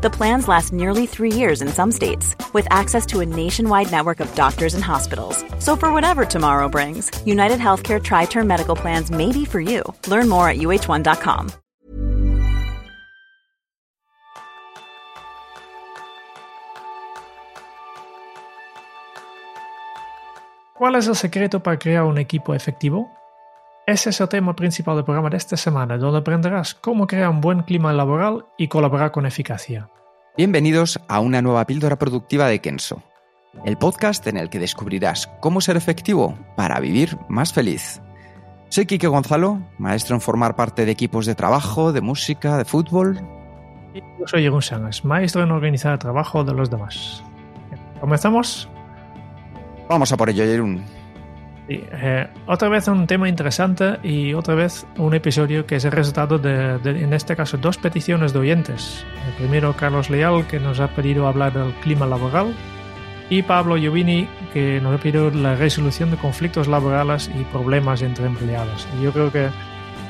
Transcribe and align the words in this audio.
The 0.00 0.10
plans 0.10 0.46
last 0.46 0.72
nearly 0.72 1.06
three 1.06 1.32
years 1.32 1.60
in 1.60 1.66
some 1.70 1.90
states, 1.90 2.36
with 2.52 2.68
access 2.70 3.04
to 3.06 3.18
a 3.18 3.26
nationwide 3.26 3.90
network 3.90 4.20
of 4.20 4.32
doctors 4.36 4.74
and 4.74 4.84
hospitals. 4.84 5.44
So, 5.58 5.74
for 5.74 5.92
whatever 5.92 6.24
tomorrow 6.24 6.68
brings, 6.68 7.10
United 7.26 7.58
Healthcare 7.58 8.00
Tri 8.00 8.26
Term 8.26 8.46
Medical 8.46 8.76
Plans 8.76 9.10
may 9.10 9.32
be 9.32 9.44
for 9.44 9.60
you. 9.60 9.82
Learn 10.06 10.28
more 10.28 10.48
at 10.48 10.58
uh1.com. 10.58 11.50
¿Cuál 20.74 20.94
es 20.94 21.08
el 21.08 21.16
secreto 21.16 21.60
para 21.60 21.76
crear 21.76 22.04
un 22.04 22.18
equipo 22.18 22.54
efectivo? 22.54 23.17
Ese 23.88 24.10
es 24.10 24.20
el 24.20 24.28
tema 24.28 24.54
principal 24.54 24.96
del 24.96 25.04
programa 25.06 25.30
de 25.30 25.38
esta 25.38 25.56
semana, 25.56 25.96
donde 25.96 26.18
aprenderás 26.18 26.74
cómo 26.74 27.06
crear 27.06 27.30
un 27.30 27.40
buen 27.40 27.62
clima 27.62 27.90
laboral 27.90 28.44
y 28.58 28.68
colaborar 28.68 29.12
con 29.12 29.24
eficacia. 29.24 29.88
Bienvenidos 30.36 31.00
a 31.08 31.20
una 31.20 31.40
nueva 31.40 31.64
píldora 31.64 31.98
productiva 31.98 32.48
de 32.48 32.58
Kenso, 32.58 33.02
el 33.64 33.78
podcast 33.78 34.26
en 34.26 34.36
el 34.36 34.50
que 34.50 34.58
descubrirás 34.58 35.30
cómo 35.40 35.62
ser 35.62 35.78
efectivo 35.78 36.38
para 36.54 36.80
vivir 36.80 37.16
más 37.30 37.54
feliz. 37.54 38.02
Soy 38.68 38.84
Quique 38.84 39.06
Gonzalo, 39.06 39.62
maestro 39.78 40.16
en 40.16 40.20
formar 40.20 40.54
parte 40.54 40.84
de 40.84 40.92
equipos 40.92 41.24
de 41.24 41.34
trabajo, 41.34 41.90
de 41.90 42.02
música, 42.02 42.58
de 42.58 42.66
fútbol. 42.66 43.18
Y 43.94 44.00
yo 44.00 44.26
soy 44.26 44.42
Jeroen 44.42 44.60
Sangas, 44.60 45.02
maestro 45.02 45.42
en 45.42 45.50
organizar 45.50 45.94
el 45.94 45.98
trabajo 45.98 46.44
de 46.44 46.52
los 46.52 46.68
demás. 46.68 47.24
¿Comenzamos? 48.02 48.68
Vamos 49.88 50.12
a 50.12 50.18
por 50.18 50.28
ello, 50.28 50.44
Jerún. 50.44 50.97
Sí, 51.68 51.84
eh, 51.92 52.26
otra 52.46 52.70
vez 52.70 52.88
un 52.88 53.06
tema 53.06 53.28
interesante 53.28 53.98
y 54.02 54.32
otra 54.32 54.54
vez 54.54 54.86
un 54.96 55.12
episodio 55.12 55.66
que 55.66 55.76
es 55.76 55.84
el 55.84 55.92
resultado 55.92 56.38
de, 56.38 56.78
de, 56.78 57.02
en 57.02 57.12
este 57.12 57.36
caso, 57.36 57.58
dos 57.58 57.76
peticiones 57.76 58.32
de 58.32 58.38
oyentes. 58.38 59.04
El 59.26 59.34
primero, 59.34 59.76
Carlos 59.76 60.08
Leal, 60.08 60.46
que 60.46 60.58
nos 60.58 60.80
ha 60.80 60.88
pedido 60.88 61.28
hablar 61.28 61.52
del 61.52 61.74
clima 61.74 62.06
laboral, 62.06 62.54
y 63.28 63.42
Pablo 63.42 63.76
Giovini, 63.76 64.26
que 64.54 64.80
nos 64.80 64.98
ha 64.98 65.02
pedido 65.02 65.30
la 65.30 65.56
resolución 65.56 66.10
de 66.10 66.16
conflictos 66.16 66.68
laborales 66.68 67.30
y 67.38 67.44
problemas 67.44 68.00
entre 68.00 68.24
empleados. 68.24 68.88
Y 68.98 69.02
yo 69.04 69.12
creo 69.12 69.30
que 69.30 69.50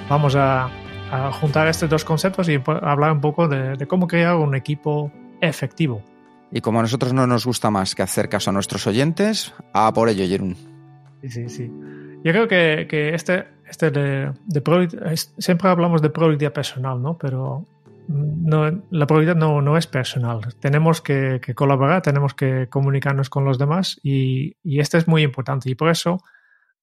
vamos 0.09 0.37
a, 0.37 0.71
a 1.11 1.33
juntar 1.33 1.67
estos 1.67 1.91
dos 1.91 2.05
conceptos 2.05 2.49
y 2.49 2.63
hablar 2.83 3.11
un 3.11 3.21
poco 3.21 3.49
de, 3.49 3.77
de 3.77 3.87
cómo 3.89 4.07
crear 4.07 4.37
un 4.37 4.55
equipo 4.55 5.11
efectivo. 5.41 6.05
Y 6.53 6.61
como 6.61 6.79
a 6.79 6.83
nosotros 6.83 7.13
no 7.13 7.27
nos 7.27 7.45
gusta 7.45 7.69
más 7.73 7.97
que 7.97 8.03
hacer 8.03 8.29
caso 8.29 8.51
a 8.51 8.53
nuestros 8.53 8.87
oyentes, 8.87 9.53
a 9.75 9.93
por 9.93 10.09
ello, 10.09 10.25
Jerún. 10.25 10.78
Sí, 11.23 11.29
sí, 11.29 11.49
sí. 11.49 11.73
Yo 12.25 12.33
creo 12.33 12.49
que, 12.49 12.87
que 12.89 13.15
este, 13.15 13.47
este 13.69 13.91
de, 13.91 14.33
de 14.47 15.17
siempre 15.39 15.69
hablamos 15.69 16.03
de 16.03 16.11
productividad 16.11 16.53
personal, 16.53 17.01
¿no? 17.01 17.17
Pero 17.19 17.67
no, 18.09 18.83
la 18.91 19.07
productividad 19.07 19.37
no, 19.37 19.61
no 19.63 19.77
es 19.77 19.87
personal. 19.87 20.41
Tenemos 20.61 21.01
que, 21.01 21.41
que, 21.43 21.55
colaborar, 21.55 22.03
tenemos 22.03 22.35
que 22.35 22.69
comunicarnos 22.69 23.31
con 23.31 23.45
los 23.45 23.59
demás 23.59 24.01
y, 24.03 24.57
y 24.63 24.81
esto 24.81 24.99
es 24.99 25.07
muy 25.07 25.23
importante. 25.23 25.71
Y 25.71 25.75
por 25.75 25.91
eso, 25.91 26.19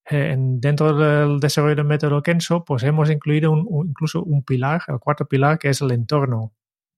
eh, 0.10 0.32
en, 0.34 0.60
dentro 0.62 0.96
del 0.96 1.40
desarrollo 1.40 1.76
del 1.76 1.86
método 1.86 2.22
Kenso, 2.22 2.64
pues 2.64 2.84
hemos 2.84 3.10
incluido 3.10 3.52
un, 3.52 3.66
un, 3.68 3.90
incluso 3.90 4.24
un 4.24 4.44
pilar, 4.44 4.84
el 4.88 5.00
cuarto 5.00 5.26
pilar, 5.26 5.60
que 5.60 5.70
es 5.70 5.82
el 5.82 5.92
entorno 5.92 6.54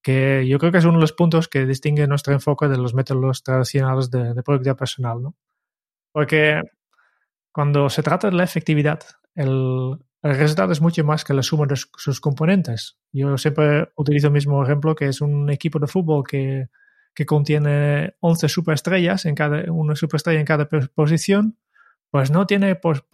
que 0.08 0.48
yo 0.48 0.58
creo 0.58 0.72
que 0.72 0.78
es 0.78 0.86
uno 0.86 0.94
de 0.94 1.02
los 1.02 1.12
puntos 1.12 1.50
que 1.50 1.66
distingue 1.66 2.08
nuestro 2.08 2.34
enfoque 2.34 2.70
de 2.70 2.78
los 2.78 2.94
métodos 2.94 3.44
tradicionales 3.44 4.10
de, 4.10 4.34
de 4.34 4.42
productividad 4.42 4.78
personal, 4.78 5.22
¿no? 5.22 5.36
Porque 6.14 6.62
cuando 7.58 7.90
se 7.90 8.04
trata 8.04 8.30
de 8.30 8.36
la 8.36 8.44
efectividad, 8.44 9.00
el, 9.34 9.98
resultado 10.22 10.72
es 10.72 10.80
mucho 10.80 11.04
más 11.04 11.24
que 11.24 11.34
la 11.34 11.42
suma 11.42 11.66
de 11.66 11.76
sus 11.76 12.22
componentes. 12.22 13.00
Yo 13.12 13.36
siempre 13.40 13.90
utilizo 13.96 14.28
el 14.28 14.34
mismo 14.34 14.64
ejemplo, 14.64 14.94
que 14.94 15.08
es 15.08 15.22
un 15.22 15.50
equipo 15.50 15.80
de 15.80 15.88
fútbol 15.88 16.24
que, 16.24 16.68
que 17.16 17.26
contiene 17.26 18.14
11 18.20 18.48
superestrellas, 18.48 19.26
en 19.26 19.34
cada, 19.34 19.72
una 19.72 19.96
superestrella 19.96 20.40
en 20.40 20.46
cada 20.46 20.70
posición, 20.70 21.58
pues 22.12 22.30
no 22.30 22.46
tiene 22.46 22.76
por, 22.76 23.08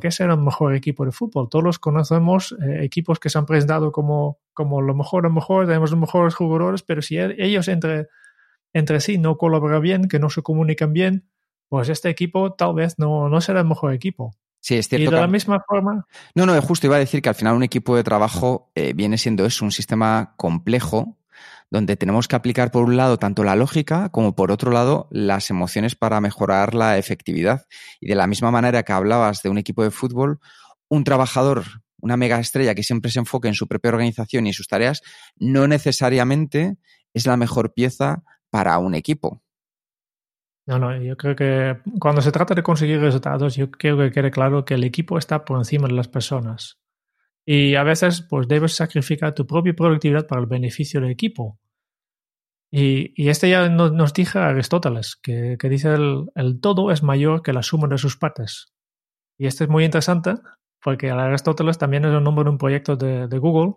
qué 0.00 0.12
ser 0.12 0.30
el 0.30 0.38
mejor 0.38 0.76
equipo 0.76 1.04
de 1.04 1.10
fútbol. 1.10 1.48
Todos 1.50 1.80
conocemos 1.80 2.54
eh, 2.62 2.84
equipos 2.84 3.18
que 3.18 3.30
se 3.30 3.38
han 3.38 3.46
presentado 3.46 3.90
como, 3.90 4.38
como 4.54 4.80
lo 4.80 4.94
mejor, 4.94 5.24
lo 5.24 5.30
mejor, 5.30 5.66
tenemos 5.66 5.90
los 5.90 5.98
mejores 5.98 6.36
jugadores, 6.36 6.84
pero 6.84 7.02
si 7.02 7.18
ellos 7.18 7.66
entre, 7.66 8.06
entre 8.72 9.00
sí 9.00 9.18
no 9.18 9.36
colaboran 9.36 9.82
bien, 9.82 10.06
que 10.06 10.20
no 10.20 10.30
se 10.30 10.42
comunican 10.42 10.92
bien, 10.92 11.28
pues 11.68 11.88
este 11.88 12.08
equipo 12.08 12.52
tal 12.54 12.74
vez 12.74 12.98
no, 12.98 13.28
no 13.28 13.40
será 13.40 13.60
el 13.60 13.66
mejor 13.66 13.92
equipo. 13.92 14.32
Sí, 14.60 14.76
es 14.76 14.88
cierto. 14.88 15.10
Y 15.10 15.14
de 15.14 15.20
la 15.20 15.28
misma 15.28 15.62
forma. 15.66 16.06
No, 16.34 16.44
no, 16.44 16.60
justo 16.60 16.86
iba 16.86 16.96
a 16.96 17.00
decir 17.00 17.22
que 17.22 17.28
al 17.28 17.34
final 17.34 17.54
un 17.54 17.62
equipo 17.62 17.96
de 17.96 18.04
trabajo 18.04 18.70
eh, 18.74 18.92
viene 18.92 19.16
siendo 19.16 19.46
eso, 19.46 19.64
un 19.64 19.72
sistema 19.72 20.34
complejo 20.36 21.16
donde 21.70 21.96
tenemos 21.96 22.28
que 22.28 22.36
aplicar 22.36 22.70
por 22.70 22.84
un 22.84 22.96
lado 22.96 23.18
tanto 23.18 23.44
la 23.44 23.54
lógica 23.54 24.08
como 24.08 24.34
por 24.34 24.50
otro 24.50 24.72
lado 24.72 25.06
las 25.10 25.50
emociones 25.50 25.94
para 25.94 26.20
mejorar 26.20 26.74
la 26.74 26.98
efectividad. 26.98 27.66
Y 28.00 28.08
de 28.08 28.14
la 28.14 28.26
misma 28.26 28.50
manera 28.50 28.82
que 28.82 28.92
hablabas 28.92 29.42
de 29.42 29.50
un 29.50 29.58
equipo 29.58 29.82
de 29.82 29.90
fútbol, 29.90 30.40
un 30.88 31.04
trabajador, 31.04 31.64
una 32.00 32.16
mega 32.16 32.40
estrella 32.40 32.74
que 32.74 32.82
siempre 32.82 33.10
se 33.10 33.18
enfoque 33.18 33.48
en 33.48 33.54
su 33.54 33.66
propia 33.66 33.90
organización 33.90 34.46
y 34.46 34.52
sus 34.52 34.68
tareas, 34.68 35.02
no 35.36 35.68
necesariamente 35.68 36.78
es 37.12 37.26
la 37.26 37.36
mejor 37.36 37.74
pieza 37.74 38.22
para 38.50 38.78
un 38.78 38.94
equipo. 38.94 39.42
No, 40.68 40.78
no, 40.78 40.94
yo 41.00 41.16
creo 41.16 41.34
que 41.34 41.78
cuando 41.98 42.20
se 42.20 42.30
trata 42.30 42.54
de 42.54 42.62
conseguir 42.62 43.00
resultados, 43.00 43.56
yo 43.56 43.70
quiero 43.70 43.96
que 43.96 44.10
quede 44.10 44.30
claro 44.30 44.66
que 44.66 44.74
el 44.74 44.84
equipo 44.84 45.16
está 45.16 45.46
por 45.46 45.56
encima 45.56 45.88
de 45.88 45.94
las 45.94 46.08
personas. 46.08 46.78
Y 47.46 47.74
a 47.74 47.84
veces, 47.84 48.20
pues 48.20 48.48
debes 48.48 48.74
sacrificar 48.74 49.34
tu 49.34 49.46
propia 49.46 49.72
productividad 49.72 50.26
para 50.26 50.42
el 50.42 50.46
beneficio 50.46 51.00
del 51.00 51.10
equipo. 51.10 51.58
Y, 52.70 53.30
este 53.30 53.48
ya 53.48 53.70
nos, 53.70 54.12
dice 54.12 54.40
Aristóteles, 54.40 55.16
que, 55.16 55.56
dice 55.70 55.94
el, 55.94 56.60
todo 56.60 56.92
es 56.92 57.02
mayor 57.02 57.40
que 57.40 57.54
la 57.54 57.62
suma 57.62 57.88
de 57.88 57.96
sus 57.96 58.18
partes. 58.18 58.70
Y 59.38 59.46
este 59.46 59.64
es 59.64 59.70
muy 59.70 59.86
interesante, 59.86 60.34
porque 60.82 61.10
Aristóteles 61.10 61.78
también 61.78 62.04
es 62.04 62.12
el 62.12 62.22
nombre 62.22 62.44
de 62.44 62.50
un 62.50 62.58
proyecto 62.58 62.94
de 62.94 63.38
Google. 63.38 63.76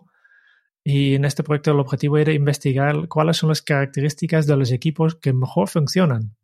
Y 0.84 1.14
en 1.14 1.24
este 1.24 1.42
proyecto 1.42 1.70
el 1.70 1.80
objetivo 1.80 2.18
era 2.18 2.34
investigar 2.34 3.08
cuáles 3.08 3.38
son 3.38 3.48
las 3.48 3.62
características 3.62 4.46
de 4.46 4.58
los 4.58 4.72
equipos 4.72 5.14
que 5.14 5.32
mejor 5.32 5.70
funcionan. 5.70 6.36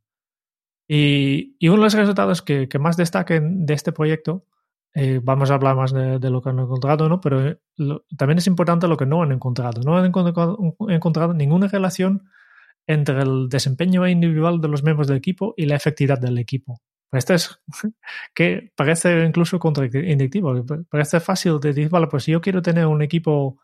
Y, 0.89 1.55
uno 1.69 1.77
de 1.77 1.83
los 1.83 1.95
resultados 1.95 2.41
que, 2.41 2.67
más 2.81 2.97
destaquen 2.97 3.67
de 3.67 3.75
este 3.75 3.93
proyecto 3.93 4.47
eh, 4.95 5.21
vamos 5.23 5.51
a 5.51 5.55
hablar 5.55 5.77
más 5.77 5.93
de, 5.93 6.19
lo 6.31 6.41
que 6.41 6.49
han 6.49 6.59
encontrado, 6.59 7.09
¿no? 7.11 7.21
Pero 7.21 7.59
lo, 7.77 8.05
también 8.17 8.39
es 8.39 8.47
importante 8.47 8.89
lo 8.89 8.97
que 8.97 9.05
no 9.05 9.23
han 9.23 9.31
encontrado. 9.31 9.83
No 9.83 9.99
han 9.99 10.07
encontrado, 10.07 11.35
ninguna 11.35 11.69
relación 11.69 12.25
entre 12.87 13.21
el 13.21 13.51
desempeño 13.51 14.09
individual 14.09 14.63
de 14.63 14.69
los 14.69 14.83
miembros 14.83 15.07
del 15.09 15.19
equipo 15.19 15.53
y 15.59 15.67
la 15.67 15.77
efectividad 15.77 16.19
del 16.19 16.39
equipo. 16.39 16.81
Esto 17.13 17.35
es 17.35 17.61
que 18.35 18.73
parece 18.75 19.25
incluso 19.27 19.59
contrainductivo. 19.59 20.65
Parece 20.89 21.21
fácil 21.21 21.61
de 21.61 21.69
decir, 21.69 21.91
vale, 21.91 22.07
pues 22.07 22.25
si 22.25 22.33
yo 22.33 22.41
quiero 22.41 22.63
tener 22.63 22.87
un 22.87 23.03
equipo 23.03 23.59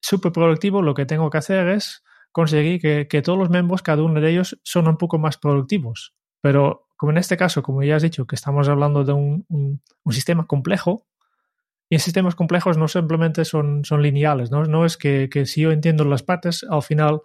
súper 0.00 0.32
productivo, 0.32 0.82
lo 0.82 0.94
que 0.94 1.06
tengo 1.06 1.30
que 1.30 1.38
hacer 1.38 1.68
es 1.68 2.02
conseguir 2.32 3.06
que 3.08 3.22
todos 3.22 3.38
los 3.38 3.50
miembros, 3.50 3.82
cada 3.82 4.02
uno 4.02 4.20
de 4.20 4.30
ellos, 4.30 4.60
son 4.64 4.88
un 4.88 4.98
poco 4.98 5.18
más 5.18 5.38
productivos. 5.38 6.16
Pero 6.46 6.86
como 6.96 7.10
en 7.10 7.18
este 7.18 7.36
caso, 7.36 7.60
como 7.60 7.82
ya 7.82 7.96
has 7.96 8.02
dicho, 8.02 8.24
que 8.24 8.36
estamos 8.36 8.68
hablando 8.68 9.02
de 9.02 9.12
un, 9.12 9.44
un, 9.48 9.82
un 10.04 10.12
sistema 10.12 10.46
complejo, 10.46 11.04
y 11.90 11.96
en 11.96 12.00
sistemas 12.00 12.36
complejos 12.36 12.78
no 12.78 12.86
simplemente 12.86 13.44
son, 13.44 13.84
son 13.84 14.00
lineales, 14.00 14.52
¿no? 14.52 14.62
no 14.62 14.86
es 14.86 14.96
que, 14.96 15.28
que, 15.28 15.44
si 15.44 15.62
yo 15.62 15.72
entiendo 15.72 16.04
las 16.04 16.22
partes, 16.22 16.64
al 16.70 16.84
final 16.84 17.20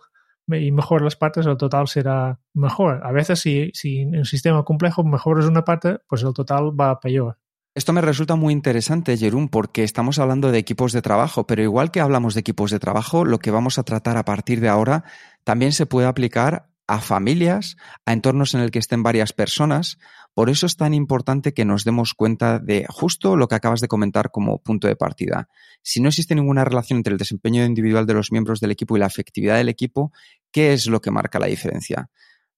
y 0.48 0.72
mejor 0.72 1.04
las 1.04 1.16
partes, 1.16 1.46
el 1.46 1.56
total 1.56 1.88
será 1.88 2.40
mejor. 2.56 3.02
A 3.04 3.12
veces 3.12 3.42
si, 3.42 3.70
si 3.76 4.00
en 4.00 4.18
un 4.18 4.26
sistema 4.26 4.64
complejo 4.64 5.04
mejoras 5.04 5.46
una 5.46 5.66
parte, 5.66 6.00
pues 6.10 6.24
el 6.24 6.34
total 6.34 6.72
va 6.72 7.00
peor. 7.00 7.38
Esto 7.76 7.94
me 7.94 8.02
resulta 8.02 8.36
muy 8.36 8.54
interesante, 8.54 9.16
Jerún, 9.18 9.50
porque 9.50 9.84
estamos 9.84 10.18
hablando 10.18 10.52
de 10.52 10.58
equipos 10.58 10.94
de 10.94 11.04
trabajo, 11.04 11.46
pero 11.46 11.62
igual 11.62 11.92
que 11.92 12.02
hablamos 12.02 12.34
de 12.34 12.40
equipos 12.40 12.72
de 12.72 12.80
trabajo, 12.80 13.24
lo 13.24 13.38
que 13.38 13.52
vamos 13.52 13.78
a 13.78 13.84
tratar 13.84 14.18
a 14.18 14.26
partir 14.26 14.62
de 14.62 14.70
ahora 14.70 15.04
también 15.44 15.74
se 15.74 15.86
puede 15.86 16.08
aplicar 16.08 16.71
a 16.92 17.00
familias, 17.00 17.78
a 18.06 18.12
entornos 18.12 18.54
en 18.54 18.60
el 18.60 18.70
que 18.70 18.80
estén 18.80 19.02
varias 19.02 19.32
personas. 19.32 19.98
Por 20.34 20.50
eso 20.50 20.66
es 20.66 20.76
tan 20.76 20.94
importante 20.94 21.54
que 21.54 21.64
nos 21.64 21.86
demos 21.86 22.14
cuenta 22.14 22.60
de 22.60 22.86
justo 22.90 23.38
lo 23.38 23.48
que 23.48 23.56
acabas 23.56 23.80
de 23.80 23.88
comentar 23.88 24.30
como 24.30 24.62
punto 24.62 24.90
de 24.90 24.98
partida. 24.98 25.48
Si 25.82 26.02
no 26.02 26.10
existe 26.10 26.36
ninguna 26.36 26.66
relación 26.66 26.98
entre 26.98 27.14
el 27.14 27.18
desempeño 27.18 27.64
individual 27.64 28.06
de 28.06 28.14
los 28.14 28.34
miembros 28.34 28.60
del 28.60 28.72
equipo 28.72 28.98
y 28.98 29.00
la 29.00 29.06
efectividad 29.06 29.56
del 29.56 29.70
equipo, 29.70 30.12
¿qué 30.52 30.74
es 30.74 30.88
lo 30.88 31.00
que 31.00 31.12
marca 31.12 31.40
la 31.40 31.48
diferencia? 31.48 32.10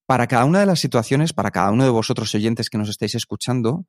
Para 0.08 0.26
cada 0.26 0.46
una 0.46 0.62
de 0.62 0.66
las 0.66 0.80
situaciones, 0.80 1.32
para 1.32 1.52
cada 1.52 1.70
uno 1.70 1.84
de 1.84 1.92
vosotros 1.92 2.34
oyentes 2.34 2.72
que 2.72 2.80
nos 2.80 2.90
estáis 2.90 3.14
escuchando, 3.14 3.86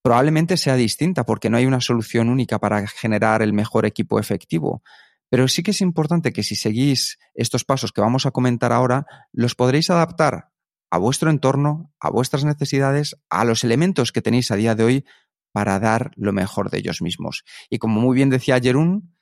probablemente 0.00 0.56
sea 0.56 0.76
distinta 0.76 1.24
porque 1.24 1.50
no 1.50 1.56
hay 1.56 1.66
una 1.66 1.80
solución 1.80 2.28
única 2.28 2.60
para 2.60 2.86
generar 2.86 3.42
el 3.42 3.52
mejor 3.52 3.84
equipo 3.84 4.20
efectivo 4.20 4.84
Pero 5.30 5.48
sí 5.48 5.62
que 5.62 5.72
es 5.72 5.80
importante 5.80 6.32
que 6.32 6.42
si 6.42 6.56
seguís 6.56 7.18
estos 7.34 7.64
pasos 7.64 7.92
que 7.92 8.00
vamos 8.00 8.26
a 8.26 8.30
comentar 8.30 8.72
ahora, 8.72 9.06
los 9.32 9.54
podréis 9.54 9.90
adaptar 9.90 10.50
a 10.90 10.98
vuestro 10.98 11.30
entorno, 11.30 11.92
a 12.00 12.10
vuestras 12.10 12.44
necesidades, 12.44 13.16
a 13.28 13.44
los 13.44 13.64
elementos 13.64 14.12
que 14.12 14.22
tenéis 14.22 14.50
a 14.50 14.56
día 14.56 14.74
de 14.74 14.84
hoy 14.84 15.04
para 15.52 15.80
dar 15.80 16.12
lo 16.16 16.32
mejor 16.32 16.70
de 16.70 16.78
ellos 16.78 17.02
mismos. 17.02 17.44
Y 17.70 17.78
como 17.78 18.00
muy 18.00 18.14
bien 18.14 18.30
decía 18.30 18.60
Jerún, 18.60 19.16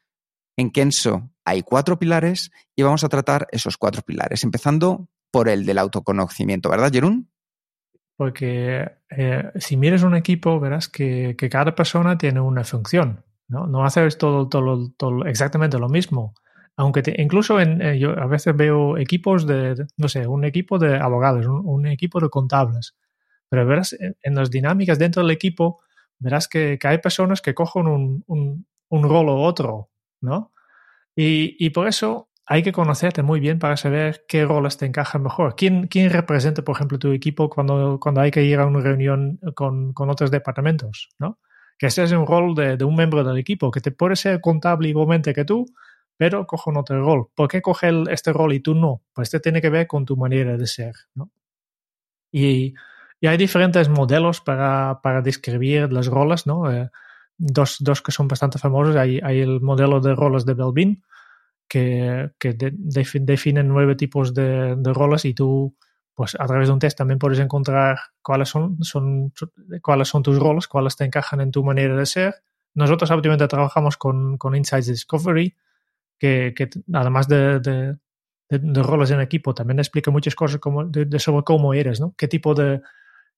en 0.56 0.70
Kenso 0.70 1.30
hay 1.44 1.62
cuatro 1.62 1.98
pilares 1.98 2.50
y 2.76 2.82
vamos 2.82 3.04
a 3.04 3.08
tratar 3.08 3.46
esos 3.50 3.76
cuatro 3.76 4.02
pilares, 4.02 4.44
empezando 4.44 5.08
por 5.30 5.48
el 5.48 5.66
del 5.66 5.78
autoconocimiento, 5.78 6.70
¿verdad, 6.70 6.92
Jerún? 6.92 7.30
Porque 8.16 8.88
eh, 9.10 9.50
si 9.56 9.76
miras 9.76 10.04
un 10.04 10.14
equipo, 10.14 10.60
verás 10.60 10.88
que, 10.88 11.36
cada 11.50 11.74
persona 11.74 12.16
tiene 12.16 12.40
una 12.40 12.62
función, 12.62 13.24
¿no? 13.48 13.66
No 13.66 13.84
haces 13.84 14.18
todo, 14.18 14.48
todo, 14.48 15.24
exactamente 15.26 15.78
lo 15.78 15.88
mismo. 15.88 16.34
Aunque 16.76 17.02
incluso 17.18 17.60
en, 17.60 17.80
eh, 17.82 17.98
yo 17.98 18.18
a 18.18 18.26
veces 18.26 18.56
veo 18.56 18.98
equipos 18.98 19.46
de, 19.46 19.86
no 19.96 20.08
sé, 20.08 20.26
un 20.26 20.44
equipo 20.44 20.78
de 20.78 20.96
abogados, 20.96 21.46
un, 21.46 21.86
equipo 21.86 22.20
de 22.20 22.28
contables. 22.30 22.96
Pero 23.48 23.66
verás, 23.66 23.96
en, 24.00 24.34
las 24.34 24.50
dinámicas 24.50 24.98
dentro 24.98 25.22
del 25.22 25.30
equipo, 25.30 25.80
verás 26.18 26.48
que, 26.48 26.78
hay 26.82 26.98
personas 26.98 27.40
que 27.42 27.54
cogen 27.54 27.86
un, 27.86 28.24
un, 28.26 28.66
un 28.88 29.02
rol 29.08 29.28
u 29.28 29.38
otro, 29.42 29.90
¿no? 30.20 30.52
Y, 31.16 31.56
y, 31.64 31.70
por 31.70 31.86
eso 31.86 32.28
hay 32.46 32.62
que 32.62 32.72
conocerte 32.72 33.22
muy 33.22 33.40
bien 33.40 33.58
para 33.58 33.76
saber 33.76 34.24
qué 34.28 34.44
roles 34.44 34.76
te 34.76 34.86
encajan 34.86 35.22
mejor. 35.22 35.54
¿Quién, 35.56 35.86
quién 35.86 36.10
representa, 36.10 36.62
por 36.62 36.76
ejemplo, 36.76 36.98
tu 36.98 37.12
equipo 37.12 37.48
cuando, 37.48 37.98
cuando 38.00 38.20
hay 38.20 38.30
que 38.30 38.42
ir 38.42 38.58
a 38.58 38.66
una 38.66 38.80
reunión 38.80 39.38
con, 39.54 39.92
con 39.92 40.10
otros 40.10 40.30
departamentos? 40.30 41.08
¿no? 41.18 41.38
Que 41.78 41.86
ese 41.86 42.04
es 42.04 42.12
un 42.12 42.26
rol 42.26 42.54
de, 42.54 42.76
de, 42.76 42.84
un 42.84 42.96
miembro 42.96 43.24
del 43.24 43.38
equipo, 43.38 43.70
que 43.70 43.80
te 43.80 43.90
puede 43.90 44.16
ser 44.16 44.40
contable 44.40 44.88
igualmente 44.88 45.34
que 45.34 45.44
tú, 45.44 45.66
pero 46.16 46.46
coge 46.46 46.70
un 46.70 46.76
otro 46.76 47.04
rol. 47.04 47.28
¿Por 47.34 47.48
qué 47.48 47.60
coge 47.60 47.90
este 48.10 48.32
rol 48.32 48.52
y 48.52 48.60
tú 48.60 48.74
no? 48.74 49.02
Pues 49.12 49.28
este 49.28 49.40
tiene 49.40 49.60
que 49.60 49.70
ver 49.70 49.86
con 49.86 50.04
tu 50.04 50.16
manera 50.16 50.56
de 50.56 50.66
ser. 50.66 50.94
¿no? 51.14 51.30
Y, 52.30 52.74
y 53.20 53.26
hay 53.26 53.36
diferentes 53.36 53.88
modelos 53.88 54.40
para, 54.40 55.00
para 55.02 55.22
describir 55.22 55.92
los 55.92 56.08
roles, 56.08 56.46
¿no? 56.46 56.70
Eh, 56.70 56.90
dos, 57.36 57.76
dos 57.80 58.02
que 58.02 58.12
son 58.12 58.28
bastante 58.28 58.58
famosos. 58.58 58.96
Hay, 58.96 59.20
hay 59.22 59.40
el 59.40 59.60
modelo 59.60 60.00
de 60.00 60.14
roles 60.14 60.44
de 60.44 60.54
Belbin, 60.54 61.02
que, 61.68 62.30
que 62.38 62.54
definen 62.54 63.68
nueve 63.68 63.96
tipos 63.96 64.34
de, 64.34 64.76
de, 64.76 64.92
roles 64.92 65.24
y 65.24 65.34
tú, 65.34 65.76
pues 66.14 66.36
a 66.38 66.46
través 66.46 66.68
de 66.68 66.74
un 66.74 66.78
test 66.78 66.96
también 66.96 67.18
puedes 67.18 67.38
encontrar 67.40 67.98
cuáles 68.22 68.48
son, 68.48 68.82
son, 68.82 69.32
cuáles 69.82 70.08
son 70.08 70.22
tus 70.22 70.38
roles, 70.38 70.68
cuáles 70.68 70.96
te 70.96 71.04
encajan 71.04 71.40
en 71.40 71.50
tu 71.50 71.64
manera 71.64 71.96
de 71.96 72.06
ser. 72.06 72.34
Nosotros 72.74 73.10
obviamente 73.10 73.48
trabajamos 73.48 73.96
con, 73.96 74.38
con 74.38 74.54
Insights 74.54 74.88
Discovery, 74.88 75.56
que, 76.18 76.54
que 76.56 76.68
además 76.92 77.28
de, 77.28 77.60
de, 77.60 77.96
de, 78.48 78.82
roles 78.82 79.10
en 79.10 79.20
equipo, 79.20 79.54
también 79.54 79.78
explica 79.78 80.10
muchas 80.10 80.34
cosas 80.34 80.60
como, 80.60 80.84
de, 80.84 81.18
sobre 81.18 81.44
cómo 81.44 81.74
eres, 81.74 82.00
¿no? 82.00 82.14
¿Qué 82.16 82.28
tipo 82.28 82.54
de, 82.54 82.80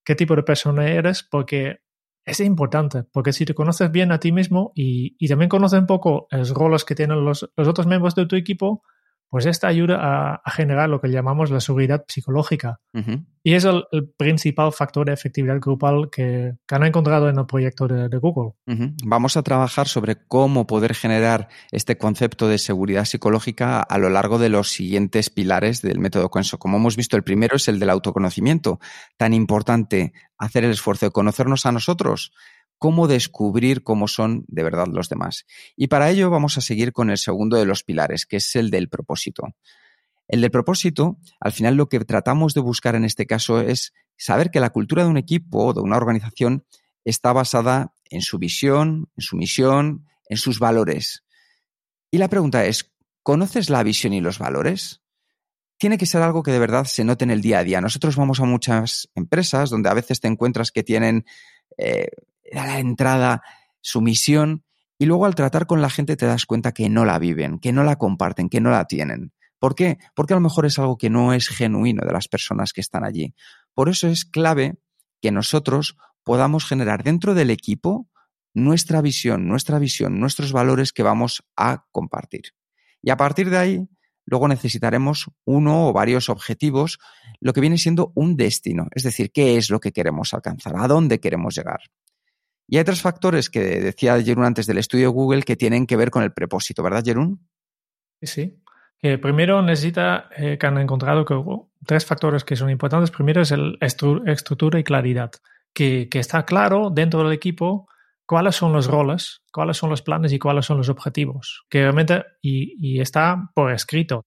qué 0.05 0.15
tipo 0.15 0.37
de 0.37 0.43
persona 0.43 0.87
eres? 0.87 1.23
Porque 1.23 1.81
es 2.25 2.41
importante, 2.41 3.05
porque 3.05 3.33
si 3.33 3.45
te 3.45 3.55
conoces 3.55 3.91
bien 3.91 4.13
a 4.13 4.21
ti 4.21 4.33
mismo 4.33 4.73
y, 4.75 5.17
y 5.19 5.29
también 5.29 5.49
conoces 5.49 5.79
un 5.79 5.87
poco 5.87 6.27
los 6.31 6.51
roles 6.51 6.85
que 6.85 6.95
tienen 6.95 7.25
los, 7.25 7.49
los, 7.57 7.69
otros 7.69 7.87
miembros 7.87 8.15
de 8.15 8.27
tu 8.27 8.37
equipo, 8.37 8.83
pues 9.29 9.47
esta 9.47 9.69
ayuda 9.69 9.99
a, 10.01 10.41
a 10.45 10.51
generar 10.51 10.89
lo 10.89 11.01
que 11.01 11.09
llamamos 11.09 11.51
la 11.51 11.61
seguridad 11.61 12.05
psicológica. 12.09 12.81
Uh 12.95 12.99
-huh. 13.01 13.27
Y 13.43 13.55
es 13.55 13.65
el, 13.65 13.85
el, 13.93 14.09
principal 14.17 14.73
factor 14.73 15.07
de 15.07 15.13
efectividad 15.13 15.61
grupal 15.61 16.09
que, 16.11 16.55
que 16.67 16.75
han 16.75 16.85
encontrado 16.85 17.29
en 17.29 17.39
el 17.39 17.47
proyecto 17.47 17.87
de, 17.87 18.09
de 18.09 18.19
Google. 18.19 18.55
Uh 18.67 18.73
-huh. 18.73 18.95
Vamos 19.05 19.37
a 19.37 19.43
trabajar 19.43 19.89
sobre 19.89 20.17
cómo 20.27 20.67
poder 20.67 20.95
generar 20.95 21.49
este 21.71 21.97
concepto 21.97 22.49
de 22.49 22.59
seguridad 22.59 23.05
psicológica 23.05 23.81
a 23.81 23.99
lo 23.99 24.09
largo 24.09 24.39
de 24.39 24.49
los 24.49 24.71
siguientes 24.71 25.31
pilares 25.31 25.83
del 25.83 25.99
método 25.99 26.29
Conso. 26.31 26.59
Como 26.59 26.79
hemos 26.79 26.97
visto, 26.97 27.17
el 27.17 27.23
primero 27.23 27.57
es 27.57 27.69
el 27.69 27.79
del 27.79 27.91
autoconocimiento. 27.91 28.81
Tan 29.17 29.33
importante 29.33 30.13
hacer 30.39 30.65
el 30.65 30.73
esfuerzo 30.73 31.07
de 31.07 31.13
conocernos 31.13 31.67
a 31.67 31.73
nosotros 31.73 32.33
cómo 32.79 33.09
descubrir 33.09 33.83
cómo 33.83 34.09
son 34.09 34.45
de 34.49 34.63
verdad 34.63 34.87
los 34.93 35.09
demás. 35.09 35.47
Y 35.77 35.89
para 35.89 36.11
ello 36.11 36.31
vamos 36.31 36.59
a 36.59 36.61
seguir 36.61 36.93
con 36.93 37.11
el 37.11 37.19
segundo 37.19 37.57
de 37.57 37.67
los 37.67 37.83
pilares, 37.83 38.27
que 38.27 38.37
es 38.37 38.57
el 38.57 38.71
del 38.71 38.89
propósito. 38.89 39.55
El 40.29 40.41
del 40.41 40.51
propósito, 40.51 41.19
al 41.41 41.53
final 41.53 41.77
lo 41.77 41.89
que 41.89 42.01
tratamos 42.01 42.55
de 42.55 42.61
buscar 42.61 42.95
en 42.97 43.05
este 43.05 43.27
caso 43.27 43.61
es 43.61 43.93
saber 44.17 44.51
que 44.51 44.61
la 44.61 44.71
cultura 44.71 45.05
de 45.05 45.11
un 45.11 45.17
equipo 45.17 45.67
o 45.67 45.73
de 45.73 45.81
una 45.81 45.97
organización 45.97 46.65
está 47.05 47.33
basada 47.33 47.95
en 48.11 48.23
su 48.23 48.39
visión, 48.39 49.09
en 49.17 49.23
su 49.23 49.37
misión, 49.37 50.07
en 50.29 50.37
sus 50.37 50.59
valores. 50.59 51.25
Y 52.11 52.19
la 52.19 52.29
pregunta 52.29 52.65
es, 52.65 52.93
¿conoces 53.23 53.71
la 53.71 53.83
visión 53.83 54.13
y 54.13 54.21
los 54.21 54.39
valores? 54.39 55.03
Tiene 55.79 55.99
que 55.99 56.07
ser 56.07 56.23
algo 56.23 56.43
que 56.43 56.51
de 56.51 56.59
verdad 56.59 56.85
se 56.85 57.05
note 57.05 57.25
en 57.25 57.31
el 57.31 57.43
día 57.43 57.61
a 57.61 57.65
día. 57.65 57.81
Nosotros 57.81 58.17
vamos 58.17 58.41
a 58.41 58.45
muchas 58.45 59.09
empresas 59.15 59.71
donde 59.71 59.91
a 59.91 59.95
veces 59.95 60.21
te 60.21 60.29
encuentras 60.29 60.73
que 60.73 60.83
tienen 60.83 61.27
eh, 61.77 62.09
a 62.55 62.67
la 62.67 62.79
entrada 62.79 63.43
su 63.81 64.01
misión 64.01 64.65
y 64.99 65.07
luego 65.07 65.27
al 65.27 65.35
tratar 65.35 65.67
con 65.67 65.83
la 65.83 65.91
gente 65.91 66.17
te 66.17 66.27
das 66.27 66.47
cuenta 66.47 66.73
que 66.73 66.89
no 66.89 67.05
la 67.05 67.19
viven, 67.19 67.59
que 67.59 67.73
no 67.73 67.85
la 67.85 67.97
comparten, 67.97 68.49
que 68.49 68.61
no 68.61 68.71
la 68.71 68.87
tienen. 68.87 69.33
¿Por 69.59 69.75
qué? 69.75 69.99
Porque 70.15 70.35
a 70.35 70.37
lo 70.37 70.43
mejor 70.43 70.67
es 70.67 70.79
algo 70.79 70.97
que 70.97 71.11
no 71.11 71.33
es 71.33 71.49
genuino 71.49 72.05
de 72.05 72.13
las 72.13 72.29
personas 72.29 72.73
que 72.73 72.81
están 72.81 73.05
allí. 73.05 73.35
Por 73.75 73.89
eso 73.89 74.09
es 74.09 74.25
clave 74.25 74.79
que 75.21 75.33
nosotros 75.33 75.97
podamos 76.25 76.65
generar 76.65 77.03
dentro 77.03 77.35
del 77.35 77.51
equipo 77.51 78.09
nuestra 78.55 79.03
visión, 79.03 79.49
nuestra 79.49 79.79
visión, 79.79 80.19
nuestros 80.19 80.53
valores 80.53 80.93
que 80.93 81.03
vamos 81.03 81.45
a 81.57 81.87
compartir. 81.91 82.55
Y 83.03 83.11
a 83.11 83.17
partir 83.17 83.51
de 83.51 83.59
ahí, 83.59 83.89
luego 84.25 84.49
necesitaremos 84.49 85.31
uno 85.45 85.89
o 85.89 85.93
varios 85.93 86.29
objetivos, 86.29 86.99
lo 87.41 87.53
que 87.53 87.61
viene 87.61 87.79
siendo 87.79 88.13
un 88.15 88.37
destino, 88.37 88.89
es 88.95 89.03
decir, 89.03 89.31
qué 89.31 89.57
es 89.57 89.71
lo 89.71 89.79
que 89.79 89.93
queremos 89.93 90.33
alcanzar, 90.35 90.75
a 90.77 90.89
dónde 90.89 91.21
queremos 91.21 91.55
llegar. 91.55 91.81
Y 92.69 92.79
hay 92.79 92.85
tres 92.85 93.01
factores 93.01 93.49
que 93.49 93.81
decía 93.81 94.21
Jerún 94.23 94.45
antes 94.45 94.67
del 94.67 94.79
estudio 94.79 95.11
Google 95.11 95.43
que 95.43 95.57
tienen 95.57 95.87
que 95.87 95.97
ver 95.97 96.11
con 96.11 96.23
el 96.23 96.33
propósito, 96.33 96.83
¿verdad, 96.83 97.05
Jerún? 97.05 97.49
Sí, 98.23 98.59
primero 99.21 99.63
necesita, 99.63 100.29
eh, 100.37 100.59
que 100.59 100.67
han 100.67 100.79
encontrado 100.79 101.25
que 101.25 101.41
tres 101.87 102.05
factores 102.05 102.45
que 102.45 102.57
son 102.57 102.71
importantes. 102.71 103.11
Primero 103.11 103.43
es 103.43 103.53
el 103.53 103.79
estructura 103.81 104.79
y 104.79 104.85
claridad. 104.85 105.31
Que, 105.73 106.09
está 106.13 106.45
claro 106.45 106.91
dentro 106.91 107.23
del 107.23 107.33
equipo 107.33 107.89
cuáles 108.25 108.57
son 108.57 108.73
los 108.73 108.87
roles, 108.87 109.43
cuáles 109.53 109.77
son 109.77 109.91
los 109.91 110.03
planes 110.03 110.33
y 110.33 110.39
cuáles 110.39 110.67
son 110.67 110.79
los 110.79 110.89
objetivos. 110.89 111.65
Que 111.69 111.83
realmente, 111.83 112.25
y 112.43 113.01
está 113.01 113.51
por 113.55 113.73
escrito. 113.73 114.25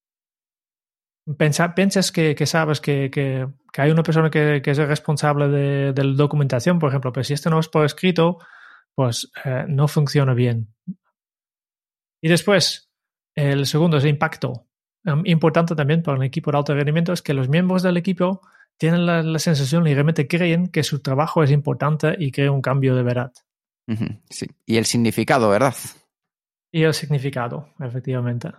Pensa, 1.38 1.76
piensas 1.76 2.12
que, 2.12 2.34
que 2.34 2.46
sabes 2.46 2.82
que, 2.82 3.12
que, 3.12 3.48
que, 3.72 3.82
hay 3.82 3.92
una 3.92 4.04
persona 4.04 4.30
que, 4.32 4.62
es 4.64 4.78
responsable 4.78 5.48
de, 5.48 5.94
de, 5.94 6.04
la 6.04 6.16
documentación, 6.16 6.80
por 6.80 6.90
ejemplo, 6.90 7.12
pero 7.12 7.24
si 7.24 7.34
esto 7.34 7.50
no 7.50 7.60
es 7.60 7.68
por 7.68 7.86
escrito, 7.86 8.40
pues 8.96 9.32
eh, 9.46 9.66
no 9.68 9.88
funciona 9.88 10.34
bien. 10.34 10.74
Y 12.22 12.30
después, 12.30 12.90
el 13.36 13.66
segundo 13.66 13.98
es 13.98 14.06
impacto. 14.06 14.66
Um, 15.06 15.22
importante 15.26 15.76
también 15.76 16.04
para 16.04 16.18
un 16.18 16.24
equipo 16.24 16.52
de 16.52 16.58
alto 16.58 16.76
rendimiento 16.76 17.14
es 17.14 17.22
que 17.22 17.34
los 17.34 17.48
miembros 17.48 17.84
del 17.84 17.96
equipo 17.96 18.42
tienen 18.78 19.06
la, 19.06 19.24
la, 19.24 19.40
sensación 19.40 19.88
y 19.88 19.94
realmente 19.94 20.28
creen 20.28 20.68
que 20.68 20.84
su 20.84 21.00
trabajo 21.02 21.44
es 21.44 21.52
importante 21.52 22.16
y 22.20 22.32
crea 22.32 22.52
un 22.52 22.62
cambio 22.62 22.96
de 22.96 23.04
verdad. 23.04 23.32
Sí. 24.30 24.48
Y 24.66 24.78
el 24.78 24.86
significado, 24.86 25.50
¿verdad? 25.50 25.74
Y 26.72 26.84
el 26.84 26.94
significado, 26.94 27.70
efectivamente. 27.80 28.52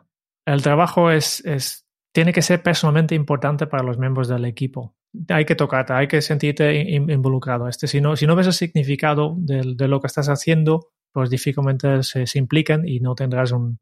El 0.45 0.63
trabajo 0.63 1.11
es, 1.11 1.45
es 1.45 1.87
tiene 2.13 2.33
que 2.33 2.43
ser 2.43 2.63
personalmente 2.63 3.15
importante 3.15 3.67
para 3.67 3.83
los 3.83 3.99
miembros 3.99 4.29
del 4.29 4.45
equipo. 4.45 4.95
Hay 5.29 5.45
que 5.45 5.55
tocarte, 5.55 5.93
hay 5.93 6.09
que 6.09 6.23
sentirte 6.23 6.81
involucrado. 6.81 7.69
Este, 7.69 7.87
si, 7.87 8.01
no, 8.01 8.17
si 8.17 8.27
no 8.27 8.37
ves 8.37 8.47
el 8.47 8.53
significado 8.53 9.35
de, 9.39 9.89
lo 9.89 10.01
que 10.01 10.07
estás 10.07 10.29
haciendo, 10.29 10.89
pues 11.13 11.31
difícilmente 11.31 12.03
se, 12.03 12.39
implican 12.39 12.87
y 12.87 13.01
no 13.01 13.15
tendrás 13.15 13.53
un, 13.53 13.79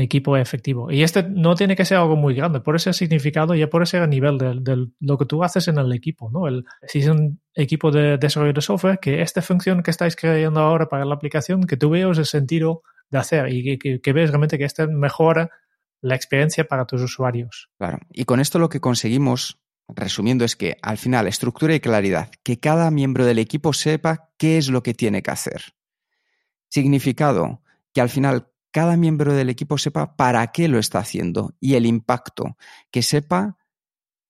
equipo 0.00 0.36
efectivo. 0.36 0.90
Y 0.90 1.02
este 1.02 1.22
no 1.22 1.54
tiene 1.54 1.76
que 1.76 1.84
ser 1.84 1.98
algo 1.98 2.16
muy 2.16 2.34
grande, 2.34 2.60
por 2.60 2.74
ese 2.74 2.92
significado 2.92 3.54
y 3.54 3.64
por 3.66 3.82
ese 3.82 4.04
nivel 4.08 4.36
de, 4.36 4.88
lo 4.98 5.18
que 5.18 5.24
tú 5.24 5.44
haces 5.44 5.68
en 5.68 5.78
el 5.78 5.92
equipo. 5.92 6.30
¿no? 6.30 6.64
Si 6.86 6.98
es 7.00 7.08
un 7.08 7.40
equipo 7.54 7.90
de 7.90 8.18
desarrollo 8.18 8.54
de 8.54 8.60
software, 8.60 8.98
que 8.98 9.22
esta 9.22 9.40
función 9.40 9.82
que 9.82 9.92
estáis 9.92 10.16
creando 10.16 10.60
ahora 10.60 10.88
para 10.88 11.04
la 11.04 11.14
aplicación, 11.14 11.62
que 11.62 11.76
tú 11.76 11.90
veas 11.90 12.18
el 12.18 12.26
sentido 12.26 12.82
de 13.10 13.18
hacer 13.18 13.52
y 13.52 13.78
que, 13.78 14.00
que, 14.00 14.12
ves 14.12 14.30
realmente 14.30 14.58
que 14.58 14.64
este 14.64 14.86
mejora 14.88 15.50
la 16.00 16.14
experiencia 16.14 16.66
para 16.66 16.84
tus 16.84 17.02
usuarios. 17.02 17.70
Claro. 17.78 17.98
Y 18.12 18.24
con 18.24 18.40
esto 18.40 18.58
lo 18.58 18.68
que 18.68 18.80
conseguimos, 18.80 19.58
resumiendo, 19.88 20.44
es 20.44 20.56
que 20.56 20.76
al 20.82 20.98
final 20.98 21.26
estructura 21.26 21.74
y 21.74 21.80
claridad, 21.80 22.30
que 22.42 22.60
cada 22.60 22.90
miembro 22.90 23.24
del 23.24 23.38
equipo 23.38 23.72
sepa 23.72 24.30
qué 24.36 24.58
es 24.58 24.68
lo 24.68 24.82
que 24.82 24.94
tiene 24.94 25.22
que 25.22 25.30
hacer. 25.30 25.74
Significado, 26.68 27.62
que 27.92 28.00
al 28.00 28.08
final 28.10 28.48
cada 28.70 28.96
miembro 28.96 29.34
del 29.34 29.48
equipo 29.48 29.78
sepa 29.78 30.16
para 30.16 30.46
qué 30.48 30.68
lo 30.68 30.78
está 30.78 30.98
haciendo 30.98 31.54
y 31.58 31.74
el 31.74 31.86
impacto, 31.86 32.56
que 32.90 33.02
sepa 33.02 33.56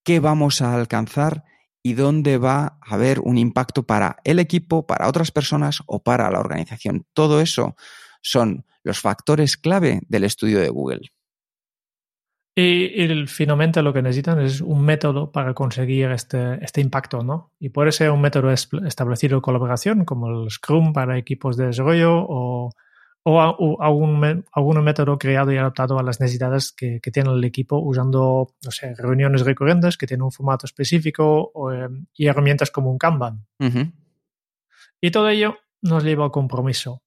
qué 0.04 0.20
vamos 0.20 0.62
a 0.62 0.74
alcanzar 0.74 1.44
y 1.82 1.94
dónde 1.94 2.38
va 2.38 2.78
a 2.80 2.94
haber 2.94 3.20
un 3.20 3.38
impacto 3.38 3.84
para 3.84 4.18
el 4.24 4.38
equipo, 4.38 4.86
para 4.86 5.08
otras 5.08 5.30
personas 5.30 5.82
o 5.86 6.02
para 6.02 6.30
la 6.30 6.40
organización. 6.40 7.06
Todo 7.12 7.40
eso 7.40 7.76
son 8.22 8.64
los 8.82 9.00
factores 9.00 9.56
clave 9.56 10.00
del 10.08 10.24
estudio 10.24 10.60
de 10.60 10.68
Google. 10.68 11.12
Y, 12.60 13.24
finalmente 13.28 13.82
lo 13.82 13.92
que 13.92 14.02
necesitan 14.02 14.40
es 14.40 14.60
un 14.60 14.84
método 14.84 15.30
para 15.30 15.54
conseguir 15.54 16.10
este, 16.10 16.58
este 16.64 16.80
impacto, 16.80 17.22
¿no? 17.22 17.52
Y 17.60 17.68
puede 17.68 17.92
ser 17.92 18.10
un 18.10 18.20
método 18.20 18.50
establecido 18.50 19.36
de 19.36 19.42
colaboración, 19.42 20.04
como 20.04 20.28
el 20.28 20.50
Scrum 20.50 20.92
para 20.92 21.16
equipos 21.16 21.56
de 21.56 21.66
desarrollo 21.66 22.16
o, 22.18 22.72
o, 23.22 23.80
algún, 23.80 24.82
método 24.82 25.18
creado 25.18 25.52
y 25.52 25.56
adaptado 25.56 26.00
a 26.00 26.02
las 26.02 26.18
necesidades 26.18 26.72
que, 26.72 26.98
tiene 27.12 27.30
el 27.30 27.44
equipo 27.44 27.78
usando, 27.78 28.48
no 28.64 28.70
sé, 28.72 28.92
reuniones 28.96 29.42
recurrentes 29.42 29.96
que 29.96 30.08
tienen 30.08 30.24
un 30.24 30.32
formato 30.32 30.66
específico 30.66 31.52
em, 31.72 32.06
y 32.12 32.26
herramientas 32.26 32.72
como 32.72 32.90
un 32.90 32.98
Kanban. 32.98 33.46
Y 35.00 35.12
todo 35.12 35.28
ello 35.28 35.58
nos 35.80 36.02
lleva 36.02 36.24
al 36.24 36.32
compromiso. 36.32 37.02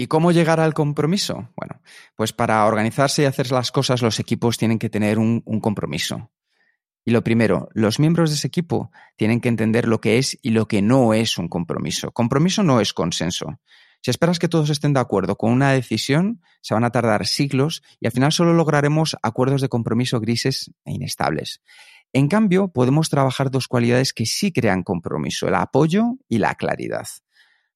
¿Y 0.00 0.06
cómo 0.06 0.30
llegar 0.30 0.60
al 0.60 0.74
compromiso? 0.74 1.50
Bueno, 1.56 1.82
pues 2.14 2.32
para 2.32 2.64
organizarse 2.66 3.22
y 3.22 3.24
hacer 3.24 3.50
las 3.50 3.72
cosas, 3.72 4.00
los 4.00 4.20
equipos 4.20 4.56
tienen 4.56 4.78
que 4.78 4.88
tener 4.88 5.18
un, 5.18 5.40
compromiso. 5.60 6.30
Y 7.04 7.10
lo 7.10 7.24
primero, 7.24 7.68
los 7.72 7.98
miembros 7.98 8.30
de 8.30 8.36
ese 8.36 8.46
equipo 8.46 8.92
tienen 9.16 9.40
que 9.40 9.48
entender 9.48 9.88
lo 9.88 10.00
que 10.00 10.18
es 10.18 10.38
y 10.40 10.50
lo 10.50 10.68
que 10.68 10.82
no 10.82 11.14
es 11.14 11.36
un 11.36 11.48
compromiso. 11.48 12.12
Compromiso 12.12 12.62
no 12.62 12.80
es 12.80 12.92
consenso. 12.92 13.58
Si 14.00 14.12
esperas 14.12 14.38
que 14.38 14.46
todos 14.46 14.70
estén 14.70 14.92
de 14.92 15.00
acuerdo 15.00 15.34
con 15.34 15.50
una 15.50 15.72
decisión, 15.72 16.42
se 16.60 16.74
van 16.74 16.84
a 16.84 16.92
tardar 16.92 17.26
siglos 17.26 17.82
y 17.98 18.06
al 18.06 18.12
final 18.12 18.30
solo 18.30 18.54
lograremos 18.54 19.16
acuerdos 19.20 19.62
de 19.62 19.68
compromiso 19.68 20.20
grises 20.20 20.70
e 20.84 20.92
inestables. 20.92 21.60
En 22.12 22.28
cambio, 22.28 22.68
podemos 22.68 23.10
trabajar 23.10 23.50
dos 23.50 23.66
cualidades 23.66 24.12
que 24.12 24.26
sí 24.26 24.52
crean 24.52 24.84
compromiso, 24.84 25.48
el 25.48 25.56
apoyo 25.56 26.18
y 26.28 26.38
la 26.38 26.54
claridad. 26.54 27.08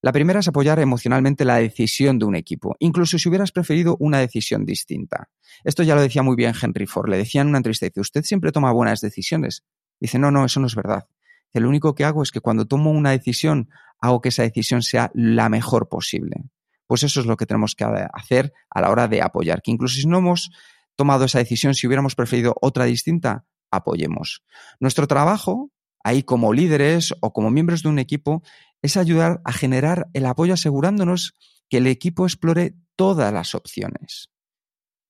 La 0.04 0.10
primera 0.10 0.40
es 0.40 0.48
apoyar 0.48 0.80
emocionalmente 0.80 1.44
la 1.44 1.58
decisión 1.58 2.18
de 2.18 2.24
un 2.24 2.34
equipo, 2.34 2.74
incluso 2.80 3.18
si 3.18 3.28
hubieras 3.28 3.52
preferido 3.52 3.96
una 4.00 4.18
decisión 4.18 4.64
distinta. 4.64 5.28
Esto 5.62 5.84
ya 5.84 5.94
lo 5.94 6.02
decía 6.02 6.24
muy 6.24 6.34
bien 6.34 6.54
Henry 6.60 6.86
Ford. 6.86 7.08
Le 7.08 7.18
decía 7.18 7.40
en 7.40 7.46
una 7.46 7.58
entrevista, 7.58 7.86
dice, 7.86 8.00
usted 8.00 8.24
siempre 8.24 8.50
toma 8.50 8.72
buenas 8.72 9.00
decisiones. 9.00 9.62
Dice, 10.00 10.18
no, 10.18 10.32
no, 10.32 10.44
eso 10.44 10.58
no 10.58 10.66
es 10.66 10.74
verdad. 10.74 11.06
Dice, 11.46 11.60
lo 11.60 11.68
único 11.68 11.94
que 11.94 12.04
hago 12.04 12.24
es 12.24 12.32
que 12.32 12.40
cuando 12.40 12.66
tomo 12.66 12.90
una 12.90 13.10
decisión, 13.10 13.70
hago 14.00 14.20
que 14.20 14.30
esa 14.30 14.42
decisión 14.42 14.82
sea 14.82 15.12
la 15.14 15.48
mejor 15.48 15.88
posible. 15.88 16.46
Pues 16.88 17.04
eso 17.04 17.20
es 17.20 17.26
lo 17.26 17.36
que 17.36 17.46
tenemos 17.46 17.76
que 17.76 17.84
hacer 18.12 18.52
a 18.70 18.80
la 18.80 18.90
hora 18.90 19.06
de 19.06 19.22
apoyar, 19.22 19.62
que 19.62 19.70
incluso 19.70 20.00
si 20.00 20.08
no 20.08 20.18
hemos 20.18 20.50
tomado 20.96 21.26
esa 21.26 21.38
decisión, 21.38 21.74
si 21.74 21.86
hubiéramos 21.86 22.16
preferido 22.16 22.56
otra 22.60 22.86
distinta, 22.86 23.44
apoyemos. 23.70 24.42
Nuestro 24.80 25.06
trabajo, 25.06 25.70
ahí 26.02 26.24
como 26.24 26.52
líderes 26.52 27.14
o 27.20 27.32
como 27.32 27.50
miembros 27.50 27.84
de 27.84 27.88
un 27.88 28.00
equipo, 28.00 28.42
es 28.82 28.96
ayudar 28.96 29.40
a 29.44 29.52
generar 29.52 30.08
el 30.12 30.26
apoyo 30.26 30.54
asegurándonos 30.54 31.34
que 31.70 31.78
el 31.78 31.86
equipo 31.86 32.26
explore 32.26 32.74
todas 32.96 33.32
las 33.32 33.54
opciones. 33.54 34.30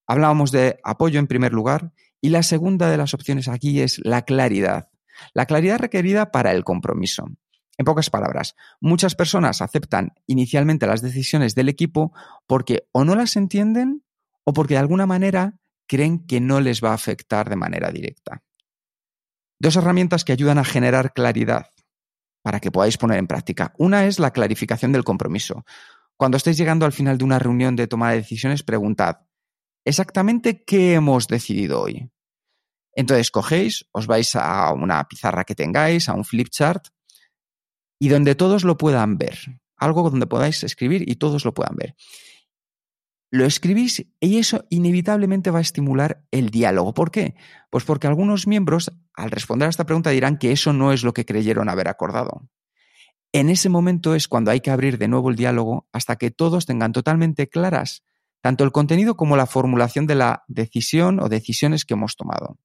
Hablábamos 0.07 0.51
de 0.51 0.79
apoyo 0.83 1.19
en 1.19 1.27
primer 1.27 1.53
lugar 1.53 1.91
y 2.21 2.29
la 2.29 2.43
segunda 2.43 2.89
de 2.89 2.97
las 2.97 3.13
opciones 3.13 3.47
aquí 3.47 3.81
es 3.81 3.99
la 4.03 4.21
claridad. 4.21 4.89
La 5.33 5.45
claridad 5.45 5.79
requerida 5.79 6.31
para 6.31 6.51
el 6.51 6.63
compromiso. 6.63 7.25
En 7.77 7.85
pocas 7.85 8.09
palabras, 8.09 8.55
muchas 8.79 9.15
personas 9.15 9.61
aceptan 9.61 10.13
inicialmente 10.27 10.85
las 10.85 11.01
decisiones 11.01 11.55
del 11.55 11.69
equipo 11.69 12.13
porque 12.45 12.87
o 12.91 13.03
no 13.03 13.15
las 13.15 13.35
entienden 13.35 14.03
o 14.43 14.53
porque 14.53 14.75
de 14.75 14.79
alguna 14.79 15.05
manera 15.05 15.59
creen 15.87 16.25
que 16.25 16.39
no 16.39 16.61
les 16.61 16.83
va 16.83 16.91
a 16.91 16.95
afectar 16.95 17.49
de 17.49 17.55
manera 17.55 17.91
directa. 17.91 18.43
Dos 19.59 19.75
herramientas 19.75 20.23
que 20.23 20.33
ayudan 20.33 20.59
a 20.59 20.65
generar 20.65 21.13
claridad 21.13 21.72
para 22.43 22.59
que 22.59 22.71
podáis 22.71 22.97
poner 22.97 23.17
en 23.17 23.25
práctica. 23.25 23.73
Una 23.79 24.05
es 24.05 24.19
la 24.19 24.31
clarificación 24.31 24.91
del 24.91 25.03
compromiso. 25.03 25.65
Cuando 26.17 26.37
estéis 26.37 26.57
llegando 26.57 26.85
al 26.85 26.93
final 26.93 27.17
de 27.17 27.23
una 27.23 27.39
reunión 27.39 27.75
de 27.75 27.87
toma 27.87 28.11
de 28.11 28.17
decisiones, 28.17 28.61
preguntad 28.61 29.21
exactamente 29.85 30.63
qué 30.63 30.93
hemos 30.93 31.27
decidido 31.27 31.81
hoy. 31.81 32.11
Entonces 32.95 33.31
cogéis, 33.31 33.85
os 33.91 34.05
vais 34.05 34.35
a 34.35 34.71
una 34.73 35.03
pizarra 35.07 35.45
que 35.45 35.55
tengáis, 35.55 36.09
a 36.09 36.13
un 36.13 36.25
flip 36.25 36.49
chart, 36.49 36.87
y 37.99 38.09
donde 38.09 38.35
todos 38.35 38.63
lo 38.63 38.77
puedan 38.77 39.17
ver. 39.17 39.39
Algo 39.77 40.09
donde 40.09 40.27
podáis 40.27 40.63
escribir 40.63 41.09
y 41.09 41.15
todos 41.15 41.45
lo 41.45 41.53
puedan 41.53 41.75
ver. 41.75 41.95
Lo 43.33 43.45
escribís 43.45 44.05
y 44.19 44.37
eso 44.37 44.65
inevitablemente 44.69 45.49
va 45.49 45.57
a 45.57 45.63
estimular 45.63 46.23
el 46.29 46.51
diálogo. 46.51 46.93
¿Por 46.93 47.09
qué? 47.09 47.33
Pues 47.71 47.83
porque 47.83 48.05
algunos 48.05 48.45
miembros, 48.45 48.91
al 49.15 49.31
responder 49.31 49.65
a 49.65 49.69
esta 49.71 49.87
pregunta, 49.87 50.11
dirán 50.11 50.37
que 50.37 50.51
eso 50.51 50.71
no 50.71 50.93
es 50.93 51.03
lo 51.03 51.15
que 51.15 51.25
creyeron 51.25 51.67
haber 51.67 51.87
acordado. 51.87 52.47
En 53.31 53.49
ese 53.49 53.69
momento 53.69 54.13
es 54.13 54.27
cuando 54.27 54.51
hay 54.51 54.59
que 54.59 54.69
abrir 54.69 54.99
de 54.99 55.07
nuevo 55.07 55.31
el 55.31 55.35
diálogo 55.35 55.87
hasta 55.91 56.15
que 56.17 56.29
todos 56.29 56.67
tengan 56.67 56.91
totalmente 56.91 57.49
claras 57.49 58.03
tanto 58.39 58.65
el 58.65 58.71
contenido 58.71 59.17
como 59.17 59.35
la 59.35 59.47
formulación 59.47 60.05
de 60.05 60.13
la 60.13 60.43
decisión 60.47 61.19
o 61.19 61.27
decisiones 61.27 61.85
que 61.85 61.95
hemos 61.95 62.15
tomado. 62.15 62.59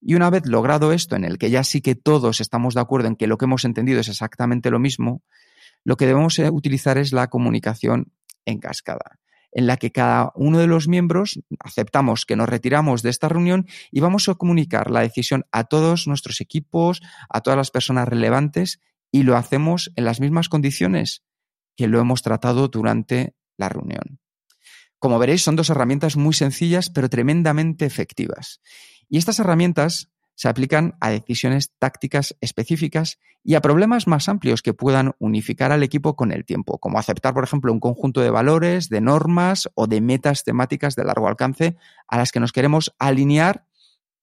Y 0.00 0.14
una 0.14 0.30
vez 0.30 0.46
logrado 0.46 0.94
esto, 0.94 1.14
en 1.14 1.24
el 1.24 1.36
que 1.36 1.50
ya 1.50 1.62
sí 1.62 1.82
que 1.82 1.94
todos 1.94 2.40
estamos 2.40 2.72
de 2.72 2.80
acuerdo 2.80 3.08
en 3.08 3.16
que 3.16 3.26
lo 3.26 3.36
que 3.36 3.44
hemos 3.44 3.66
entendido 3.66 4.00
es 4.00 4.08
exactamente 4.08 4.70
lo 4.70 4.78
mismo, 4.78 5.22
lo 5.84 5.98
que 5.98 6.06
debemos 6.06 6.38
eh, 6.38 6.48
utilizar 6.48 6.96
es 6.96 7.12
la 7.12 7.28
comunicación 7.28 8.14
en 8.46 8.60
cascada 8.60 9.18
en 9.54 9.66
la 9.66 9.76
que 9.76 9.92
cada 9.92 10.32
uno 10.34 10.58
de 10.58 10.66
los 10.66 10.88
miembros 10.88 11.40
aceptamos 11.60 12.26
que 12.26 12.36
nos 12.36 12.48
retiramos 12.48 13.02
de 13.02 13.10
esta 13.10 13.28
reunión 13.28 13.66
y 13.90 14.00
vamos 14.00 14.28
a 14.28 14.34
comunicar 14.34 14.90
la 14.90 15.00
decisión 15.00 15.46
a 15.52 15.64
todos 15.64 16.06
nuestros 16.06 16.40
equipos, 16.40 17.00
a 17.30 17.40
todas 17.40 17.56
las 17.56 17.70
personas 17.70 18.08
relevantes 18.08 18.80
y 19.10 19.22
lo 19.22 19.36
hacemos 19.36 19.92
en 19.96 20.04
las 20.04 20.20
mismas 20.20 20.48
condiciones 20.48 21.22
que 21.76 21.86
lo 21.86 22.00
hemos 22.00 22.22
tratado 22.22 22.68
durante 22.68 23.34
la 23.56 23.68
reunión. 23.68 24.18
Como 24.98 25.18
veréis, 25.18 25.42
son 25.42 25.56
dos 25.56 25.70
herramientas 25.70 26.16
muy 26.16 26.34
sencillas 26.34 26.90
pero 26.90 27.08
tremendamente 27.08 27.86
efectivas. 27.86 28.60
Y 29.08 29.18
estas 29.18 29.38
herramientas 29.38 30.10
se 30.34 30.48
aplican 30.48 30.96
a 31.00 31.10
decisiones 31.10 31.72
tácticas 31.78 32.36
específicas 32.40 33.18
y 33.42 33.54
a 33.54 33.60
problemas 33.60 34.06
más 34.06 34.28
amplios 34.28 34.62
que 34.62 34.74
puedan 34.74 35.12
unificar 35.18 35.72
al 35.72 35.82
equipo 35.82 36.16
con 36.16 36.32
el 36.32 36.44
tiempo, 36.44 36.78
como 36.78 36.98
aceptar, 36.98 37.34
por 37.34 37.44
ejemplo, 37.44 37.72
un 37.72 37.80
conjunto 37.80 38.20
de 38.20 38.30
valores, 38.30 38.88
de 38.88 39.00
normas 39.00 39.68
o 39.74 39.86
de 39.86 40.00
metas 40.00 40.44
temáticas 40.44 40.96
de 40.96 41.04
largo 41.04 41.28
alcance 41.28 41.76
a 42.08 42.18
las 42.18 42.32
que 42.32 42.40
nos 42.40 42.52
queremos 42.52 42.94
alinear 42.98 43.66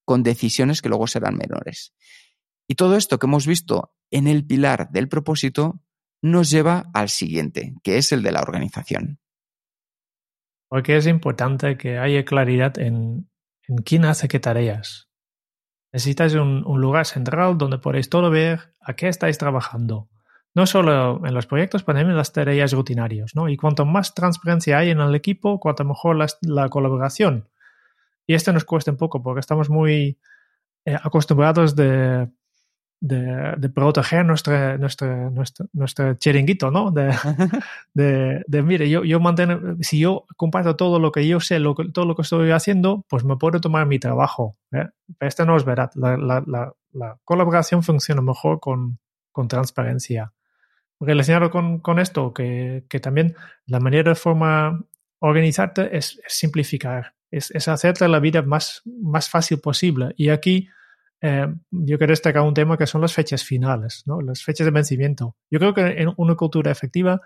con 0.04 0.22
decisiones 0.22 0.82
que 0.82 0.88
luego 0.88 1.06
serán 1.06 1.36
menores. 1.36 1.94
Y 2.68 2.74
todo 2.74 2.96
esto 2.96 3.18
que 3.18 3.26
hemos 3.26 3.46
visto 3.46 3.94
en 4.10 4.26
el 4.26 4.46
pilar 4.46 4.90
del 4.90 5.08
propósito 5.08 5.80
nos 6.22 6.50
lleva 6.50 6.90
al 6.94 7.08
siguiente, 7.08 7.74
que 7.82 7.98
es 7.98 8.12
el 8.12 8.22
de 8.22 8.32
la 8.32 8.40
organización. 8.40 9.18
Porque 10.68 10.96
es 10.96 11.06
importante 11.06 11.76
que 11.76 11.98
haya 11.98 12.24
claridad 12.24 12.78
en, 12.78 13.28
quién 13.84 14.04
hace 14.04 14.28
qué 14.28 14.40
tareas. 14.40 15.11
Necesitáis 15.92 16.34
un, 16.34 16.62
lugar 16.80 17.06
central 17.06 17.58
donde 17.58 17.78
podéis 17.78 18.08
todo 18.08 18.30
ver 18.30 18.74
a 18.80 18.94
qué 18.94 19.08
estáis 19.08 19.36
trabajando. 19.38 20.08
No 20.54 20.66
solo 20.66 21.24
en 21.26 21.34
los 21.34 21.46
proyectos, 21.46 21.82
pero 21.82 21.96
también 21.96 22.10
en 22.10 22.16
las 22.16 22.32
tareas 22.32 22.72
rutinarias. 22.72 23.34
¿no? 23.34 23.48
Y 23.48 23.56
cuanto 23.56 23.84
más 23.84 24.14
transparencia 24.14 24.78
hay 24.78 24.90
en 24.90 25.00
el 25.00 25.14
equipo, 25.14 25.60
cuanto 25.60 25.84
mejor 25.84 26.16
la, 26.40 26.68
colaboración. 26.68 27.48
Y 28.26 28.34
esto 28.34 28.52
nos 28.52 28.64
cuesta 28.64 28.90
un 28.90 28.96
poco 28.96 29.22
porque 29.22 29.40
estamos 29.40 29.68
muy 29.68 30.18
eh, 30.84 30.96
acostumbrados 31.02 31.76
de, 31.76 32.28
de, 33.02 33.68
proteger 33.68 34.24
nuestro, 34.24 34.78
nuestro, 34.78 35.30
nuestro, 35.30 35.66
nuestro 35.72 36.14
chiringuito, 36.14 36.70
¿no? 36.70 36.92
De, 36.92 37.12
de, 37.94 38.44
de, 38.46 38.62
mire, 38.62 38.88
yo, 38.88 39.02
yo 39.02 39.18
mantengo, 39.18 39.76
si 39.80 39.98
yo 39.98 40.24
comparto 40.36 40.76
todo 40.76 41.00
lo 41.00 41.10
que 41.10 41.26
yo 41.26 41.40
sé, 41.40 41.58
lo 41.58 41.74
todo 41.74 42.04
lo 42.06 42.14
que 42.14 42.22
estoy 42.22 42.52
haciendo, 42.52 43.04
pues 43.08 43.24
me 43.24 43.36
puedo 43.36 43.60
tomar 43.60 43.86
mi 43.86 43.98
trabajo. 43.98 44.56
¿eh? 44.70 44.88
Esto 45.18 45.44
no 45.44 45.56
es 45.56 45.64
verdad. 45.64 45.90
La, 45.96 46.16
la, 46.16 46.44
la, 46.46 46.72
la 46.92 47.18
colaboración 47.24 47.82
funciona 47.82 48.22
mejor 48.22 48.60
con, 48.60 49.00
con 49.32 49.48
transparencia. 49.48 50.32
Relacionado 51.00 51.50
con, 51.50 51.80
con 51.80 51.98
esto, 51.98 52.32
que, 52.32 52.84
que, 52.88 53.00
también 53.00 53.34
la 53.66 53.80
manera 53.80 54.10
de 54.10 54.14
forma 54.14 54.80
organizarte 55.18 55.96
es, 55.96 56.20
es 56.24 56.34
simplificar, 56.34 57.14
es, 57.32 57.50
es 57.50 57.66
hacerte 57.66 58.06
la 58.06 58.20
vida 58.20 58.42
más, 58.42 58.82
más 58.84 59.28
fácil 59.28 59.58
posible. 59.58 60.14
Y 60.16 60.28
aquí 60.28 60.68
eh, 61.24 61.46
yo 61.70 61.98
quiero 61.98 62.10
destacar 62.10 62.42
un 62.42 62.52
tema 62.52 62.76
que 62.76 62.88
son 62.88 63.00
las 63.00 63.14
fechas 63.14 63.44
finales, 63.44 64.02
¿no? 64.06 64.20
las 64.20 64.42
fechas 64.42 64.64
de 64.64 64.72
vencimiento. 64.72 65.36
Yo 65.50 65.60
creo 65.60 65.72
que 65.72 66.02
en 66.02 66.12
una 66.16 66.34
cultura 66.34 66.72
efectiva 66.72 67.20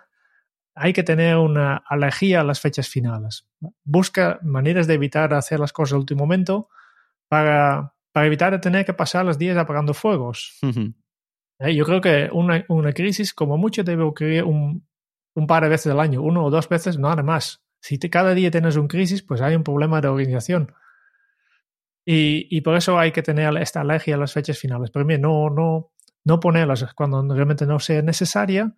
hay 0.75 0.93
que 0.93 1.03
tener 1.03 1.39
una 1.39 1.79
alergia 1.79 2.43
a 2.43 2.45
las 2.45 2.61
fechas 2.61 2.91
finales. 2.91 3.47
Busca 3.85 4.39
maneras 4.43 4.87
de 4.87 4.95
evitar 4.95 5.33
hacer 5.33 5.59
las 5.59 5.73
cosas 5.73 5.95
al 5.95 6.01
último 6.01 6.21
momento 6.21 6.69
para, 7.29 7.95
para 8.13 8.27
evitar 8.27 8.61
tener 8.61 8.85
que 8.85 8.93
pasar 8.93 9.25
los 9.25 9.39
días 9.39 9.57
apagando 9.57 9.95
fuegos. 9.95 10.59
Eh, 11.59 11.75
yo 11.75 11.87
creo 11.87 12.03
que 12.03 12.29
una, 12.31 12.67
una, 12.69 12.93
crisis, 12.93 13.33
como 13.33 13.57
mucho, 13.57 13.83
debe 13.83 14.03
ocurrir 14.03 14.45
un, 14.45 14.87
un, 15.35 15.47
par 15.47 15.63
de 15.63 15.71
veces 15.71 15.91
al 15.91 16.01
año, 16.01 16.21
uno 16.21 16.45
o 16.45 16.51
dos 16.51 16.69
veces, 16.69 16.99
nada 16.99 17.23
más. 17.23 17.63
Si 17.81 17.97
te, 17.97 18.11
cada 18.11 18.35
día 18.35 18.51
tienes 18.51 18.77
un 18.77 18.89
crisis, 18.89 19.23
pues 19.23 19.41
hay 19.41 19.57
un 19.57 19.65
problema 19.65 20.03
de 20.03 20.09
organización. 20.09 20.75
Y, 22.09 22.61
por 22.61 22.77
eso 22.77 22.99
hay 23.01 23.11
que 23.11 23.23
tener 23.23 23.57
esta 23.57 23.81
alergia 23.81 24.15
a 24.15 24.19
las 24.19 24.33
fechas 24.33 24.59
finales. 24.59 24.91
Pero 24.93 25.05
bien, 25.05 25.21
no, 25.21 25.51
no, 25.51 25.91
no 26.25 26.41
ponerlas 26.41 26.87
cuando 26.95 27.23
realmente 27.35 27.67
no 27.67 27.81
sea 27.81 28.01
necesaria 28.01 28.73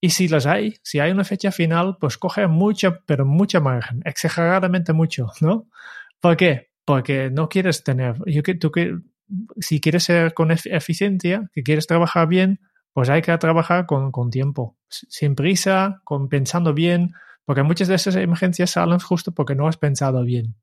Y 0.00 0.10
si 0.10 0.26
las 0.26 0.46
hay, 0.46 0.74
si 0.82 0.98
hay 0.98 1.12
una 1.12 1.22
fecha 1.22 1.52
final, 1.52 1.96
pues 2.00 2.18
coge 2.18 2.48
mucha, 2.48 2.98
pero 3.06 3.24
mucha 3.24 3.60
margen, 3.60 4.02
exageradamente 4.04 4.92
mucho, 4.92 5.28
¿no? 5.40 5.68
¿Por 6.20 6.36
qué? 6.36 6.70
Porque 6.84 7.30
no 7.30 7.48
quieres 7.48 7.84
tener, 7.84 8.16
yo, 8.26 8.42
tú, 8.58 8.72
si 9.60 9.80
quieres 9.80 10.04
ser 10.04 10.34
con 10.34 10.50
eficiencia, 10.50 11.48
que 11.52 11.62
quieres 11.62 11.86
trabajar 11.86 12.26
bien, 12.26 12.60
pues 12.92 13.08
hay 13.10 13.22
que 13.22 13.36
trabajar 13.38 13.86
con, 13.86 14.10
con 14.10 14.30
tiempo, 14.30 14.76
sin 14.88 15.36
prisa, 15.36 16.00
con 16.04 16.28
pensando 16.28 16.74
bien, 16.74 17.14
porque 17.44 17.62
muchas 17.62 17.86
de 17.86 17.94
esas 17.94 18.16
emergencias 18.16 18.70
salen 18.70 18.98
justo 18.98 19.32
porque 19.32 19.54
no 19.54 19.68
has 19.68 19.76
pensado 19.76 20.24
bien. 20.24 20.56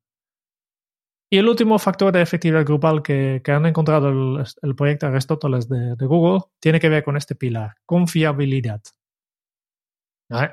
Y 1.32 1.38
el 1.38 1.48
último 1.48 1.78
factor 1.78 2.12
de 2.12 2.22
efectividad 2.22 2.64
grupal 2.64 3.02
que, 3.02 3.40
que 3.44 3.52
han 3.52 3.64
encontrado 3.64 4.08
el, 4.08 4.44
el 4.62 4.74
proyecto 4.74 5.06
Aristóteles 5.06 5.68
de, 5.68 5.94
de, 5.94 6.06
Google 6.06 6.40
tiene 6.58 6.80
que 6.80 6.88
ver 6.88 7.04
con 7.04 7.16
este 7.16 7.36
pilar, 7.36 7.76
confiabilidad. 7.86 8.82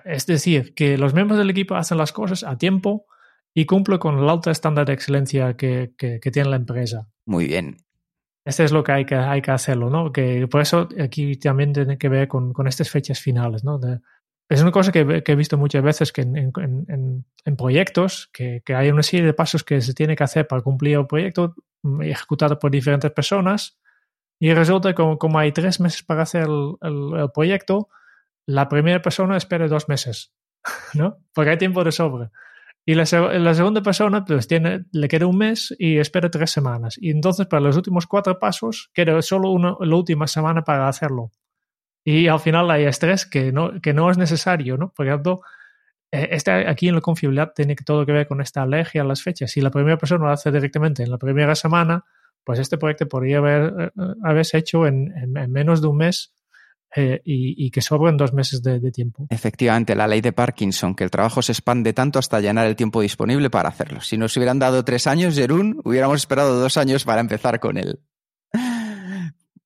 Es 0.06 0.28
decir, 0.28 0.76
que 0.76 0.98
los 0.98 1.16
miembros 1.16 1.40
del 1.40 1.50
equipo 1.50 1.76
hacen 1.76 1.98
las 1.98 2.12
cosas 2.12 2.44
a 2.44 2.58
tiempo 2.58 3.08
y 3.56 3.66
cumplen 3.66 3.98
con 3.98 4.20
el 4.20 4.30
alto 4.30 4.52
estándar 4.52 4.86
de 4.86 4.94
excelencia 4.94 5.56
que, 5.58 5.94
que, 5.98 6.20
que 6.20 6.32
tiene 6.32 6.50
la 6.50 6.56
empresa. 6.58 7.08
Muy 7.26 7.48
bien. 7.48 7.78
Este 8.46 8.64
es 8.64 8.72
lo 8.72 8.84
que 8.84 8.92
hay 8.92 9.06
que, 9.06 9.16
hay 9.16 9.42
que 9.42 9.52
hacerlo, 9.52 9.90
¿no? 9.90 10.12
Que 10.12 10.48
por 10.48 10.62
eso 10.62 10.88
aquí 11.02 11.36
también 11.38 11.74
tiene 11.74 11.98
que 11.98 12.08
ver 12.08 12.28
con, 12.28 12.54
con 12.54 12.68
estas 12.68 12.90
fechas 12.90 13.20
finales, 13.20 13.64
¿no? 13.64 13.80
De, 13.80 14.00
es 14.50 14.62
una 14.62 14.72
cosa 14.72 14.92
que, 14.92 15.24
he 15.26 15.36
visto 15.36 15.58
muchas 15.58 15.84
veces 15.84 16.12
que 16.12 16.22
en, 16.22 16.38
en, 16.38 17.26
en 17.46 17.56
proyectos, 17.58 18.30
que, 18.32 18.62
que, 18.66 18.76
hay 18.76 18.90
una 18.90 19.04
serie 19.04 19.26
de 19.26 19.34
pasos 19.34 19.64
que 19.64 19.82
se 19.82 19.94
tiene 19.94 20.16
que 20.16 20.24
hacer 20.24 20.48
para 20.48 20.62
cumplir 20.62 20.98
el 20.98 21.08
proyecto 21.08 21.56
mm, 21.84 22.04
ejecutado 22.04 22.58
por 22.58 22.72
diferentes 22.72 23.12
personas 23.12 23.78
y 24.40 24.54
resulta 24.54 24.94
que 24.94 25.18
como, 25.18 25.40
hay 25.40 25.52
tres 25.52 25.80
meses 25.80 26.04
para 26.04 26.24
hacer 26.24 26.44
el, 26.44 26.76
el, 26.82 27.20
el, 27.20 27.32
proyecto, 27.32 27.90
la 28.46 28.70
primera 28.70 29.02
persona 29.02 29.36
espera 29.36 29.68
dos 29.68 29.90
meses, 29.90 30.34
¿no? 30.94 31.18
Porque 31.34 31.52
hay 31.52 31.58
tiempo 31.58 31.84
de 31.84 31.92
sobra. 31.92 32.32
Y 32.86 32.96
la, 32.96 33.04
la, 33.04 33.54
segunda 33.54 33.82
persona 33.82 34.24
pues 34.24 34.48
tiene, 34.48 34.86
le 34.94 35.10
queda 35.10 35.28
un 35.28 35.38
mes 35.38 35.76
y 35.78 35.98
espera 35.98 36.32
tres 36.32 36.52
semanas. 36.52 36.98
Y 36.98 37.12
entonces 37.12 37.46
para 37.46 37.60
los 37.60 37.76
últimos 37.76 38.08
cuatro 38.08 38.40
pasos 38.40 38.92
queda 38.94 39.22
solo 39.22 39.52
una, 39.52 39.76
la 39.82 39.96
última 39.96 40.26
semana 40.26 40.64
para 40.64 40.88
hacerlo. 40.88 41.32
Y 42.10 42.30
al 42.30 42.40
final 42.40 42.72
hay 42.72 42.86
estrés 42.86 43.26
que 43.26 43.52
no, 43.52 43.82
que 43.82 43.94
no 43.94 44.10
es 44.10 44.18
necesario, 44.18 44.78
¿no? 44.78 44.94
Por 44.96 45.06
ejemplo, 45.06 45.42
este, 46.10 46.52
aquí 46.52 46.88
en 46.88 46.96
la 46.96 47.02
confiabilidad 47.02 47.52
tiene 47.54 47.76
todo 47.76 48.06
que 48.06 48.14
ver 48.14 48.26
con 48.30 48.40
esta 48.40 48.62
alergia 48.62 49.02
a 49.02 49.04
las 49.04 49.22
fechas. 49.22 49.52
Si 49.52 49.60
la 49.60 49.72
primera 49.72 49.98
persona 49.98 50.24
lo 50.24 50.32
hace 50.32 50.50
directamente 50.50 51.04
en 51.04 51.12
la 51.12 51.18
primera 51.18 51.54
semana, 51.54 52.06
pues 52.46 52.60
este 52.60 52.78
proyecto 52.78 53.10
podría 53.10 53.40
haber, 53.40 53.92
eh, 53.98 54.14
haberse 54.24 54.58
hecho 54.58 54.88
en, 54.88 55.12
en, 55.18 55.36
en 55.36 55.52
menos 55.52 55.82
de 55.82 55.88
un 55.88 55.98
mes 55.98 56.34
eh, 56.96 57.20
y, 57.26 57.66
y, 57.66 57.72
que 57.72 57.82
sobren 57.82 58.16
dos 58.16 58.32
meses 58.32 58.64
de, 58.64 58.80
de, 58.80 58.90
tiempo. 58.90 59.28
Efectivamente, 59.30 59.94
la 59.94 60.08
ley 60.08 60.22
de 60.22 60.32
Parkinson, 60.32 60.96
que 60.96 61.04
el 61.04 61.12
trabajo 61.12 61.42
se 61.42 61.52
expande 61.52 61.92
tanto 61.92 62.20
hasta 62.20 62.40
llenar 62.40 62.68
el 62.68 62.78
tiempo 62.78 63.02
disponible 63.02 63.50
para 63.50 63.68
hacerlo. 63.68 64.00
Si 64.00 64.18
nos 64.18 64.38
hubieran 64.38 64.60
dado 64.60 64.86
tres 64.86 65.08
años, 65.08 65.36
Jerún, 65.36 65.82
hubiéramos 65.84 66.22
esperado 66.22 66.58
dos 66.58 66.78
años 66.78 67.04
para 67.04 67.20
empezar 67.20 67.60
con 67.60 67.78
él. 67.78 68.00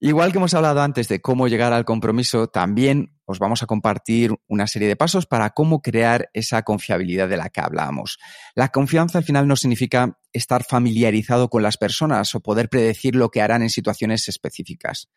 Igual 0.04 0.32
que 0.32 0.40
hemos 0.40 0.56
hablado 0.56 0.82
antes 0.82 1.08
de 1.10 1.22
cómo 1.22 1.48
llegar 1.48 1.74
al 1.74 1.86
compromiso, 1.86 2.48
también 2.48 3.20
os 3.26 3.38
vamos 3.38 3.62
a 3.62 3.68
compartir 3.68 4.34
una 4.48 4.66
serie 4.66 4.88
de 4.88 4.96
pasos 4.96 5.28
para 5.28 5.52
cómo 5.52 5.84
crear 5.84 6.32
esa 6.34 6.64
confiabilidad 6.64 7.30
de 7.30 7.38
la 7.38 7.50
que 7.50 7.62
hablábamos. 7.62 8.18
La 8.56 8.70
confianza 8.70 9.20
al 9.20 9.24
final 9.24 9.48
no 9.48 9.56
significa 9.56 10.18
estar 10.34 10.64
familiarizado 10.64 11.52
con 11.52 11.62
las 11.62 11.78
personas 11.78 12.34
o 12.34 12.40
poder 12.40 12.68
predecir 12.68 13.16
lo 13.16 13.30
que 13.30 13.44
harán 13.44 13.62
en 13.62 13.70
situaciones 13.70 14.28
específicas. 14.28 15.08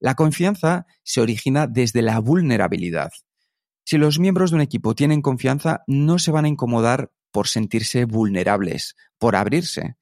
La 0.00 0.16
confianza 0.16 0.86
se 1.04 1.20
origina 1.20 1.68
desde 1.68 2.02
la 2.02 2.18
vulnerabilidad. 2.18 3.12
Si 3.84 3.98
los 3.98 4.18
miembros 4.18 4.50
de 4.50 4.56
un 4.56 4.62
equipo 4.62 4.96
tienen 4.96 5.22
confianza, 5.22 5.84
no 5.86 6.18
se 6.18 6.32
van 6.32 6.46
a 6.46 6.48
incomodar 6.48 7.12
por 7.30 7.46
sentirse 7.46 8.04
vulnerables, 8.04 8.96
por 9.16 9.36
abrirse 9.36 9.96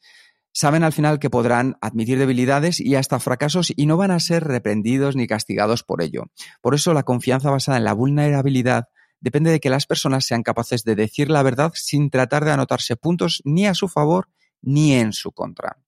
saben 0.52 0.85
al 0.85 0.92
final 0.92 1.18
que 1.18 1.30
podrán 1.30 1.76
admitir 1.80 2.18
debilidades 2.18 2.80
y 2.80 2.94
hasta 2.94 3.18
fracasos 3.18 3.73
y 3.75 3.86
no 3.86 3.97
van 3.97 4.10
a 4.10 4.21
ser 4.21 4.45
reprendidos 4.45 5.17
ni 5.17 5.26
castigados 5.26 5.82
por 5.82 6.02
ello. 6.02 6.25
Por 6.60 6.75
eso 6.75 6.95
la 6.95 7.02
confianza 7.02 7.50
basada 7.50 7.78
en 7.78 7.84
la 7.84 7.95
vulnerabilidad 7.95 8.88
depende 9.21 9.50
de 9.50 9.60
que 9.60 9.71
las 9.71 9.86
personas 9.86 10.26
sean 10.26 10.43
capaces 10.43 10.84
de 10.84 10.95
decir 10.97 11.30
la 11.30 11.43
verdad 11.43 11.73
sin 11.75 12.10
tratar 12.10 12.45
de 12.45 12.52
anotarse 12.52 12.97
puntos 12.97 13.41
ni 13.45 13.67
a 13.67 13.75
su 13.75 13.88
favor 13.88 14.28
ni 14.60 14.95
en 14.95 15.12
su 15.12 15.32
contra. 15.32 15.78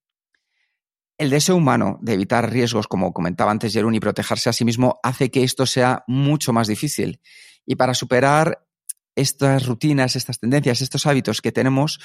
El 1.16 1.30
deseo 1.30 1.56
humano 1.56 1.98
de 2.02 2.14
evitar 2.14 2.50
riesgos, 2.50 2.88
como 2.88 3.12
comentaba 3.12 3.52
antes 3.52 3.72
Jerún, 3.72 3.94
y 3.94 4.00
protegerse 4.00 4.50
a 4.50 4.52
sí 4.52 4.64
mismo 4.64 4.98
hace 5.02 5.30
que 5.30 5.44
esto 5.44 5.64
sea 5.64 6.02
mucho 6.08 6.52
más 6.52 6.66
difícil. 6.66 7.20
Y 7.64 7.76
para 7.76 7.94
superar 7.94 8.66
estas 9.14 9.66
rutinas, 9.66 10.16
estas 10.16 10.40
tendencias, 10.40 10.80
estos 10.80 11.06
hábitos 11.06 11.40
que 11.40 11.52
tenemos, 11.52 12.00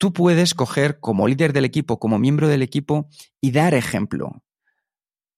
tú 0.00 0.14
puedes 0.14 0.54
coger 0.54 0.98
como 0.98 1.28
líder 1.28 1.52
del 1.52 1.66
equipo, 1.66 1.98
como 1.98 2.18
miembro 2.18 2.48
del 2.48 2.62
equipo 2.62 3.10
y 3.38 3.50
dar 3.50 3.74
ejemplo. 3.74 4.42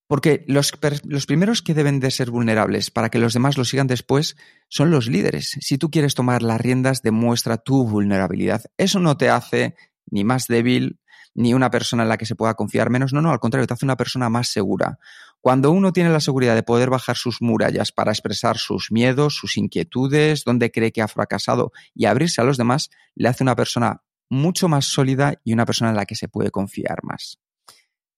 Porque 0.07 0.45
los, 0.47 0.73
los, 1.05 1.27
primeros 1.27 1.63
que 1.63 1.75
deben 1.75 1.99
de 1.99 2.13
ser 2.13 2.31
vulnerables 2.31 2.93
para 2.93 3.09
que 3.09 3.19
los 3.19 3.33
demás 3.33 3.59
lo 3.59 3.65
sigan 3.65 3.89
después 3.89 4.37
son 4.69 4.93
los 4.93 5.09
líderes. 5.09 5.59
Si 5.61 5.79
tú 5.79 5.91
quieres 5.91 6.15
tomar 6.15 6.43
las 6.43 6.61
riendas, 6.61 7.03
demuestra 7.03 7.57
tu 7.57 7.85
vulnerabilidad. 7.89 8.63
Eso 8.77 9.01
no 9.01 9.17
te 9.17 9.31
hace 9.31 9.75
ni 10.09 10.23
más 10.23 10.47
débil, 10.47 11.01
ni 11.35 11.55
una 11.55 11.71
persona 11.71 12.05
en 12.05 12.11
la 12.11 12.17
que 12.17 12.27
se 12.27 12.37
pueda 12.37 12.55
confiar 12.55 12.89
menos. 12.89 13.13
No, 13.13 13.21
no, 13.21 13.33
al 13.33 13.41
contrario, 13.41 13.67
te 13.67 13.75
hace 13.75 13.87
una 13.87 13.97
persona 13.97 14.29
más 14.29 14.47
segura. 14.47 15.01
Cuando 15.41 15.73
uno 15.73 15.93
tiene 15.93 16.11
la 16.11 16.21
seguridad 16.21 16.55
de 16.55 16.63
poder 16.63 16.89
bajar 16.89 17.17
sus 17.17 17.43
murallas 17.43 17.91
para 17.91 18.13
expresar 18.13 18.59
sus 18.59 18.93
miedos, 18.93 19.35
sus 19.35 19.57
inquietudes, 19.57 20.45
donde 20.45 20.71
cree 20.71 20.93
que 20.93 21.03
ha 21.03 21.09
fracasado 21.09 21.73
y 21.97 22.05
abrirse 22.05 22.41
a 22.41 22.45
los 22.45 22.59
demás, 22.59 22.91
le 23.17 23.29
hace 23.29 23.43
una 23.43 23.57
persona 23.57 24.03
mucho 24.33 24.67
más 24.67 24.87
sólida 24.87 25.35
y 25.45 25.53
una 25.53 25.67
persona 25.67 25.91
en 25.91 25.97
la 25.97 26.07
que 26.07 26.15
se 26.15 26.27
puede 26.27 26.51
confiar 26.51 27.05
más. 27.05 27.39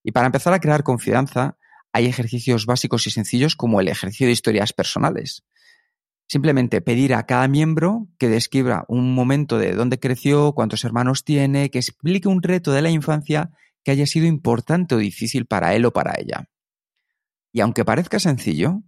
Y 0.05 0.13
para 0.13 0.27
empezar 0.27 0.55
a 0.55 0.61
crear 0.61 0.85
confianza, 0.85 1.59
hay 1.93 2.07
ejercicios 2.07 2.67
básicos 2.67 3.09
y 3.09 3.11
sencillos 3.11 3.57
como 3.57 3.81
el 3.81 3.89
ejercicio 3.89 4.29
de 4.29 4.33
historias 4.33 4.73
personales. 4.73 5.43
Simplemente 6.29 6.81
pedir 6.81 7.15
a 7.15 7.27
cada 7.27 7.49
miembro 7.49 8.07
que 8.17 8.29
describa 8.29 8.85
un 8.87 9.13
momento 9.13 9.59
de 9.59 9.73
dónde 9.73 9.99
creció, 9.99 10.53
cuántos 10.53 10.85
hermanos 10.85 11.25
tiene, 11.25 11.71
que 11.71 11.81
explique 11.81 12.29
un 12.29 12.43
reto 12.43 12.71
de 12.71 12.83
la 12.83 12.91
infancia 12.91 13.51
que 13.83 13.91
haya 13.91 14.07
sido 14.07 14.27
importante 14.27 14.95
o 14.95 14.99
difícil 14.99 15.47
para 15.47 15.75
él 15.75 15.85
o 15.85 15.93
para 15.93 16.15
ella. 16.17 16.49
Y 17.53 17.61
aunque 17.61 17.85
parezca 17.85 18.21
sencillo, 18.21 18.85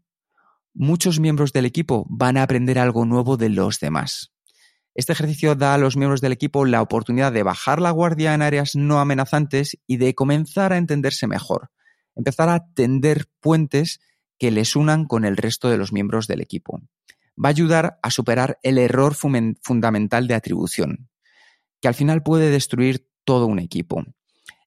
muchos 0.74 1.18
miembros 1.18 1.52
del 1.52 1.66
equipo 1.66 2.06
van 2.08 2.36
a 2.36 2.44
aprender 2.44 2.78
algo 2.78 3.04
nuevo 3.04 3.36
de 3.36 3.48
los 3.48 3.80
demás. 3.80 4.35
Este 4.96 5.12
ejercicio 5.12 5.54
da 5.54 5.74
a 5.74 5.78
los 5.78 5.98
miembros 5.98 6.22
del 6.22 6.32
equipo 6.32 6.64
la 6.64 6.80
oportunidad 6.80 7.30
de 7.30 7.42
bajar 7.42 7.82
la 7.82 7.90
guardia 7.90 8.32
en 8.32 8.40
áreas 8.40 8.74
no 8.76 8.98
amenazantes 8.98 9.76
y 9.86 9.98
de 9.98 10.14
comenzar 10.14 10.72
a 10.72 10.78
entenderse 10.78 11.26
mejor, 11.26 11.70
empezar 12.14 12.48
a 12.48 12.64
tender 12.72 13.26
puentes 13.40 14.00
que 14.38 14.50
les 14.50 14.74
unan 14.74 15.04
con 15.04 15.26
el 15.26 15.36
resto 15.36 15.68
de 15.68 15.76
los 15.76 15.92
miembros 15.92 16.26
del 16.28 16.40
equipo. 16.40 16.80
Va 17.36 17.48
a 17.48 17.50
ayudar 17.50 17.98
a 18.02 18.10
superar 18.10 18.58
el 18.62 18.78
error 18.78 19.14
fundamental 19.14 20.28
de 20.28 20.34
atribución, 20.34 21.10
que 21.82 21.88
al 21.88 21.94
final 21.94 22.22
puede 22.22 22.48
destruir 22.48 23.06
todo 23.24 23.46
un 23.46 23.58
equipo. 23.58 24.02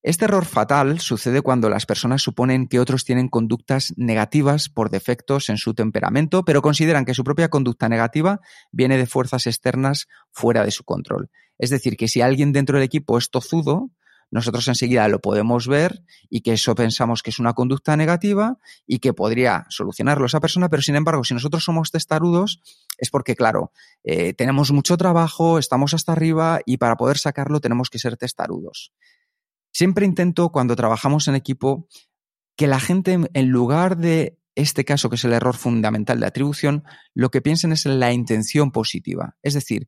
Este 0.01 0.25
error 0.25 0.45
fatal 0.45 1.01
sucede 1.01 1.41
cuando 1.41 1.69
las 1.69 1.85
personas 1.85 2.21
suponen 2.21 2.67
que 2.67 2.79
otros 2.79 3.03
tienen 3.03 3.27
conductas 3.27 3.93
negativas 3.97 4.69
por 4.69 4.89
defectos 4.89 5.49
en 5.49 5.57
su 5.57 5.73
temperamento, 5.73 6.45
pero 6.45 6.61
consideran 6.61 7.03
que 7.03 7.13
su 7.13 7.25
propia 7.25 7.49
conducta 7.49 7.89
negativa 7.89 8.39
viene 8.71 8.97
de 8.97 9.07
fuerzas 9.07 9.45
externas 9.45 10.07
fuera 10.31 10.63
de 10.63 10.71
su 10.71 10.85
control. 10.85 11.29
Es 11.57 11.69
decir, 11.69 11.97
que 11.97 12.07
si 12.07 12.21
alguien 12.21 12.53
dentro 12.53 12.77
del 12.77 12.85
equipo 12.85 13.17
es 13.17 13.29
tozudo, 13.29 13.89
nosotros 14.31 14.67
enseguida 14.69 15.07
lo 15.09 15.19
podemos 15.19 15.67
ver 15.67 16.03
y 16.29 16.41
que 16.41 16.53
eso 16.53 16.75
pensamos 16.75 17.21
que 17.21 17.31
es 17.31 17.39
una 17.39 17.53
conducta 17.53 17.97
negativa 17.97 18.57
y 18.87 18.99
que 18.99 19.13
podría 19.13 19.65
solucionarlo 19.69 20.27
esa 20.27 20.39
persona, 20.39 20.69
pero 20.69 20.81
sin 20.81 20.95
embargo, 20.95 21.25
si 21.25 21.33
nosotros 21.33 21.63
somos 21.63 21.91
testarudos, 21.91 22.61
es 22.97 23.09
porque, 23.09 23.35
claro, 23.35 23.73
eh, 24.03 24.33
tenemos 24.33 24.71
mucho 24.71 24.95
trabajo, 24.95 25.59
estamos 25.59 25.93
hasta 25.93 26.13
arriba 26.13 26.61
y 26.65 26.77
para 26.77 26.95
poder 26.95 27.17
sacarlo 27.17 27.59
tenemos 27.59 27.89
que 27.89 27.99
ser 27.99 28.15
testarudos. 28.15 28.93
Siempre 29.71 30.05
intento, 30.05 30.49
cuando 30.49 30.75
trabajamos 30.75 31.27
en 31.27 31.35
equipo, 31.35 31.87
que 32.55 32.67
la 32.67 32.79
gente, 32.79 33.17
en 33.33 33.49
lugar 33.49 33.97
de 33.97 34.37
este 34.55 34.83
caso, 34.83 35.09
que 35.09 35.15
es 35.15 35.23
el 35.23 35.33
error 35.33 35.55
fundamental 35.55 36.19
de 36.19 36.25
atribución, 36.25 36.83
lo 37.13 37.31
que 37.31 37.41
piensen 37.41 37.71
es 37.71 37.85
en 37.85 37.99
la 37.99 38.11
intención 38.11 38.71
positiva. 38.71 39.37
Es 39.41 39.53
decir, 39.53 39.87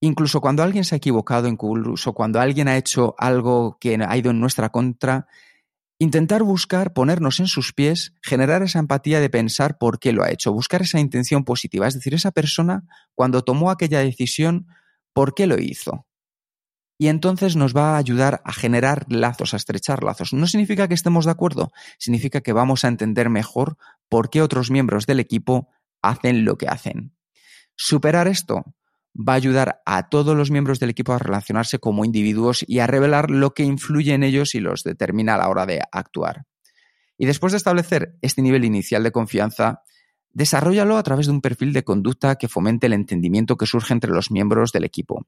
incluso 0.00 0.40
cuando 0.40 0.62
alguien 0.62 0.84
se 0.84 0.94
ha 0.94 0.98
equivocado, 0.98 1.48
incluso 1.48 2.12
cuando 2.12 2.40
alguien 2.40 2.68
ha 2.68 2.76
hecho 2.76 3.14
algo 3.18 3.78
que 3.80 3.96
ha 3.96 4.16
ido 4.16 4.30
en 4.30 4.40
nuestra 4.40 4.68
contra, 4.68 5.26
intentar 5.98 6.42
buscar, 6.42 6.92
ponernos 6.92 7.40
en 7.40 7.46
sus 7.46 7.72
pies, 7.72 8.14
generar 8.22 8.62
esa 8.62 8.78
empatía 8.78 9.20
de 9.20 9.30
pensar 9.30 9.78
por 9.78 9.98
qué 9.98 10.12
lo 10.12 10.22
ha 10.22 10.30
hecho, 10.30 10.52
buscar 10.52 10.82
esa 10.82 11.00
intención 11.00 11.44
positiva. 11.44 11.86
Es 11.86 11.94
decir, 11.94 12.14
esa 12.14 12.32
persona, 12.32 12.84
cuando 13.14 13.42
tomó 13.42 13.70
aquella 13.70 14.00
decisión, 14.00 14.66
¿por 15.12 15.34
qué 15.34 15.46
lo 15.46 15.58
hizo? 15.60 16.06
Y 17.02 17.08
entonces 17.08 17.56
nos 17.56 17.74
va 17.74 17.94
a 17.94 17.96
ayudar 17.96 18.42
a 18.44 18.52
generar 18.52 19.06
lazos, 19.08 19.54
a 19.54 19.56
estrechar 19.56 20.04
lazos. 20.04 20.32
No 20.32 20.46
significa 20.46 20.86
que 20.86 20.94
estemos 20.94 21.24
de 21.24 21.32
acuerdo, 21.32 21.72
significa 21.98 22.42
que 22.42 22.52
vamos 22.52 22.84
a 22.84 22.88
entender 22.88 23.28
mejor 23.28 23.76
por 24.08 24.30
qué 24.30 24.40
otros 24.40 24.70
miembros 24.70 25.04
del 25.04 25.18
equipo 25.18 25.68
hacen 26.00 26.44
lo 26.44 26.56
que 26.56 26.68
hacen. 26.68 27.12
Superar 27.74 28.28
esto 28.28 28.76
va 29.16 29.32
a 29.32 29.36
ayudar 29.36 29.82
a 29.84 30.10
todos 30.10 30.36
los 30.36 30.52
miembros 30.52 30.78
del 30.78 30.90
equipo 30.90 31.12
a 31.12 31.18
relacionarse 31.18 31.80
como 31.80 32.04
individuos 32.04 32.64
y 32.68 32.78
a 32.78 32.86
revelar 32.86 33.32
lo 33.32 33.52
que 33.52 33.64
influye 33.64 34.14
en 34.14 34.22
ellos 34.22 34.54
y 34.54 34.60
los 34.60 34.84
determina 34.84 35.34
a 35.34 35.38
la 35.38 35.48
hora 35.48 35.66
de 35.66 35.80
actuar. 35.90 36.44
Y 37.18 37.26
después 37.26 37.52
de 37.52 37.56
establecer 37.56 38.16
este 38.22 38.42
nivel 38.42 38.64
inicial 38.64 39.02
de 39.02 39.10
confianza, 39.10 39.82
desarrollalo 40.30 40.96
a 40.96 41.02
través 41.02 41.26
de 41.26 41.32
un 41.32 41.40
perfil 41.40 41.72
de 41.72 41.82
conducta 41.82 42.36
que 42.36 42.46
fomente 42.46 42.86
el 42.86 42.92
entendimiento 42.92 43.56
que 43.56 43.66
surge 43.66 43.92
entre 43.92 44.12
los 44.12 44.30
miembros 44.30 44.70
del 44.70 44.84
equipo. 44.84 45.26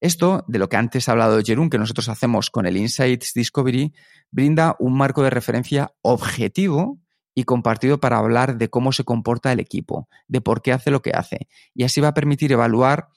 Esto, 0.00 0.44
de 0.46 0.58
lo 0.58 0.68
que 0.68 0.76
antes 0.76 1.08
ha 1.08 1.12
hablado 1.12 1.40
Jerún, 1.42 1.70
que 1.70 1.78
nosotros 1.78 2.08
hacemos 2.08 2.50
con 2.50 2.66
el 2.66 2.76
Insights 2.76 3.32
Discovery, 3.34 3.92
brinda 4.30 4.76
un 4.78 4.96
marco 4.96 5.22
de 5.22 5.30
referencia 5.30 5.92
objetivo 6.02 7.00
y 7.34 7.44
compartido 7.44 7.98
para 7.98 8.18
hablar 8.18 8.58
de 8.58 8.68
cómo 8.68 8.92
se 8.92 9.04
comporta 9.04 9.52
el 9.52 9.60
equipo, 9.60 10.08
de 10.28 10.40
por 10.40 10.62
qué 10.62 10.72
hace 10.72 10.90
lo 10.90 11.02
que 11.02 11.10
hace. 11.10 11.48
Y 11.74 11.84
así 11.84 12.00
va 12.00 12.08
a 12.08 12.14
permitir 12.14 12.52
evaluar 12.52 13.08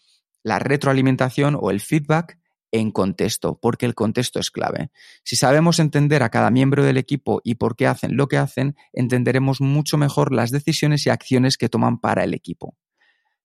la 0.43 0.59
retroalimentación 0.59 1.57
o 1.59 1.71
el 1.71 1.81
feedback 1.81 2.39
en 2.71 2.91
contexto, 2.91 3.59
porque 3.59 3.85
el 3.85 3.95
contexto 3.95 4.39
es 4.39 4.49
clave. 4.49 4.91
Si 5.23 5.35
sabemos 5.35 5.79
entender 5.79 6.23
a 6.23 6.29
cada 6.29 6.49
miembro 6.51 6.83
del 6.83 6.97
equipo 6.97 7.41
y 7.43 7.55
por 7.55 7.75
qué 7.75 7.87
hacen 7.87 8.15
lo 8.15 8.27
que 8.27 8.37
hacen, 8.37 8.75
entenderemos 8.93 9.61
mucho 9.61 9.97
mejor 9.97 10.33
las 10.33 10.51
decisiones 10.51 11.05
y 11.05 11.09
acciones 11.09 11.57
que 11.57 11.69
toman 11.69 11.99
para 11.99 12.23
el 12.23 12.33
equipo. 12.33 12.77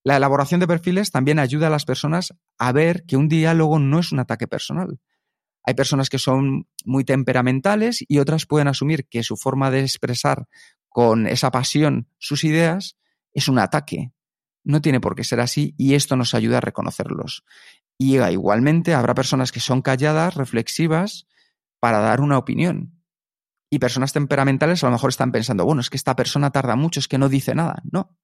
La 0.07 0.15
elaboración 0.15 0.61
de 0.61 0.67
perfiles 0.67 1.11
también 1.11 1.37
ayuda 1.37 1.67
a 1.67 1.69
las 1.69 1.83
personas 1.83 2.33
a 2.57 2.71
ver 2.71 3.03
que 3.05 3.17
un 3.17 3.27
diálogo 3.27 3.77
no 3.77 3.99
es 3.99 4.13
un 4.13 4.21
ataque 4.21 4.47
personal, 4.47 5.01
hay 5.65 5.73
personas 5.73 6.09
que 6.09 6.17
son 6.17 6.65
muy 6.85 7.03
temperamentales 7.03 8.05
y 8.07 8.19
otras 8.19 8.45
pueden 8.45 8.69
asumir 8.69 9.05
que 9.09 9.21
su 9.21 9.35
forma 9.35 9.69
de 9.69 9.81
expresar 9.81 10.47
con 10.87 11.27
esa 11.27 11.51
pasión 11.51 12.07
sus 12.19 12.45
ideas 12.45 12.95
es 13.33 13.49
un 13.49 13.59
ataque. 13.59 14.13
No 14.63 14.81
tiene 14.81 15.01
por 15.01 15.13
qué 15.13 15.25
ser 15.25 15.41
así 15.41 15.75
y 15.77 15.95
esto 15.95 16.15
nos 16.15 16.33
ayuda 16.33 16.59
a 16.59 16.61
reconocerlos. 16.61 17.43
Y 17.97 18.17
igualmente 18.17 18.93
habrá 18.93 19.13
personas 19.13 19.51
que 19.51 19.59
son 19.59 19.81
calladas, 19.81 20.35
reflexivas, 20.35 21.27
para 21.81 21.99
dar 21.99 22.21
una 22.21 22.37
opinión. 22.37 23.03
Y 23.69 23.79
personas 23.79 24.13
temperamentales 24.13 24.85
a 24.85 24.87
lo 24.87 24.93
mejor 24.93 25.09
están 25.09 25.33
pensando, 25.33 25.65
bueno, 25.65 25.81
es 25.81 25.89
que 25.89 25.97
esta 25.97 26.15
persona 26.15 26.51
tarda 26.51 26.77
mucho, 26.77 27.01
es 27.01 27.09
que 27.09 27.17
no 27.17 27.27
dice 27.27 27.55
nada. 27.55 27.81
No, 27.91 28.17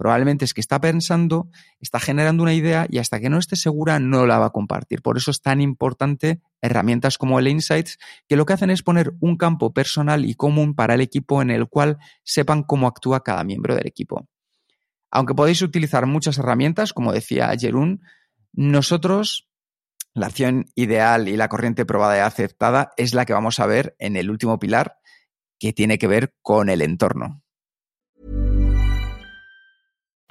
Probablemente 0.00 0.46
es 0.46 0.54
que 0.54 0.62
está 0.62 0.80
pensando, 0.80 1.50
está 1.78 2.00
generando 2.00 2.42
una 2.42 2.54
idea 2.54 2.86
y 2.88 2.96
hasta 2.96 3.20
que 3.20 3.28
no 3.28 3.36
esté 3.36 3.54
segura 3.54 3.98
no 3.98 4.24
la 4.24 4.38
va 4.38 4.46
a 4.46 4.50
compartir. 4.50 5.02
Por 5.02 5.18
eso 5.18 5.30
es 5.30 5.42
tan 5.42 5.60
importante 5.60 6.40
herramientas 6.62 7.18
como 7.18 7.38
el 7.38 7.48
Insights, 7.48 7.98
que 8.26 8.36
lo 8.36 8.46
que 8.46 8.54
hacen 8.54 8.70
es 8.70 8.82
poner 8.82 9.12
un 9.20 9.36
campo 9.36 9.74
personal 9.74 10.24
y 10.24 10.36
común 10.36 10.74
para 10.74 10.94
el 10.94 11.02
equipo 11.02 11.42
en 11.42 11.50
el 11.50 11.68
cual 11.68 11.98
sepan 12.24 12.62
cómo 12.62 12.86
actúa 12.86 13.22
cada 13.22 13.44
miembro 13.44 13.74
del 13.74 13.86
equipo. 13.86 14.26
Aunque 15.10 15.34
podéis 15.34 15.60
utilizar 15.60 16.06
muchas 16.06 16.38
herramientas, 16.38 16.94
como 16.94 17.12
decía 17.12 17.52
Jerún, 17.58 18.00
nosotros 18.54 19.50
la 20.14 20.28
acción 20.28 20.64
ideal 20.76 21.28
y 21.28 21.36
la 21.36 21.48
corriente 21.48 21.84
probada 21.84 22.16
y 22.16 22.20
aceptada 22.20 22.94
es 22.96 23.12
la 23.12 23.26
que 23.26 23.34
vamos 23.34 23.60
a 23.60 23.66
ver 23.66 23.96
en 23.98 24.16
el 24.16 24.30
último 24.30 24.58
pilar, 24.58 24.96
que 25.58 25.74
tiene 25.74 25.98
que 25.98 26.06
ver 26.06 26.34
con 26.40 26.70
el 26.70 26.80
entorno. 26.80 27.42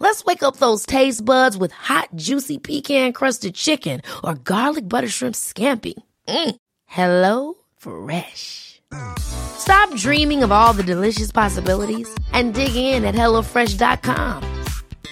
Let's 0.00 0.24
wake 0.24 0.42
up 0.42 0.56
those 0.56 0.84
taste 0.84 1.24
buds 1.24 1.56
with 1.56 1.72
hot, 1.72 2.08
juicy 2.14 2.58
pecan 2.58 3.12
crusted 3.12 3.54
chicken 3.54 4.02
or 4.22 4.34
garlic 4.34 4.88
butter 4.88 5.08
shrimp 5.08 5.34
scampi. 5.34 5.94
Mm. 6.28 6.56
Hello 6.86 7.54
Fresh. 7.76 8.80
Stop 9.18 9.94
dreaming 9.96 10.42
of 10.42 10.52
all 10.52 10.72
the 10.72 10.82
delicious 10.82 11.32
possibilities 11.32 12.08
and 12.32 12.54
dig 12.54 12.76
in 12.76 13.04
at 13.04 13.14
HelloFresh.com. 13.14 14.62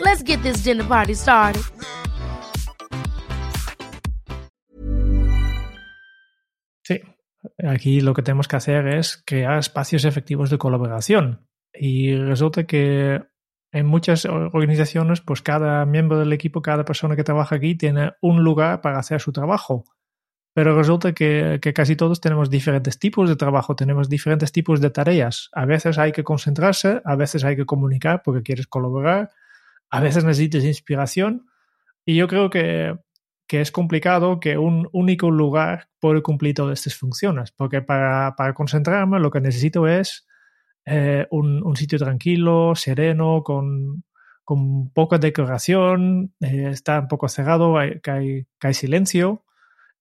Let's 0.00 0.22
get 0.22 0.42
this 0.42 0.62
dinner 0.62 0.84
party 0.84 1.14
started. 1.14 1.62
Sí, 6.84 7.00
aquí 7.64 8.00
lo 8.00 8.14
que 8.14 8.22
tenemos 8.22 8.48
que 8.48 8.56
hacer 8.56 8.88
es 8.88 9.16
crear 9.16 9.58
espacios 9.58 10.04
efectivos 10.04 10.50
de 10.50 10.58
colaboración. 10.58 11.46
Y 11.72 12.16
resulta 12.16 12.66
que 12.66 13.22
en 13.72 13.86
muchas 13.86 14.26
organizaciones, 14.26 15.22
pues 15.22 15.40
cada 15.40 15.86
miembro 15.86 16.18
del 16.18 16.32
equipo, 16.32 16.60
cada 16.60 16.84
persona 16.84 17.16
que 17.16 17.24
trabaja 17.24 17.56
aquí 17.56 17.74
tiene 17.74 18.12
un 18.20 18.44
lugar 18.44 18.82
para 18.82 18.98
hacer 18.98 19.20
su 19.20 19.32
trabajo. 19.32 19.84
Pero 20.54 20.76
resulta 20.76 21.14
que, 21.14 21.58
casi 21.74 21.96
todos 21.96 22.20
tenemos 22.20 22.50
diferentes 22.50 22.98
tipos 22.98 23.30
de 23.30 23.36
trabajo, 23.36 23.74
tenemos 23.74 24.10
diferentes 24.10 24.52
tipos 24.52 24.82
de 24.82 24.90
tareas. 24.90 25.48
A 25.52 25.64
veces 25.64 25.96
hay 25.96 26.12
que 26.12 26.22
concentrarse, 26.22 27.00
a 27.02 27.16
veces 27.16 27.44
hay 27.44 27.56
que 27.56 27.64
comunicar 27.64 28.20
porque 28.22 28.42
quieres 28.42 28.66
colaborar, 28.66 29.30
a 29.88 30.00
veces 30.00 30.24
necesitas 30.24 30.64
inspiración. 30.64 31.46
Y 32.04 32.16
yo 32.16 32.28
creo 32.28 32.50
que, 32.50 32.98
que 33.46 33.62
es 33.62 33.72
complicado 33.72 34.38
que 34.38 34.58
un 34.58 34.90
único 34.92 35.30
lugar 35.30 35.88
pueda 35.98 36.20
cumplir 36.20 36.54
todas 36.54 36.78
estas 36.78 36.96
funciones, 36.96 37.52
porque 37.52 37.80
para, 37.80 38.36
para 38.36 38.52
concentrarme 38.52 39.18
lo 39.18 39.30
que 39.30 39.40
necesito 39.40 39.88
es 39.88 40.26
eh, 40.84 41.26
un, 41.30 41.76
sitio 41.76 41.98
tranquilo, 41.98 42.74
sereno, 42.74 43.42
con, 43.42 44.04
poca 44.94 45.18
decoración, 45.18 46.34
eh, 46.40 46.68
está 46.70 47.00
un 47.00 47.08
poco 47.08 47.28
cerrado, 47.28 47.78
hay, 47.78 48.00
que, 48.00 48.46
hay, 48.60 48.74
silencio. 48.74 49.44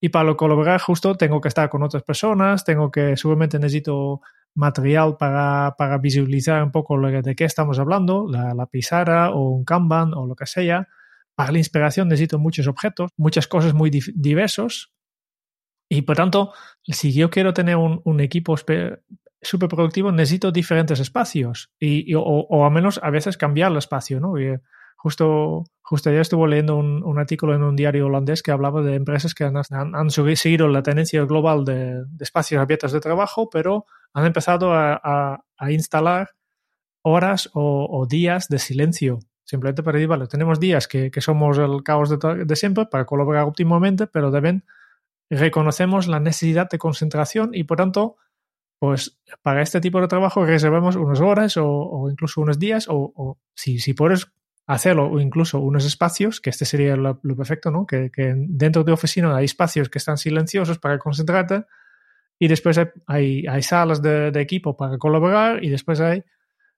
Y 0.02 0.10
para 0.10 0.36
colaborar 0.36 0.82
justo 0.82 1.15
tengo 1.15 1.39
que 1.41 1.48
estar 1.48 1.70
con 1.70 1.84
otras 1.84 2.04
personas, 2.04 2.65
tengo 2.65 2.91
que, 2.91 3.15
seguramente 3.15 3.60
necesito 3.60 4.22
material 4.56 5.15
para, 5.17 5.74
visualizar 6.02 6.63
un 6.63 6.72
poco 6.72 7.00
de 7.00 7.36
qué 7.36 7.46
estamos 7.46 7.80
hablando, 7.80 8.28
la, 8.30 8.54
la 8.54 8.65
pizarra 8.65 9.32
o 9.32 9.50
un 9.50 9.63
Kanban 9.63 10.13
o 10.13 10.26
lo 10.26 10.36
que 10.36 10.48
sea. 10.48 10.88
Para 11.36 11.52
la 11.52 11.60
inspiración 11.60 12.10
necesito 12.10 12.39
muchos 12.39 12.67
objetos, 12.67 13.12
muchas 13.17 13.48
cosas 13.48 13.74
muy 13.74 13.89
diversos. 13.89 14.91
Y 15.89 16.02
por 16.04 16.15
tanto, 16.15 16.54
si 16.84 17.13
yo 17.13 17.30
quiero 17.30 17.54
tener 17.54 17.76
un, 17.76 18.02
un 18.06 18.20
equipo 18.22 18.56
súper 19.41 19.69
productivo, 19.69 20.12
necesito 20.12 20.51
diferentes 20.51 20.99
espacios 20.99 21.71
y, 21.80 22.13
o, 22.13 22.21
o, 22.21 22.65
al 22.65 22.71
menos 22.71 22.99
a 23.01 23.10
veces 23.10 23.38
cambiar 23.38 23.71
el 23.71 23.77
espacio, 23.77 24.19
¿no? 24.19 24.36
justo, 25.01 25.63
justo 25.82 26.10
ayer 26.10 26.21
estuve 26.21 26.47
leyendo 26.47 26.77
un, 26.77 27.19
artículo 27.19 27.56
en 27.56 27.63
un 27.63 27.75
diario 27.75 28.06
holandés 28.06 28.43
que 28.43 28.51
hablaba 28.51 28.84
de 28.84 28.95
empresas 28.95 29.34
que 29.34 29.43
han, 29.43 30.10
seguido 30.10 30.67
la 30.67 30.84
tendencia 30.84 31.25
global 31.25 31.65
de, 31.65 32.04
espacios 32.19 32.62
abiertos 32.62 32.91
de 32.91 32.99
trabajo, 32.99 33.49
pero 33.49 33.86
han 34.13 34.25
empezado 34.25 34.73
a, 34.73 35.43
instalar 35.69 36.30
horas 37.04 37.49
o, 37.54 37.88
o, 37.89 38.06
días 38.06 38.47
de 38.47 38.60
silencio. 38.60 39.19
Simplemente 39.43 39.82
para 39.82 39.97
decir, 39.97 40.08
vale, 40.08 40.27
tenemos 40.27 40.60
días 40.60 40.88
que, 40.88 41.10
que 41.10 41.19
somos 41.19 41.58
el 41.58 41.84
caos 41.84 42.10
de, 42.10 42.45
de 42.45 42.56
siempre 42.56 42.86
para 42.86 43.06
colaborar 43.06 43.45
óptimamente, 43.45 44.06
pero 44.06 44.32
también 44.32 44.63
reconocemos 45.32 46.08
la 46.08 46.19
necesidad 46.19 46.69
de 46.69 46.77
concentración 46.77 47.51
y 47.54 47.63
por 47.63 47.77
tanto 47.77 48.17
pues 48.82 49.22
para 49.44 49.62
este 49.62 49.80
tipo 49.80 50.02
de 50.02 50.08
trabajo 50.08 50.44
reservamos 50.44 50.96
unas 50.96 51.22
horas 51.22 51.56
o, 51.56 52.08
incluso 52.10 52.41
unos 52.41 52.58
días 52.58 52.88
o, 52.89 53.38
si, 53.54 53.78
si, 53.78 53.94
puedes 53.94 54.34
hacerlo 54.65 55.08
o 55.08 55.20
incluso 55.20 55.60
unos 55.60 55.86
espacios, 55.86 56.41
que 56.41 56.50
este 56.50 56.65
sería 56.65 56.96
lo, 56.96 57.20
perfecto, 57.22 57.70
¿no? 57.70 57.86
Que, 57.86 58.10
dentro 58.36 58.84
de 58.84 58.91
oficina 58.91 59.36
hay 59.36 59.46
espacios 59.46 59.88
que 59.88 60.00
están 60.00 60.17
silenciosos 60.17 60.80
para 60.80 60.98
concentrarte 60.98 61.65
y 62.39 62.48
después 62.48 62.80
hay, 63.06 63.46
hay, 63.46 63.62
salas 63.62 64.02
de, 64.02 64.30
equipo 64.41 64.76
para 64.76 64.98
colaborar 64.98 65.63
y 65.63 65.70
después 65.70 66.02
hay 66.02 66.24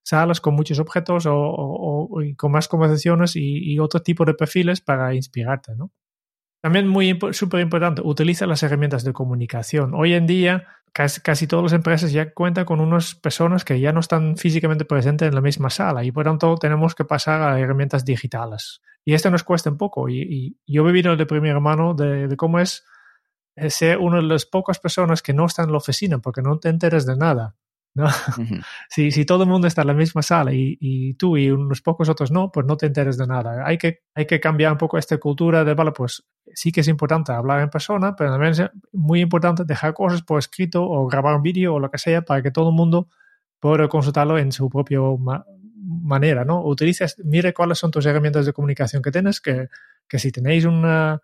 salas 0.02 0.42
con 0.42 0.56
muchos 0.56 0.80
objetos 0.80 1.26
o, 1.26 2.10
con 2.36 2.52
más 2.52 2.68
conversaciones 2.68 3.38
y, 3.38 3.76
y, 3.76 3.80
otro 3.80 4.02
tipo 4.02 4.26
de 4.26 4.34
perfiles 4.34 4.82
para 4.82 5.16
inspirarte, 5.16 5.74
¿no? 5.78 5.90
También 6.60 6.86
muy 6.86 7.18
súper 7.32 7.62
importante, 7.62 8.02
utiliza 8.04 8.46
las 8.46 8.62
herramientas 8.62 9.06
de 9.06 9.14
comunicación. 9.14 9.94
Hoy 9.94 10.14
en 10.14 10.28
día 10.28 10.68
casi, 10.94 11.48
todas 11.48 11.64
las 11.64 11.74
empresas 11.74 12.12
ya 12.12 12.32
cuentan 12.34 12.66
con 12.66 12.80
unas 12.80 13.16
personas 13.16 13.66
que 13.66 13.80
ya 13.80 13.92
no 13.92 14.00
están 14.00 14.38
físicamente 14.38 14.86
presentes 14.86 15.28
en 15.28 15.36
la 15.36 15.42
misma 15.42 15.70
sala 15.70 16.04
y 16.04 16.12
por 16.12 16.24
tanto 16.24 16.56
tenemos 16.56 16.94
que 16.94 17.04
pasar 17.04 17.42
a 17.42 17.60
herramientas 17.60 18.06
digitales. 18.06 18.82
Y 19.04 19.14
esto 19.14 19.30
nos 19.32 19.44
cuesta 19.44 19.70
un 19.70 19.78
poco. 19.78 20.08
Y, 20.08 20.58
yo 20.66 20.84
he 20.84 20.86
vivido 20.86 21.18
de 21.18 21.26
primera 21.26 21.60
mano 21.60 21.94
de, 21.94 22.34
cómo 22.38 22.60
es 22.60 22.86
ser 23.70 23.98
una 23.98 24.18
de 24.18 24.24
las 24.24 24.46
pocas 24.46 24.80
personas 24.80 25.22
que 25.22 25.34
no 25.34 25.46
están 25.46 25.66
en 25.66 25.72
la 25.72 25.80
oficina 25.80 26.20
porque 26.20 26.42
no 26.42 26.60
te 26.60 26.70
enteras 26.70 27.06
de 27.06 27.18
nada. 27.18 27.56
¿No? 27.96 28.08
si, 28.90 29.12
si, 29.12 29.26
todo 29.26 29.44
el 29.44 29.50
mundo 29.50 29.68
está 29.68 29.82
en 29.82 29.88
la 29.88 29.94
misma 29.94 30.22
sala 30.22 30.54
y, 30.54 30.78
y, 30.80 31.14
tú 31.16 31.38
y 31.38 31.52
unos 31.52 31.82
pocos 31.82 32.10
otros 32.10 32.32
no, 32.32 32.52
pues 32.52 32.66
no 32.66 32.78
te 32.78 32.88
enteres 32.88 33.18
de 33.18 33.28
nada. 33.28 33.66
Hay 33.66 33.78
que, 33.78 34.04
hay 34.16 34.26
que 34.26 34.40
cambiar 34.40 34.72
un 34.72 34.78
poco 34.78 34.98
esta 34.98 35.18
cultura 35.18 35.64
de, 35.64 35.74
vale, 35.74 35.92
pues 35.92 36.24
sí 36.54 36.72
que 36.72 36.82
es 36.82 36.88
importante 36.88 37.32
hablar 37.32 37.62
en 37.62 37.70
persona, 37.70 38.16
pero 38.16 38.32
también 38.32 38.52
es 38.52 38.64
muy 38.92 39.22
importante 39.22 39.64
dejar 39.66 39.94
cosas 39.94 40.22
por 40.22 40.40
escrito 40.40 40.84
o 40.84 41.08
grabar 41.08 41.36
un 41.36 41.44
vídeo 41.44 41.76
o 41.76 41.80
lo 41.80 41.90
que 41.90 41.98
sea 41.98 42.22
para 42.24 42.42
que 42.42 42.52
todo 42.52 42.70
el 42.70 42.76
mundo 42.76 43.08
pueda 43.60 43.88
consultarlo 43.88 44.38
en 44.38 44.52
su 44.52 44.70
propia 44.70 45.00
manera, 45.84 46.46
¿no? 46.46 46.64
Utilices, 46.66 47.16
mire 47.24 47.54
cuáles 47.54 47.78
son 47.78 47.92
tus 47.92 48.06
herramientas 48.06 48.46
de 48.46 48.54
comunicación 48.54 49.02
que 49.02 49.12
tienes, 49.12 49.40
que, 49.40 49.70
que 50.08 50.20
si 50.20 50.32
tenéis 50.32 50.66
una 50.66 51.22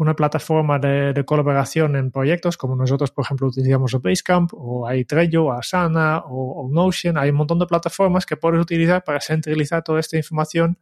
una 0.00 0.16
plataforma 0.16 0.78
de, 0.78 1.22
colaboración 1.26 1.94
en 1.94 2.10
proyectos, 2.10 2.56
como 2.56 2.74
nosotros, 2.74 3.10
por 3.10 3.24
ejemplo, 3.24 3.48
utilizamos 3.48 3.92
Basecamp, 4.00 4.50
o 4.54 4.86
hay 4.86 5.04
Trello, 5.04 5.52
Asana, 5.52 6.22
o, 6.24 6.68
Notion. 6.72 7.18
Hay 7.18 7.28
un 7.30 7.36
montón 7.36 7.58
de 7.58 7.66
plataformas 7.66 8.24
que 8.24 8.38
puedes 8.38 8.60
utilizar 8.60 9.04
para 9.04 9.20
centralizar 9.20 9.82
toda 9.82 10.00
esta 10.00 10.16
información 10.16 10.78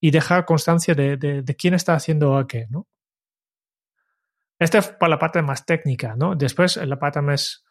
y 0.00 0.10
dejar 0.10 0.46
constancia 0.46 0.94
de, 0.96 1.16
de, 1.16 1.56
quién 1.56 1.74
está 1.74 1.94
haciendo 1.94 2.44
qué, 2.48 2.66
¿no? 2.70 2.88
Esta 4.58 4.78
es 4.78 4.88
para 4.88 5.10
la 5.10 5.18
parte 5.18 5.40
más 5.42 5.64
técnica, 5.64 6.16
¿no? 6.16 6.34
Después, 6.34 6.76
en 6.76 6.90
la 6.90 6.98
parte 6.98 7.20
más 7.20 7.64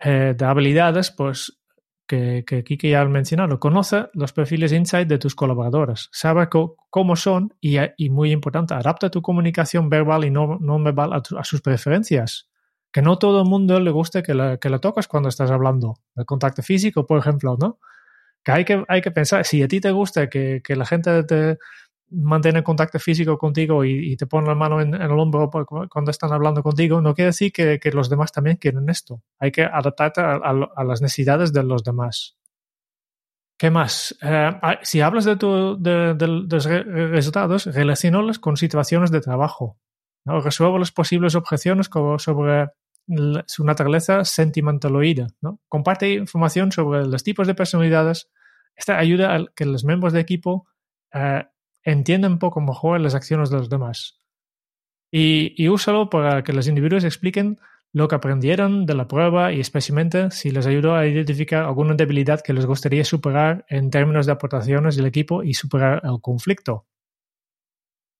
eh, 0.00 0.34
de 0.36 0.44
habilidades, 0.46 1.10
pues 1.10 1.61
que, 2.06 2.44
que 2.44 2.90
ya 2.90 3.00
ha 3.00 3.04
mencionado, 3.06 3.58
conoce 3.58 4.06
los 4.14 4.32
perfiles 4.32 4.72
Insight 4.72 5.08
de 5.08 5.18
tus 5.18 5.34
colaboradores, 5.34 6.08
sabe 6.12 6.48
cómo 6.90 7.16
son 7.16 7.54
y, 7.60 7.78
muy 8.10 8.32
importante, 8.32 8.74
adapta 8.74 9.10
tu 9.10 9.22
comunicación 9.22 9.88
verbal 9.88 10.24
y 10.24 10.30
no, 10.30 10.58
no 10.60 10.82
verbal 10.82 11.12
a, 11.12 11.44
sus 11.44 11.60
preferencias. 11.60 12.48
Que 12.92 13.00
no 13.00 13.18
todo 13.18 13.40
el 13.42 13.48
mundo 13.48 13.80
le 13.80 13.90
guste 13.90 14.22
que 14.22 14.34
le, 14.34 14.58
que 14.58 14.68
le 14.68 14.78
toques 14.78 15.08
cuando 15.08 15.30
estás 15.30 15.50
hablando. 15.50 15.94
El 16.14 16.26
contacto 16.26 16.62
físico, 16.62 17.06
por 17.06 17.18
ejemplo, 17.18 17.56
¿no? 17.58 17.78
Que 18.44 18.52
hay 18.52 18.64
que, 18.66 18.84
hay 18.86 19.00
que 19.00 19.10
pensar, 19.10 19.46
si 19.46 19.62
a 19.62 19.68
ti 19.68 19.80
te 19.80 19.92
gusta 19.92 20.28
que, 20.28 20.60
que 20.62 20.76
la 20.76 20.84
gente 20.84 21.22
te, 21.24 21.56
mantiene 22.12 22.62
contacto 22.62 22.98
físico 22.98 23.38
contigo 23.38 23.84
y, 23.84 24.16
te 24.16 24.26
pone 24.26 24.48
la 24.48 24.54
mano 24.54 24.80
en, 24.80 24.94
el 24.94 25.10
hombro 25.12 25.50
cuando 25.90 26.10
están 26.10 26.32
hablando 26.32 26.62
contigo, 26.62 27.00
no 27.00 27.14
quiere 27.14 27.28
decir 27.28 27.52
que, 27.52 27.90
los 27.92 28.08
demás 28.08 28.32
también 28.32 28.56
quieren 28.56 28.88
esto. 28.88 29.22
Hay 29.38 29.50
que 29.50 29.64
adaptarte 29.64 30.20
a, 30.20 30.84
las 30.84 31.02
necesidades 31.02 31.52
de 31.52 31.62
los 31.62 31.82
demás. 31.82 32.36
¿Qué 33.58 33.70
más? 33.70 34.16
Eh, 34.22 34.50
si 34.82 35.00
hablas 35.00 35.24
de, 35.24 35.36
tu, 35.36 35.80
de, 35.80 36.14
los 36.16 36.64
resultados, 36.64 37.66
relacionalos 37.66 38.38
con 38.38 38.56
situaciones 38.56 39.10
de 39.10 39.20
trabajo. 39.20 39.78
¿no? 40.24 40.40
Resuelve 40.40 40.78
las 40.78 40.92
posibles 40.92 41.34
objeciones 41.34 41.88
sobre 42.18 42.68
su 43.46 43.64
naturaleza 43.64 44.24
sentimentaloide. 44.24 45.28
¿no? 45.40 45.60
Comparte 45.68 46.12
información 46.12 46.72
sobre 46.72 47.06
los 47.06 47.22
tipos 47.22 47.46
de 47.46 47.54
personalidades. 47.54 48.30
Esta 48.74 48.98
ayuda 48.98 49.34
a 49.36 49.46
que 49.54 49.66
los 49.66 49.84
miembros 49.84 50.12
de 50.12 50.20
equipo 50.20 50.66
eh, 51.12 51.44
entienda 51.84 52.28
un 52.28 52.38
poco 52.38 52.60
mejor 52.60 53.00
las 53.00 53.14
acciones 53.14 53.50
de 53.50 53.58
los 53.58 53.68
demás. 53.68 54.20
Y, 55.10 55.54
y 55.62 55.68
úsalo 55.68 56.08
para 56.08 56.42
que 56.42 56.52
los 56.52 56.68
individuos 56.68 57.04
expliquen 57.04 57.58
lo 57.92 58.08
que 58.08 58.14
aprendieron 58.14 58.86
de 58.86 58.94
la 58.94 59.06
prueba 59.06 59.52
y 59.52 59.60
especialmente 59.60 60.30
si 60.30 60.50
les 60.50 60.66
ayudó 60.66 60.94
a 60.94 61.06
identificar 61.06 61.64
alguna 61.64 61.94
debilidad 61.94 62.40
que 62.40 62.54
les 62.54 62.64
gustaría 62.64 63.04
superar 63.04 63.66
en 63.68 63.90
términos 63.90 64.26
de 64.26 64.32
aportaciones 64.32 64.96
del 64.96 65.06
equipo 65.06 65.42
y 65.42 65.54
superar 65.54 66.00
el 66.04 66.20
conflicto. 66.20 66.86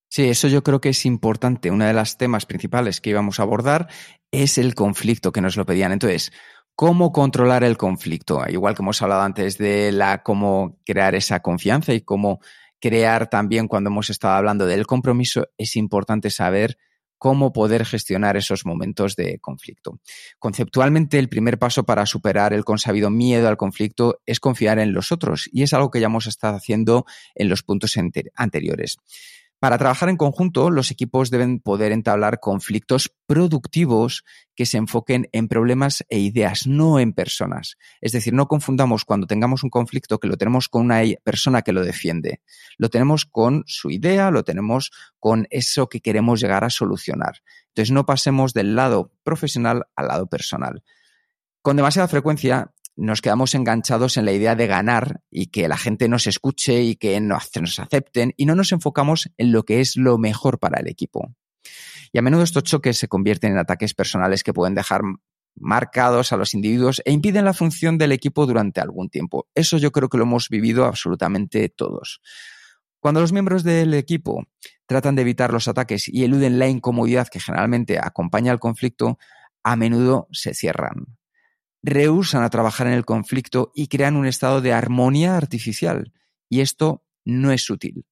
Sí, 0.09 0.29
eso 0.29 0.47
yo 0.47 0.61
creo 0.61 0.79
que 0.79 0.89
es 0.89 1.07
importante. 1.07 1.71
Uno 1.71 1.85
de 1.85 1.93
los 1.93 2.17
temas 2.17 2.45
principales 2.45 3.01
que 3.01 3.09
íbamos 3.09 3.39
a 3.39 3.43
abordar 3.43 3.87
es 4.31 4.59
el 4.59 4.75
conflicto 4.75 5.31
que 5.31 5.41
nos 5.41 5.57
lo 5.57 5.65
pedían. 5.65 5.91
Entonces, 5.91 6.31
¿cómo 6.75 7.11
controlar 7.11 7.63
el 7.63 7.77
conflicto? 7.77 8.43
Igual 8.47 8.75
que 8.75 8.83
hemos 8.83 9.01
hablado 9.01 9.23
antes 9.23 9.57
de 9.57 9.91
la 9.91 10.21
cómo 10.21 10.77
crear 10.85 11.15
esa 11.15 11.39
confianza 11.39 11.95
y 11.95 12.01
cómo 12.01 12.41
crear 12.83 13.29
también, 13.29 13.69
cuando 13.69 13.89
hemos 13.89 14.09
estado 14.09 14.33
hablando 14.33 14.65
del 14.65 14.85
compromiso, 14.85 15.47
es 15.57 15.77
importante 15.77 16.29
saber 16.29 16.77
cómo 17.17 17.53
poder 17.53 17.85
gestionar 17.85 18.35
esos 18.35 18.65
momentos 18.65 19.15
de 19.15 19.39
conflicto. 19.39 20.01
Conceptualmente, 20.37 21.17
el 21.17 21.29
primer 21.29 21.57
paso 21.57 21.85
para 21.85 22.05
superar 22.05 22.51
el 22.51 22.65
consabido 22.65 23.09
miedo 23.09 23.47
al 23.47 23.55
conflicto 23.55 24.19
es 24.25 24.41
confiar 24.41 24.79
en 24.79 24.91
los 24.91 25.13
otros 25.13 25.49
y 25.53 25.63
es 25.63 25.71
algo 25.71 25.91
que 25.91 26.01
ya 26.01 26.07
hemos 26.07 26.27
estado 26.27 26.57
haciendo 26.57 27.05
en 27.35 27.47
los 27.47 27.63
puntos 27.63 27.95
anteriores. 28.35 28.97
Para 29.63 29.77
trabajar 29.77 30.09
en 30.09 30.17
conjunto, 30.17 30.69
los 30.69 30.91
equipos 30.91 31.29
deben 31.29 31.61
poder 31.61 31.93
entablar 31.93 32.41
conflictos 32.41 33.15
productivos 33.25 34.25
que 34.55 34.65
se 34.65 34.75
enfoquen 34.75 35.29
en 35.31 35.47
problemas 35.47 36.03
e 36.09 36.19
ideas, 36.19 36.67
no 36.67 36.99
en 36.99 37.13
personas. 37.13 37.77
Es 38.01 38.11
decir, 38.11 38.33
no 38.33 38.49
confundamos 38.49 39.05
cuando 39.05 39.25
tengamos 39.25 39.63
un 39.63 39.69
conflicto 39.69 40.19
que 40.19 40.27
lo 40.27 40.35
tenemos 40.35 40.67
con 40.67 40.81
una 40.81 41.01
persona 41.23 41.61
que 41.61 41.71
lo 41.71 41.81
defiende. 41.85 42.41
Lo 42.77 42.89
tenemos 42.89 43.23
con 43.23 43.63
su 43.65 43.89
idea, 43.89 44.31
lo 44.31 44.43
tenemos 44.43 44.91
con 45.17 45.47
eso 45.49 45.87
que 45.87 46.01
queremos 46.01 46.41
llegar 46.41 46.65
a 46.65 46.69
solucionar. 46.69 47.35
Entonces, 47.69 47.93
no 47.93 48.05
pasemos 48.05 48.53
del 48.53 48.75
lado 48.75 49.13
profesional 49.23 49.85
al 49.95 50.09
lado 50.09 50.27
personal. 50.27 50.83
Con 51.61 51.77
demasiada 51.77 52.09
frecuencia, 52.09 52.73
nos 52.95 53.21
quedamos 53.21 53.55
enganchados 53.55 54.17
en 54.17 54.25
la 54.25 54.31
idea 54.31 54.55
de 54.55 54.67
ganar 54.67 55.21
y 55.31 55.47
que 55.47 55.67
la 55.67 55.77
gente 55.77 56.07
nos 56.07 56.27
escuche 56.27 56.83
y 56.83 56.95
que 56.95 57.19
nos 57.19 57.79
acepten 57.79 58.33
y 58.37 58.45
no 58.45 58.55
nos 58.55 58.71
enfocamos 58.71 59.31
en 59.37 59.51
lo 59.51 59.63
que 59.63 59.81
es 59.81 59.95
lo 59.95 60.17
mejor 60.17 60.59
para 60.59 60.79
el 60.79 60.87
equipo. 60.87 61.33
Y 62.11 62.19
a 62.19 62.21
menudo 62.21 62.43
estos 62.43 62.63
choques 62.63 62.97
se 62.97 63.07
convierten 63.07 63.53
en 63.53 63.57
ataques 63.57 63.93
personales 63.93 64.43
que 64.43 64.53
pueden 64.53 64.75
dejar 64.75 65.01
marcados 65.55 66.31
a 66.31 66.37
los 66.37 66.53
individuos 66.53 67.01
e 67.05 67.11
impiden 67.11 67.45
la 67.45 67.53
función 67.53 67.97
del 67.97 68.11
equipo 68.11 68.45
durante 68.45 68.81
algún 68.81 69.09
tiempo. 69.09 69.47
Eso 69.55 69.77
yo 69.77 69.91
creo 69.91 70.09
que 70.09 70.17
lo 70.17 70.23
hemos 70.23 70.49
vivido 70.49 70.85
absolutamente 70.85 71.69
todos. 71.69 72.21
Cuando 72.99 73.21
los 73.21 73.33
miembros 73.33 73.63
del 73.63 73.93
equipo 73.95 74.45
tratan 74.85 75.15
de 75.15 75.23
evitar 75.23 75.51
los 75.51 75.67
ataques 75.67 76.07
y 76.07 76.23
eluden 76.23 76.59
la 76.59 76.67
incomodidad 76.67 77.27
que 77.27 77.39
generalmente 77.39 77.99
acompaña 77.99 78.51
al 78.51 78.59
conflicto, 78.59 79.17
a 79.63 79.75
menudo 79.75 80.27
se 80.31 80.53
cierran 80.53 81.17
rehusan 81.83 82.43
a 82.43 82.49
trabajar 82.49 82.87
en 82.87 82.93
el 82.93 83.05
conflicto 83.05 83.71
y 83.75 83.87
crean 83.87 84.15
un 84.15 84.25
estado 84.25 84.61
de 84.61 84.73
armonía 84.73 85.37
artificial. 85.37 86.13
Y 86.49 86.61
esto 86.61 87.03
no 87.25 87.51
es 87.51 87.69
útil. 87.69 88.05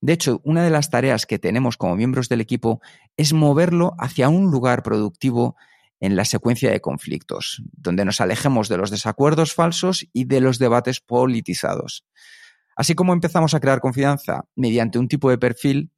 De 0.00 0.14
hecho, 0.14 0.40
una 0.44 0.64
de 0.64 0.70
las 0.70 0.90
tareas 0.90 1.26
que 1.26 1.38
tenemos 1.38 1.76
como 1.76 1.96
miembros 1.96 2.28
del 2.28 2.40
equipo 2.40 2.80
es 3.16 3.32
moverlo 3.32 3.94
hacia 3.98 4.30
un 4.30 4.50
lugar 4.50 4.82
productivo 4.82 5.56
en 6.00 6.16
la 6.16 6.24
secuencia 6.24 6.70
de 6.70 6.80
conflictos, 6.80 7.62
donde 7.72 8.04
nos 8.04 8.20
alejemos 8.20 8.68
de 8.68 8.78
los 8.78 8.90
desacuerdos 8.90 9.54
falsos 9.54 10.06
y 10.12 10.24
de 10.24 10.40
los 10.40 10.58
debates 10.58 11.00
politizados. 11.00 12.04
Así 12.76 12.94
como 12.94 13.12
empezamos 13.12 13.54
a 13.54 13.60
crear 13.60 13.80
confianza 13.80 14.46
mediante 14.56 14.98
un 14.98 15.08
tipo 15.08 15.30
de 15.30 15.38
perfil, 15.38 15.90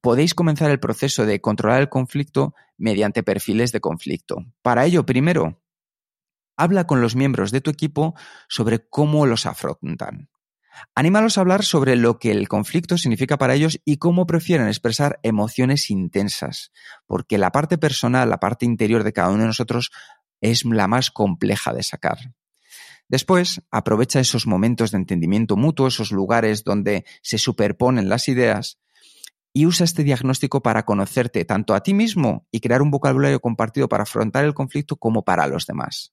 podéis 0.00 0.34
comenzar 0.34 0.70
el 0.70 0.80
proceso 0.80 1.26
de 1.26 1.40
controlar 1.40 1.80
el 1.80 1.88
conflicto 1.88 2.54
mediante 2.78 3.22
perfiles 3.22 3.72
de 3.72 3.80
conflicto. 3.80 4.44
Para 4.62 4.86
ello, 4.86 5.04
primero, 5.04 5.59
habla 6.60 6.86
con 6.86 7.00
los 7.00 7.16
miembros 7.16 7.50
de 7.50 7.60
tu 7.60 7.70
equipo 7.70 8.14
sobre 8.48 8.86
cómo 8.88 9.26
los 9.26 9.46
afrontan. 9.46 10.28
Anímalos 10.94 11.36
a 11.36 11.40
hablar 11.40 11.64
sobre 11.64 11.96
lo 11.96 12.18
que 12.18 12.30
el 12.30 12.48
conflicto 12.48 12.96
significa 12.96 13.38
para 13.38 13.54
ellos 13.54 13.80
y 13.84 13.96
cómo 13.96 14.26
prefieren 14.26 14.68
expresar 14.68 15.18
emociones 15.22 15.90
intensas, 15.90 16.70
porque 17.06 17.38
la 17.38 17.50
parte 17.50 17.78
personal, 17.78 18.28
la 18.30 18.40
parte 18.40 18.66
interior 18.66 19.04
de 19.04 19.12
cada 19.12 19.30
uno 19.30 19.42
de 19.42 19.48
nosotros 19.48 19.90
es 20.40 20.64
la 20.64 20.86
más 20.86 21.10
compleja 21.10 21.72
de 21.72 21.82
sacar. 21.82 22.18
Después, 23.08 23.62
aprovecha 23.70 24.20
esos 24.20 24.46
momentos 24.46 24.92
de 24.92 24.98
entendimiento 24.98 25.56
mutuo, 25.56 25.88
esos 25.88 26.12
lugares 26.12 26.62
donde 26.62 27.04
se 27.22 27.38
superponen 27.38 28.08
las 28.08 28.28
ideas, 28.28 28.78
y 29.52 29.66
usa 29.66 29.84
este 29.84 30.04
diagnóstico 30.04 30.62
para 30.62 30.84
conocerte 30.84 31.44
tanto 31.44 31.74
a 31.74 31.82
ti 31.82 31.92
mismo 31.92 32.46
y 32.52 32.60
crear 32.60 32.82
un 32.82 32.90
vocabulario 32.90 33.40
compartido 33.40 33.88
para 33.88 34.04
afrontar 34.04 34.44
el 34.44 34.54
conflicto 34.54 34.96
como 34.96 35.24
para 35.24 35.46
los 35.48 35.66
demás. 35.66 36.12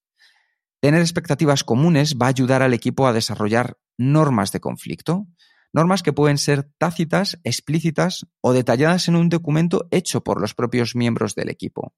Tener 0.79 1.01
expectativas 1.01 1.63
comunes 1.63 2.15
va 2.21 2.27
a 2.27 2.29
ayudar 2.29 2.61
al 2.61 2.73
equipo 2.73 3.07
a 3.07 3.13
desarrollar 3.13 3.77
normas 3.97 4.51
de 4.51 4.59
conflicto, 4.59 5.27
normas 5.73 6.03
que 6.03 6.13
pueden 6.13 6.37
ser 6.37 6.69
tácitas, 6.77 7.39
explícitas 7.43 8.27
o 8.41 8.53
detalladas 8.53 9.07
en 9.07 9.15
un 9.15 9.29
documento 9.29 9.87
hecho 9.91 10.23
por 10.23 10.39
los 10.39 10.53
propios 10.53 10.95
miembros 10.95 11.35
del 11.35 11.49
equipo. 11.49 11.93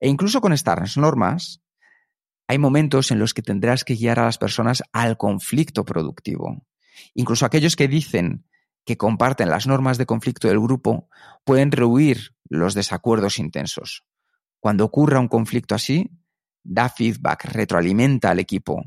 E 0.00 0.08
incluso 0.08 0.40
con 0.40 0.52
estas 0.52 0.96
normas, 0.96 1.62
hay 2.48 2.58
momentos 2.58 3.10
en 3.10 3.18
los 3.18 3.34
que 3.34 3.42
tendrás 3.42 3.84
que 3.84 3.94
guiar 3.94 4.18
a 4.18 4.24
las 4.24 4.38
personas 4.38 4.82
al 4.92 5.16
conflicto 5.16 5.84
productivo. 5.84 6.66
Incluso 7.14 7.46
aquellos 7.46 7.76
que 7.76 7.88
dicen 7.88 8.46
que 8.84 8.96
comparten 8.96 9.48
las 9.48 9.66
normas 9.66 9.98
de 9.98 10.06
conflicto 10.06 10.48
del 10.48 10.60
grupo 10.60 11.08
pueden 11.44 11.70
rehuir 11.70 12.34
los 12.48 12.74
desacuerdos 12.74 13.38
intensos. 13.38 14.04
Cuando 14.60 14.84
ocurra 14.84 15.20
un 15.20 15.28
conflicto 15.28 15.74
así, 15.74 16.10
da 16.62 16.88
feedback, 16.88 17.44
retroalimenta 17.46 18.30
al 18.30 18.38
equipo. 18.38 18.82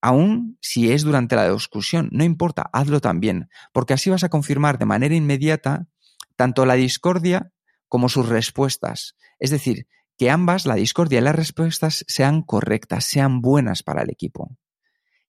Aún 0.00 0.58
si 0.60 0.90
es 0.90 1.02
durante 1.02 1.36
la 1.36 1.52
discusión, 1.52 2.08
no 2.12 2.24
importa, 2.24 2.68
hazlo 2.72 3.00
también, 3.00 3.48
porque 3.72 3.94
así 3.94 4.10
vas 4.10 4.24
a 4.24 4.28
confirmar 4.28 4.78
de 4.78 4.86
manera 4.86 5.14
inmediata 5.14 5.86
tanto 6.36 6.66
la 6.66 6.74
discordia 6.74 7.52
como 7.88 8.08
sus 8.08 8.28
respuestas. 8.28 9.16
Es 9.38 9.50
decir, 9.50 9.86
que 10.18 10.30
ambas, 10.30 10.66
la 10.66 10.74
discordia 10.74 11.18
y 11.18 11.22
las 11.22 11.36
respuestas, 11.36 12.04
sean 12.08 12.42
correctas, 12.42 13.04
sean 13.04 13.40
buenas 13.40 13.82
para 13.82 14.02
el 14.02 14.10
equipo. 14.10 14.56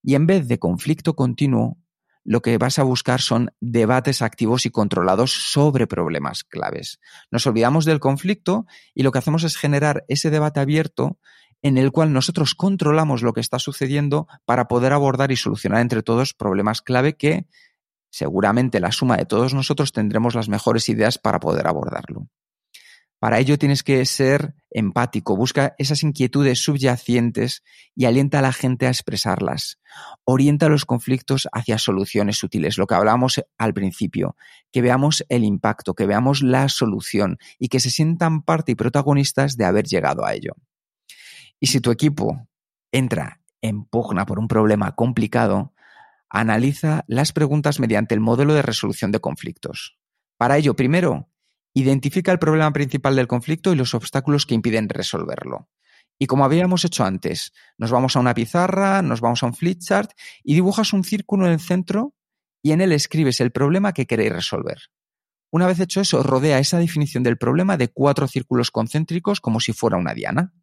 Y 0.01 0.15
en 0.15 0.25
vez 0.25 0.47
de 0.47 0.59
conflicto 0.59 1.15
continuo, 1.15 1.77
lo 2.23 2.41
que 2.41 2.57
vas 2.57 2.79
a 2.79 2.83
buscar 2.83 3.21
son 3.21 3.51
debates 3.59 4.21
activos 4.21 4.65
y 4.65 4.69
controlados 4.69 5.31
sobre 5.51 5.87
problemas 5.87 6.43
claves. 6.43 6.99
Nos 7.31 7.45
olvidamos 7.47 7.85
del 7.85 7.99
conflicto 7.99 8.65
y 8.93 9.03
lo 9.03 9.11
que 9.11 9.19
hacemos 9.19 9.43
es 9.43 9.57
generar 9.57 10.05
ese 10.07 10.29
debate 10.29 10.59
abierto 10.59 11.19
en 11.63 11.77
el 11.77 11.91
cual 11.91 12.13
nosotros 12.13 12.53
controlamos 12.53 13.23
lo 13.23 13.33
que 13.33 13.41
está 13.41 13.57
sucediendo 13.57 14.27
para 14.45 14.67
poder 14.67 14.93
abordar 14.93 15.31
y 15.31 15.37
solucionar 15.37 15.81
entre 15.81 16.03
todos 16.03 16.33
problemas 16.33 16.81
clave 16.81 17.15
que 17.15 17.47
seguramente 18.11 18.79
la 18.79 18.91
suma 18.91 19.17
de 19.17 19.25
todos 19.25 19.53
nosotros 19.53 19.91
tendremos 19.91 20.35
las 20.35 20.49
mejores 20.49 20.87
ideas 20.89 21.17
para 21.17 21.39
poder 21.39 21.65
abordarlo. 21.65 22.27
Para 23.17 23.39
ello 23.39 23.57
tienes 23.57 23.83
que 23.83 24.05
ser 24.05 24.53
empático, 24.69 25.37
busca 25.37 25.75
esas 25.77 26.03
inquietudes 26.03 26.59
subyacentes 26.59 27.63
y 27.95 28.03
alienta 28.03 28.39
a 28.39 28.41
la 28.41 28.51
gente 28.51 28.85
a 28.85 28.89
expresarlas. 28.89 29.79
Orienta 30.25 30.67
los 30.67 30.83
conflictos 30.83 31.47
hacia 31.53 31.77
soluciones 31.77 32.43
útiles, 32.43 32.77
lo 32.77 32.85
que 32.85 32.95
hablábamos 32.95 33.41
al 33.57 33.73
principio, 33.73 34.35
que 34.73 34.81
veamos 34.81 35.23
el 35.29 35.45
impacto, 35.45 35.93
que 35.93 36.05
veamos 36.05 36.43
la 36.43 36.67
solución 36.67 37.37
y 37.57 37.69
que 37.69 37.79
se 37.79 37.89
sientan 37.89 38.41
parte 38.41 38.73
y 38.73 38.75
protagonistas 38.75 39.55
de 39.55 39.63
haber 39.63 39.85
llegado 39.85 40.25
a 40.25 40.33
ello. 40.33 40.57
Y 41.63 41.67
si 41.67 41.79
tu 41.79 41.91
equipo 41.91 42.49
entra 42.91 43.39
en 43.61 43.85
pugna 43.85 44.25
por 44.25 44.37
un 44.37 44.49
problema 44.49 44.95
complicado, 44.95 45.73
analiza 46.29 47.05
las 47.07 47.31
preguntas 47.31 47.79
mediante 47.79 48.13
el 48.13 48.19
modelo 48.19 48.53
de 48.53 48.63
resolución 48.63 49.11
de 49.13 49.21
conflictos. 49.21 49.97
Para 50.37 50.57
ello, 50.57 50.75
primero, 50.75 51.29
Identifica 51.75 52.31
el 52.31 52.37
problema 52.37 52.71
principal 52.71 53.15
del 53.15 53.27
conflicto 53.27 53.73
y 53.73 53.75
los 53.75 53.95
obstáculos 53.95 54.45
que 54.45 54.53
impiden 54.53 54.89
resolverlo. 54.89 55.69
Y 56.19 56.27
como 56.27 56.45
habíamos 56.45 56.85
hecho 56.85 57.03
antes, 57.03 57.51
nos 57.79 57.89
vamos 57.89 58.15
a 58.15 58.19
una 58.19 58.35
pizarra, 58.35 59.01
nos 59.01 59.21
vamos 59.21 59.41
a 59.41 59.47
un 59.47 59.55
flipchart 59.55 60.11
y 60.43 60.53
dibujas 60.53 60.93
un 60.93 61.03
círculo 61.03 61.47
en 61.47 61.53
el 61.53 61.59
centro 61.59 62.13
y 62.61 62.71
en 62.71 62.81
él 62.81 62.91
escribes 62.91 63.41
el 63.41 63.51
problema 63.51 63.91
que 63.93 64.05
queréis 64.05 64.31
resolver. 64.31 64.77
Una 65.51 65.65
vez 65.65 65.79
hecho 65.79 65.99
eso, 65.99 66.21
rodea 66.21 66.59
esa 66.59 66.77
definición 66.77 67.23
del 67.23 67.37
problema 67.37 67.75
de 67.75 67.87
cuatro 67.87 68.27
círculos 68.27 68.69
concéntricos 68.69 69.41
como 69.41 69.59
si 69.59 69.73
fuera 69.73 69.97
una 69.97 70.13
diana. 70.13 70.53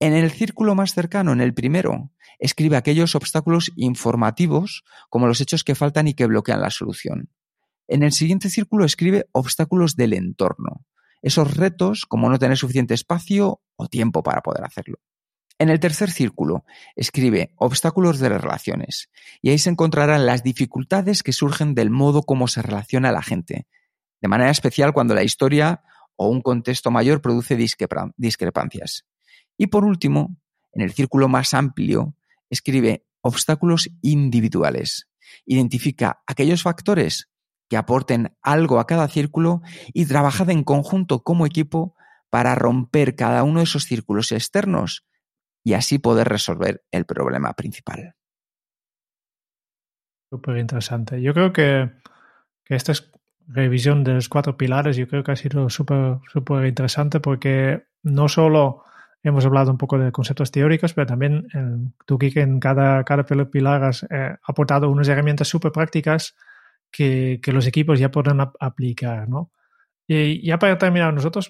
En 0.00 0.12
el 0.12 0.30
círculo 0.30 0.74
más 0.74 0.92
cercano, 0.92 1.32
en 1.32 1.40
el 1.40 1.54
primero, 1.54 2.12
escribe 2.38 2.76
aquellos 2.76 3.14
obstáculos 3.14 3.70
informativos 3.76 4.84
como 5.08 5.26
los 5.26 5.40
hechos 5.40 5.64
que 5.64 5.74
faltan 5.74 6.08
y 6.08 6.14
que 6.14 6.26
bloquean 6.26 6.60
la 6.60 6.70
solución. 6.70 7.30
En 7.86 8.02
el 8.02 8.12
siguiente 8.12 8.50
círculo 8.50 8.84
escribe 8.84 9.26
obstáculos 9.32 9.94
del 9.94 10.14
entorno, 10.14 10.84
esos 11.22 11.56
retos 11.56 12.06
como 12.06 12.28
no 12.28 12.38
tener 12.38 12.56
suficiente 12.56 12.94
espacio 12.94 13.62
o 13.76 13.88
tiempo 13.88 14.22
para 14.22 14.42
poder 14.42 14.64
hacerlo. 14.64 14.98
En 15.58 15.70
el 15.70 15.78
tercer 15.78 16.10
círculo 16.10 16.64
escribe 16.96 17.54
obstáculos 17.56 18.18
de 18.18 18.30
las 18.30 18.40
relaciones 18.40 19.10
y 19.40 19.50
ahí 19.50 19.58
se 19.58 19.70
encontrarán 19.70 20.26
las 20.26 20.42
dificultades 20.42 21.22
que 21.22 21.32
surgen 21.32 21.74
del 21.74 21.90
modo 21.90 22.22
como 22.22 22.48
se 22.48 22.60
relaciona 22.60 23.12
la 23.12 23.22
gente, 23.22 23.68
de 24.20 24.28
manera 24.28 24.50
especial 24.50 24.92
cuando 24.92 25.14
la 25.14 25.22
historia 25.22 25.82
o 26.16 26.28
un 26.28 26.42
contexto 26.42 26.90
mayor 26.90 27.20
produce 27.20 27.56
discrepancias. 27.56 29.04
Y 29.56 29.68
por 29.68 29.84
último, 29.84 30.36
en 30.72 30.82
el 30.82 30.92
círculo 30.92 31.28
más 31.28 31.54
amplio, 31.54 32.16
escribe 32.50 33.06
obstáculos 33.20 33.88
individuales. 34.02 35.08
Identifica 35.46 36.22
aquellos 36.26 36.62
factores 36.62 37.30
que 37.68 37.76
aporten 37.76 38.36
algo 38.42 38.78
a 38.78 38.86
cada 38.86 39.08
círculo 39.08 39.62
y 39.92 40.06
trabajad 40.06 40.50
en 40.50 40.64
conjunto 40.64 41.22
como 41.22 41.46
equipo 41.46 41.96
para 42.30 42.54
romper 42.54 43.14
cada 43.14 43.42
uno 43.44 43.60
de 43.60 43.64
esos 43.64 43.84
círculos 43.84 44.32
externos 44.32 45.06
y 45.62 45.72
así 45.72 45.98
poder 45.98 46.28
resolver 46.28 46.84
el 46.90 47.06
problema 47.06 47.54
principal. 47.54 48.14
Súper 50.30 50.58
interesante. 50.58 51.22
Yo 51.22 51.32
creo 51.32 51.52
que, 51.52 51.90
esta 52.66 52.92
revisión 53.46 54.04
de 54.04 54.14
los 54.14 54.28
cuatro 54.28 54.56
pilares, 54.56 54.96
yo 54.96 55.06
creo 55.06 55.22
que 55.22 55.32
ha 55.32 55.36
sido 55.36 55.70
súper 55.70 56.66
interesante 56.66 57.20
porque 57.20 57.84
no 58.02 58.28
solo 58.28 58.84
hemos 59.24 59.44
hablado 59.46 59.70
un 59.70 59.78
poco 59.78 59.98
de 59.98 60.12
conceptos 60.12 60.50
teóricos, 60.50 60.92
pero 60.92 61.06
también 61.06 61.48
tú, 62.04 62.18
Kike, 62.18 62.42
en 62.42 62.60
cada, 62.60 63.02
cada 63.04 63.24
pilar 63.24 63.84
has 63.84 64.06
eh, 64.10 64.36
aportado 64.46 64.90
unas 64.90 65.08
herramientas 65.08 65.48
súper 65.48 65.72
prácticas 65.72 66.36
que, 66.90 67.40
los 67.46 67.66
equipos 67.66 67.98
ya 67.98 68.10
podrán 68.10 68.52
aplicar, 68.60 69.28
¿no? 69.28 69.50
Y 70.06 70.46
ya 70.46 70.58
para 70.58 70.76
terminar, 70.76 71.14
nosotros, 71.14 71.48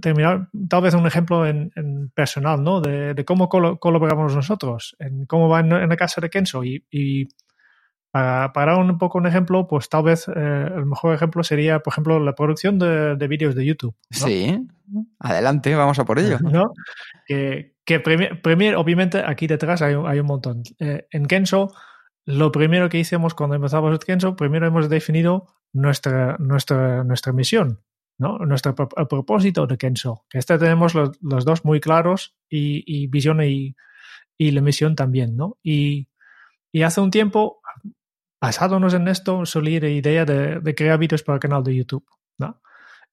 terminar 0.00 0.48
tal 0.68 0.82
vez 0.82 0.94
un 0.94 1.06
ejemplo 1.06 1.46
en, 1.46 1.70
personal, 2.14 2.64
¿no? 2.64 2.80
De, 2.80 3.22
cómo 3.26 3.50
colaboramos 3.50 4.34
nosotros, 4.34 4.96
en 4.98 5.26
cómo 5.26 5.50
va 5.50 5.60
en, 5.60 5.68
la 5.68 5.96
casa 5.96 6.22
de 6.22 6.30
Kenzo. 6.30 6.64
Y, 6.64 7.28
para, 8.10 8.52
para, 8.52 8.76
un 8.76 8.98
poco 8.98 9.18
un 9.18 9.26
ejemplo, 9.26 9.66
pues 9.66 9.88
tal 9.88 10.04
vez 10.04 10.28
eh, 10.28 10.70
el 10.76 10.86
mejor 10.86 11.14
ejemplo 11.14 11.42
sería, 11.42 11.80
por 11.80 11.92
ejemplo, 11.92 12.18
la 12.20 12.34
producción 12.34 12.78
de, 12.78 13.28
vídeos 13.28 13.54
de 13.54 13.64
YouTube. 13.64 13.94
Sí, 14.10 14.66
adelante, 15.18 15.74
vamos 15.74 15.98
a 15.98 16.04
por 16.04 16.18
ello. 16.18 16.38
¿No? 16.40 16.72
Que, 17.26 17.74
que 17.84 18.00
primero, 18.00 18.80
obviamente, 18.80 19.22
aquí 19.24 19.46
detrás 19.46 19.82
hay, 19.82 19.94
hay 19.94 20.20
un 20.20 20.26
montón. 20.26 20.62
Eh, 20.78 21.06
en 21.10 21.26
Kenzo 21.26 21.72
lo 22.26 22.52
primero 22.52 22.88
que 22.88 22.98
hicimos 22.98 23.34
cuando 23.34 23.56
empezamos 23.56 23.92
el 23.92 23.98
Kenzo, 23.98 24.36
primero 24.36 24.66
hemos 24.66 24.88
definido 24.88 25.46
nuestra, 25.72 26.36
nuestra, 26.38 27.02
nuestra 27.02 27.32
misión, 27.32 27.80
¿no? 28.18 28.38
Nuestro 28.38 28.74
propósito 28.74 29.66
de 29.66 29.78
Kenzo. 29.78 30.24
Que 30.28 30.38
este 30.38 30.58
tenemos 30.58 30.94
los, 30.94 31.18
dos 31.20 31.64
muy 31.64 31.80
claros 31.80 32.36
y, 32.48 33.06
visión 33.08 33.42
y, 33.42 33.74
la 34.38 34.60
misión 34.60 34.94
también, 34.94 35.36
¿no? 35.36 35.58
Y, 35.62 36.08
hace 36.84 37.00
un 37.00 37.10
tiempo, 37.10 37.59
basándonos 38.40 38.94
en 38.94 39.08
esto, 39.08 39.44
solía 39.46 39.80
la 39.80 39.88
idea 39.88 40.24
de, 40.24 40.60
de, 40.60 40.74
crear 40.74 40.98
vídeos 40.98 41.22
para 41.22 41.36
el 41.36 41.40
canal 41.40 41.62
de 41.62 41.76
YouTube, 41.76 42.04
¿no? 42.38 42.60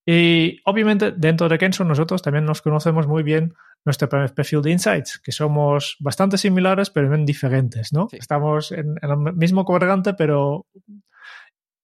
Y 0.06 0.62
obviamente 0.64 1.12
dentro 1.12 1.50
de 1.50 1.58
Kenzo 1.58 1.84
nosotros 1.84 2.22
también 2.22 2.46
nos 2.46 2.62
conocemos 2.62 3.08
muy 3.08 3.24
bien 3.24 3.54
nuestro 3.84 4.08
perfil 4.08 4.62
de 4.62 4.72
insights, 4.72 5.20
que 5.20 5.34
somos 5.34 5.98
bastante 6.00 6.38
similares, 6.38 6.90
pero 6.90 7.10
bien 7.10 7.26
diferentes, 7.26 7.92
¿no? 7.92 8.08
Estamos 8.12 8.72
en, 8.72 8.96
el 9.02 9.34
mismo 9.34 9.66
cuadrante, 9.66 10.14
pero 10.14 10.66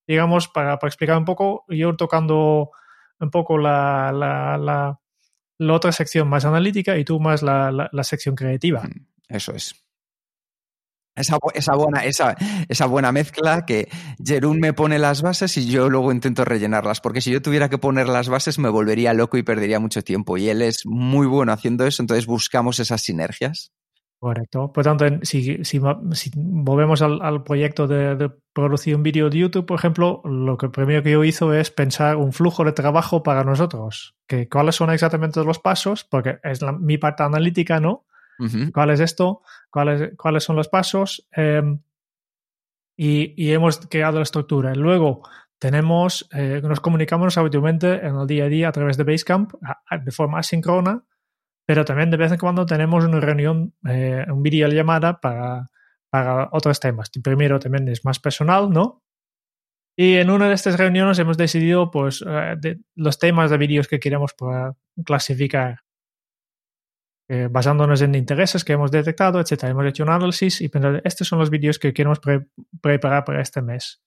digamos, 0.08 0.48
para, 0.48 0.74
explicar 0.76 1.18
un 1.18 1.26
poco, 1.26 1.66
yo 1.68 1.96
tocando 1.96 2.72
un 3.20 3.30
poco 3.30 3.58
la, 3.58 4.12
la, 4.14 4.58
la, 4.58 5.74
otra 5.74 5.92
sección 5.92 6.28
más 6.28 6.46
analítica 6.46 6.98
y 6.98 7.06
tú 7.06 7.20
más 7.20 7.42
la, 7.42 7.90
sección 8.04 8.36
creativa. 8.36 8.84
Mm, 8.84 9.06
eso 9.30 9.54
es. 9.54 9.76
Esa, 11.16 11.38
esa, 11.54 11.76
buena, 11.76 12.06
esa, 12.06 12.36
esa 12.68 12.86
buena 12.88 13.12
mezcla 13.12 13.66
que 13.66 13.88
Jerún 14.24 14.60
me 14.60 14.74
pone 14.74 14.98
las 14.98 15.22
bases 15.22 15.56
y 15.58 15.68
yo 15.68 15.90
luego 15.90 16.12
intento 16.12 16.44
rellenarlas, 16.44 17.02
porque 17.02 17.22
si 17.22 17.32
yo 17.32 17.42
tuviera 17.42 17.70
que 17.70 17.78
poner 17.78 18.10
las 18.10 18.30
bases 18.30 18.58
me 18.58 18.70
volvería 18.70 19.14
loco 19.14 19.38
y 19.38 19.44
perdería 19.44 19.80
mucho 19.80 20.04
tiempo. 20.04 20.38
Y 20.38 20.50
él 20.50 20.64
es 20.64 20.86
muy 20.86 21.28
bueno 21.28 21.52
haciendo 21.52 21.86
eso, 21.86 22.02
entonces 22.02 22.26
buscamos 22.26 22.80
esas 22.80 23.02
sinergias. 23.02 23.72
Correcto. 24.24 24.72
Por 24.72 24.86
tanto, 24.86 25.06
si, 25.24 25.66
si, 25.66 25.82
volvemos 26.34 27.02
al, 27.02 27.44
proyecto 27.44 27.88
de, 27.88 28.32
producir 28.54 28.96
un 28.96 29.04
vídeo 29.04 29.30
de 29.30 29.38
YouTube, 29.38 29.66
por 29.66 29.78
ejemplo, 29.78 30.22
lo 30.24 30.58
que 30.58 30.70
primero 30.70 31.04
que 31.04 31.12
yo 31.12 31.26
hizo 31.26 31.54
es 31.54 31.72
pensar 31.72 32.16
un 32.16 32.32
flujo 32.32 32.64
de 32.64 32.72
trabajo 32.72 33.22
para 33.22 33.44
nosotros. 33.44 34.16
Que, 34.26 34.48
¿Cuáles 34.48 34.76
son 34.76 34.92
exactamente 34.92 35.44
los 35.44 35.60
pasos? 35.60 36.06
Porque 36.06 36.38
es 36.42 36.62
mi 36.80 36.98
parte 36.98 37.24
analítica, 37.24 37.82
¿no? 37.82 38.06
¿Cuál 38.74 38.90
es 38.90 39.00
esto? 39.00 39.42
¿Cuáles, 39.70 40.12
cuáles 40.18 40.44
son 40.44 40.56
los 40.56 40.68
pasos? 40.68 41.28
Em, 41.32 41.80
y, 42.98 43.52
hemos 43.52 43.80
creado 43.88 44.18
la 44.18 44.24
estructura. 44.24 44.74
Luego 44.76 45.24
tenemos, 45.60 46.28
eh, 46.34 46.62
nos 46.64 46.80
comunicamos 46.80 47.38
habitualmente 47.38 48.06
en 48.06 48.16
el 48.16 48.28
día 48.28 48.46
a 48.46 48.50
día 48.50 48.70
a 48.70 48.72
través 48.72 48.98
de 48.98 49.04
Basecamp 49.04 49.54
de 50.04 50.12
forma 50.12 50.40
asíncrona, 50.40 51.04
pero 51.66 51.86
también 51.86 52.12
de 52.12 52.18
vez 52.18 52.32
en 52.32 52.38
cuando 52.38 52.66
tenemos 52.66 53.06
una 53.06 53.20
reunión, 53.20 53.74
eh, 53.88 54.26
un 54.30 54.44
video 54.44 54.68
llamada 54.68 55.20
para, 55.20 55.70
para 56.10 56.50
otros 56.52 56.80
temas. 56.80 57.10
primero 57.24 57.60
también 57.60 57.88
es 57.88 58.04
más 58.04 58.20
personal, 58.20 58.70
¿no? 58.70 59.04
Y 59.96 60.16
en 60.16 60.32
una 60.32 60.48
de 60.48 60.56
estas 60.56 60.78
reuniones 60.78 61.20
hemos 61.20 61.38
decidido 61.38 61.92
pues, 61.92 62.24
eh, 62.28 62.78
los 62.96 63.20
temas 63.20 63.52
de 63.52 63.58
vídeos 63.58 63.88
que 63.88 64.00
queremos 64.00 64.36
clasificar. 65.06 65.80
Eh, 67.30 67.48
basándonos 67.50 68.02
en 68.02 68.16
intereses 68.16 68.66
que 68.66 68.74
hemos 68.74 68.92
detectado, 68.92 69.40
etcétera. 69.40 69.72
Hemos 69.72 69.86
hecho 69.86 70.04
un 70.04 70.10
análisis 70.10 70.60
y 70.62 70.70
pensado, 70.70 71.00
estos 71.04 71.28
son 71.28 71.40
los 71.40 71.50
vídeos 71.50 71.80
que 71.80 71.94
queremos 71.94 72.20
preparar 72.82 73.24
para 73.24 73.42
este 73.42 73.62
mes. 73.62 74.02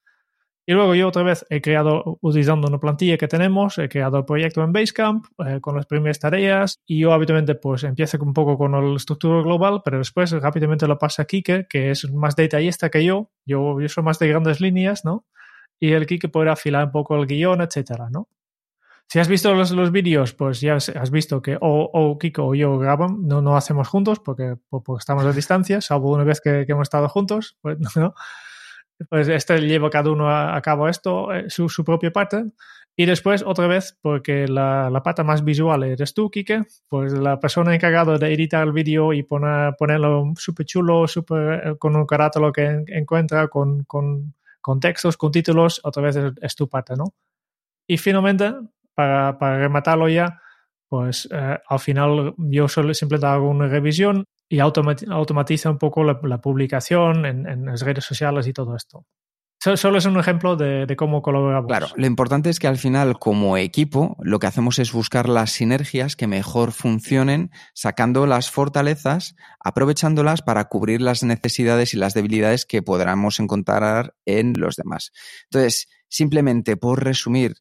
Y 0.68 0.72
luego 0.72 0.96
yo 0.96 1.06
otra 1.08 1.22
vez 1.22 1.46
he 1.48 1.60
creado, 1.60 2.18
utilizando 2.20 2.66
una 2.66 2.80
plantilla 2.80 3.16
que 3.16 3.28
tenemos, 3.28 3.78
he 3.78 3.88
creado 3.88 4.18
el 4.18 4.24
proyecto 4.24 4.64
en 4.64 4.72
Basecamp 4.72 5.24
eh, 5.46 5.60
con 5.60 5.76
las 5.76 5.86
primeras 5.86 6.18
tareas 6.18 6.80
y 6.84 6.98
yo 6.98 7.12
habitualmente 7.12 7.54
pues 7.54 7.84
empiezo 7.84 8.18
un 8.20 8.34
poco 8.34 8.58
con 8.58 8.72
la 8.72 8.96
estructura 8.96 9.42
global, 9.42 9.82
pero 9.84 9.98
después 9.98 10.32
rápidamente 10.32 10.88
lo 10.88 10.98
pasa 10.98 11.22
a 11.22 11.24
Kike, 11.24 11.68
que 11.70 11.92
es 11.92 12.12
más 12.12 12.34
detallista 12.34 12.90
que 12.90 13.04
yo. 13.04 13.30
Yo, 13.46 13.80
yo 13.80 13.88
soy 13.88 14.02
más 14.02 14.18
de 14.18 14.26
grandes 14.26 14.60
líneas, 14.60 15.04
¿no? 15.04 15.24
Y 15.78 15.92
el 15.92 16.04
Kike 16.06 16.28
podrá 16.28 16.52
afilar 16.54 16.86
un 16.86 16.90
poco 16.90 17.16
el 17.16 17.26
guion, 17.26 17.60
etcétera, 17.60 18.08
¿no? 18.10 18.28
Si 19.08 19.20
has 19.20 19.28
visto 19.28 19.54
los, 19.54 19.70
los 19.70 19.92
vídeos, 19.92 20.32
pues 20.32 20.60
ya 20.60 20.74
has 20.74 21.10
visto 21.10 21.40
que 21.40 21.56
o, 21.60 22.18
Kiko 22.18 22.46
o 22.46 22.54
yo 22.54 22.76
graban, 22.78 23.26
no, 23.26 23.40
no 23.40 23.56
hacemos 23.56 23.86
juntos 23.86 24.18
porque, 24.18 24.56
porque 24.68 24.92
estamos 24.98 25.24
a 25.24 25.32
distancia, 25.32 25.80
salvo 25.80 26.12
una 26.12 26.24
vez 26.24 26.40
que, 26.40 26.64
hemos 26.66 26.82
estado 26.82 27.08
juntos, 27.08 27.56
pues 27.60 27.78
no. 27.96 28.14
Pues 29.10 29.28
este 29.28 29.60
lleva 29.60 29.90
cada 29.90 30.10
uno 30.10 30.30
a, 30.30 30.60
cabo 30.62 30.88
esto, 30.88 31.32
eh, 31.32 31.50
su, 31.50 31.68
su 31.68 31.84
propia 31.84 32.10
parte. 32.10 32.44
Y 32.98 33.04
después, 33.04 33.44
otra 33.46 33.66
vez, 33.66 33.98
porque 34.00 34.48
la, 34.48 34.88
la, 34.88 35.02
pata 35.02 35.22
más 35.22 35.44
visual 35.44 35.82
eres 35.82 36.14
tú, 36.14 36.30
Kike, 36.30 36.64
pues 36.88 37.12
la 37.12 37.38
persona 37.38 37.74
encargada 37.74 38.16
de 38.16 38.32
editar 38.32 38.66
el 38.66 38.72
vídeo 38.72 39.12
y 39.12 39.22
poner, 39.22 39.74
ponerlo 39.76 40.32
súper 40.36 40.64
chulo, 40.64 41.06
super, 41.06 41.68
eh, 41.68 41.76
con 41.78 41.94
un 41.94 42.06
carácter 42.06 42.40
lo 42.40 42.52
que 42.52 42.84
encuentra, 42.86 43.48
con, 43.48 43.84
con, 43.84 44.34
con, 44.62 44.80
textos, 44.80 45.18
con 45.18 45.30
títulos, 45.30 45.78
otra 45.84 46.04
vez 46.04 46.16
es, 46.40 46.56
tu 46.56 46.70
pata, 46.70 46.96
¿no? 46.96 47.12
Y 47.86 47.98
finalmente, 47.98 48.54
para, 48.96 49.38
para 49.38 49.58
rematarlo 49.58 50.08
ya, 50.08 50.40
pues 50.88 51.28
eh, 51.30 51.58
al 51.68 51.78
final 51.78 52.34
yo 52.38 52.66
solo 52.66 52.94
simplemente 52.94 53.26
hago 53.26 53.48
una 53.48 53.68
revisión 53.68 54.24
y 54.48 54.60
automatiza 54.60 55.70
un 55.70 55.78
poco 55.78 56.04
la, 56.04 56.40
publicación 56.40 57.26
en, 57.26 57.46
en, 57.48 57.66
las 57.66 57.82
redes 57.82 58.04
sociales 58.04 58.46
y 58.46 58.52
todo 58.52 58.74
esto. 58.76 59.04
Solo 59.58 59.98
es 59.98 60.04
un 60.04 60.16
ejemplo 60.16 60.54
de, 60.54 60.94
cómo 60.96 61.22
colaboramos. 61.22 61.66
Claro, 61.66 61.88
lo 61.96 62.06
importante 62.06 62.50
es 62.50 62.60
que 62.60 62.68
al 62.68 62.78
final, 62.78 63.18
como 63.18 63.56
equipo, 63.56 64.16
lo 64.20 64.38
que 64.38 64.46
hacemos 64.46 64.78
es 64.78 64.92
buscar 64.92 65.28
las 65.28 65.50
sinergias 65.50 66.14
que 66.14 66.28
mejor 66.28 66.70
funcionen, 66.70 67.50
sacando 67.74 68.26
las 68.26 68.48
fortalezas, 68.48 69.34
aprovechándolas 69.58 70.42
para 70.42 70.66
cubrir 70.66 71.00
las 71.00 71.24
necesidades 71.24 71.94
y 71.94 71.96
las 71.96 72.14
debilidades 72.14 72.64
que 72.64 72.82
podamos 72.82 73.40
encontrar 73.40 74.14
en 74.24 74.52
los 74.56 74.76
demás. 74.76 75.10
Entonces, 75.50 75.88
simplemente 76.08 76.76
por 76.76 77.02
resumir, 77.02 77.56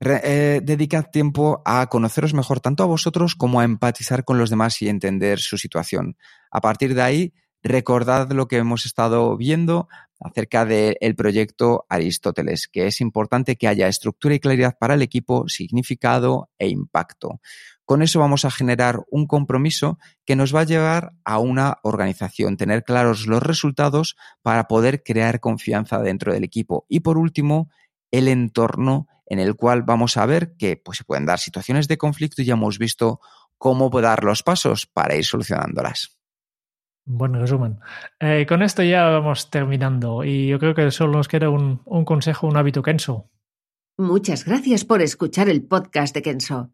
eh, 0.00 0.60
dedicad 0.62 1.10
tiempo 1.10 1.62
a 1.64 1.86
conoceros 1.88 2.32
mejor 2.32 2.60
tanto 2.60 2.82
a 2.82 2.86
vosotros 2.86 3.34
como 3.34 3.60
a 3.60 3.64
empatizar 3.64 4.24
con 4.24 4.38
los 4.38 4.50
demás 4.50 4.80
y 4.80 4.88
entender 4.88 5.38
su 5.38 5.58
situación. 5.58 6.16
A 6.50 6.60
partir 6.60 6.94
de 6.94 7.02
ahí, 7.02 7.34
recordad 7.62 8.30
lo 8.32 8.48
que 8.48 8.56
hemos 8.56 8.86
estado 8.86 9.36
viendo 9.36 9.88
acerca 10.18 10.64
del 10.64 11.14
proyecto 11.16 11.86
Aristóteles, 11.88 12.68
que 12.68 12.86
es 12.86 13.00
importante 13.00 13.56
que 13.56 13.68
haya 13.68 13.88
estructura 13.88 14.34
y 14.34 14.40
claridad 14.40 14.76
para 14.78 14.94
el 14.94 15.02
equipo, 15.02 15.48
significado 15.48 16.50
e 16.58 16.68
impacto. 16.68 17.40
Con 17.84 18.02
eso 18.02 18.20
vamos 18.20 18.44
a 18.44 18.50
generar 18.50 19.00
un 19.10 19.26
compromiso 19.26 19.98
que 20.24 20.36
nos 20.36 20.54
va 20.54 20.60
a 20.60 20.64
llevar 20.64 21.12
a 21.24 21.38
una 21.38 21.78
organización, 21.82 22.56
tener 22.56 22.84
claros 22.84 23.26
los 23.26 23.42
resultados 23.42 24.16
para 24.42 24.68
poder 24.68 25.02
crear 25.02 25.40
confianza 25.40 25.98
dentro 25.98 26.32
del 26.32 26.44
equipo. 26.44 26.86
Y 26.88 27.00
por 27.00 27.18
último, 27.18 27.68
el 28.10 28.28
entorno 28.28 29.08
en 29.26 29.38
el 29.38 29.54
cual 29.54 29.82
vamos 29.82 30.16
a 30.16 30.26
ver 30.26 30.56
que 30.56 30.76
pues, 30.76 30.98
se 30.98 31.04
pueden 31.04 31.26
dar 31.26 31.38
situaciones 31.38 31.88
de 31.88 31.98
conflicto 31.98 32.42
y 32.42 32.44
ya 32.44 32.54
hemos 32.54 32.78
visto 32.78 33.20
cómo 33.58 33.90
dar 33.90 34.24
los 34.24 34.42
pasos 34.42 34.86
para 34.86 35.16
ir 35.16 35.24
solucionándolas. 35.24 36.18
Buen 37.04 37.34
resumen. 37.34 37.78
Eh, 38.18 38.44
con 38.48 38.62
esto 38.62 38.82
ya 38.82 39.04
vamos 39.04 39.50
terminando 39.50 40.24
y 40.24 40.48
yo 40.48 40.58
creo 40.58 40.74
que 40.74 40.90
solo 40.90 41.12
nos 41.12 41.28
queda 41.28 41.48
un, 41.48 41.80
un 41.84 42.04
consejo, 42.04 42.46
un 42.46 42.56
hábito 42.56 42.82
Kenso. 42.82 43.30
Muchas 43.96 44.44
gracias 44.44 44.84
por 44.84 45.02
escuchar 45.02 45.48
el 45.48 45.62
podcast 45.62 46.14
de 46.14 46.22
Kenso. 46.22 46.72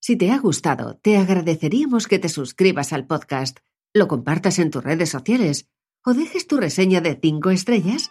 Si 0.00 0.16
te 0.16 0.30
ha 0.32 0.38
gustado, 0.38 0.96
te 0.96 1.16
agradeceríamos 1.16 2.08
que 2.08 2.18
te 2.18 2.28
suscribas 2.28 2.92
al 2.92 3.06
podcast, 3.06 3.58
lo 3.94 4.08
compartas 4.08 4.58
en 4.58 4.70
tus 4.70 4.82
redes 4.82 5.10
sociales 5.10 5.68
o 6.04 6.14
dejes 6.14 6.46
tu 6.46 6.56
reseña 6.56 7.00
de 7.00 7.18
5 7.20 7.50
estrellas 7.50 8.10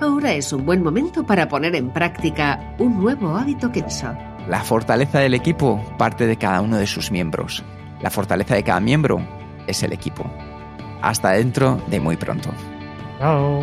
Ahora 0.00 0.32
es 0.32 0.52
un 0.52 0.64
buen 0.64 0.82
momento 0.82 1.24
para 1.26 1.48
poner 1.48 1.74
en 1.74 1.90
práctica 1.90 2.74
un 2.78 3.00
nuevo 3.00 3.36
hábito 3.36 3.72
Kenso. 3.72 4.14
La 4.48 4.62
fortaleza 4.62 5.18
del 5.18 5.34
equipo 5.34 5.84
parte 5.98 6.26
de 6.26 6.36
cada 6.36 6.60
uno 6.60 6.76
de 6.76 6.86
sus 6.86 7.10
miembros. 7.10 7.64
La 8.00 8.10
fortaleza 8.10 8.54
de 8.54 8.62
cada 8.62 8.78
miembro 8.78 9.20
es 9.66 9.82
el 9.82 9.92
equipo. 9.92 10.24
Hasta 11.02 11.32
dentro 11.32 11.80
de 11.88 11.98
muy 11.98 12.16
pronto. 12.16 12.50
Chao. 13.18 13.62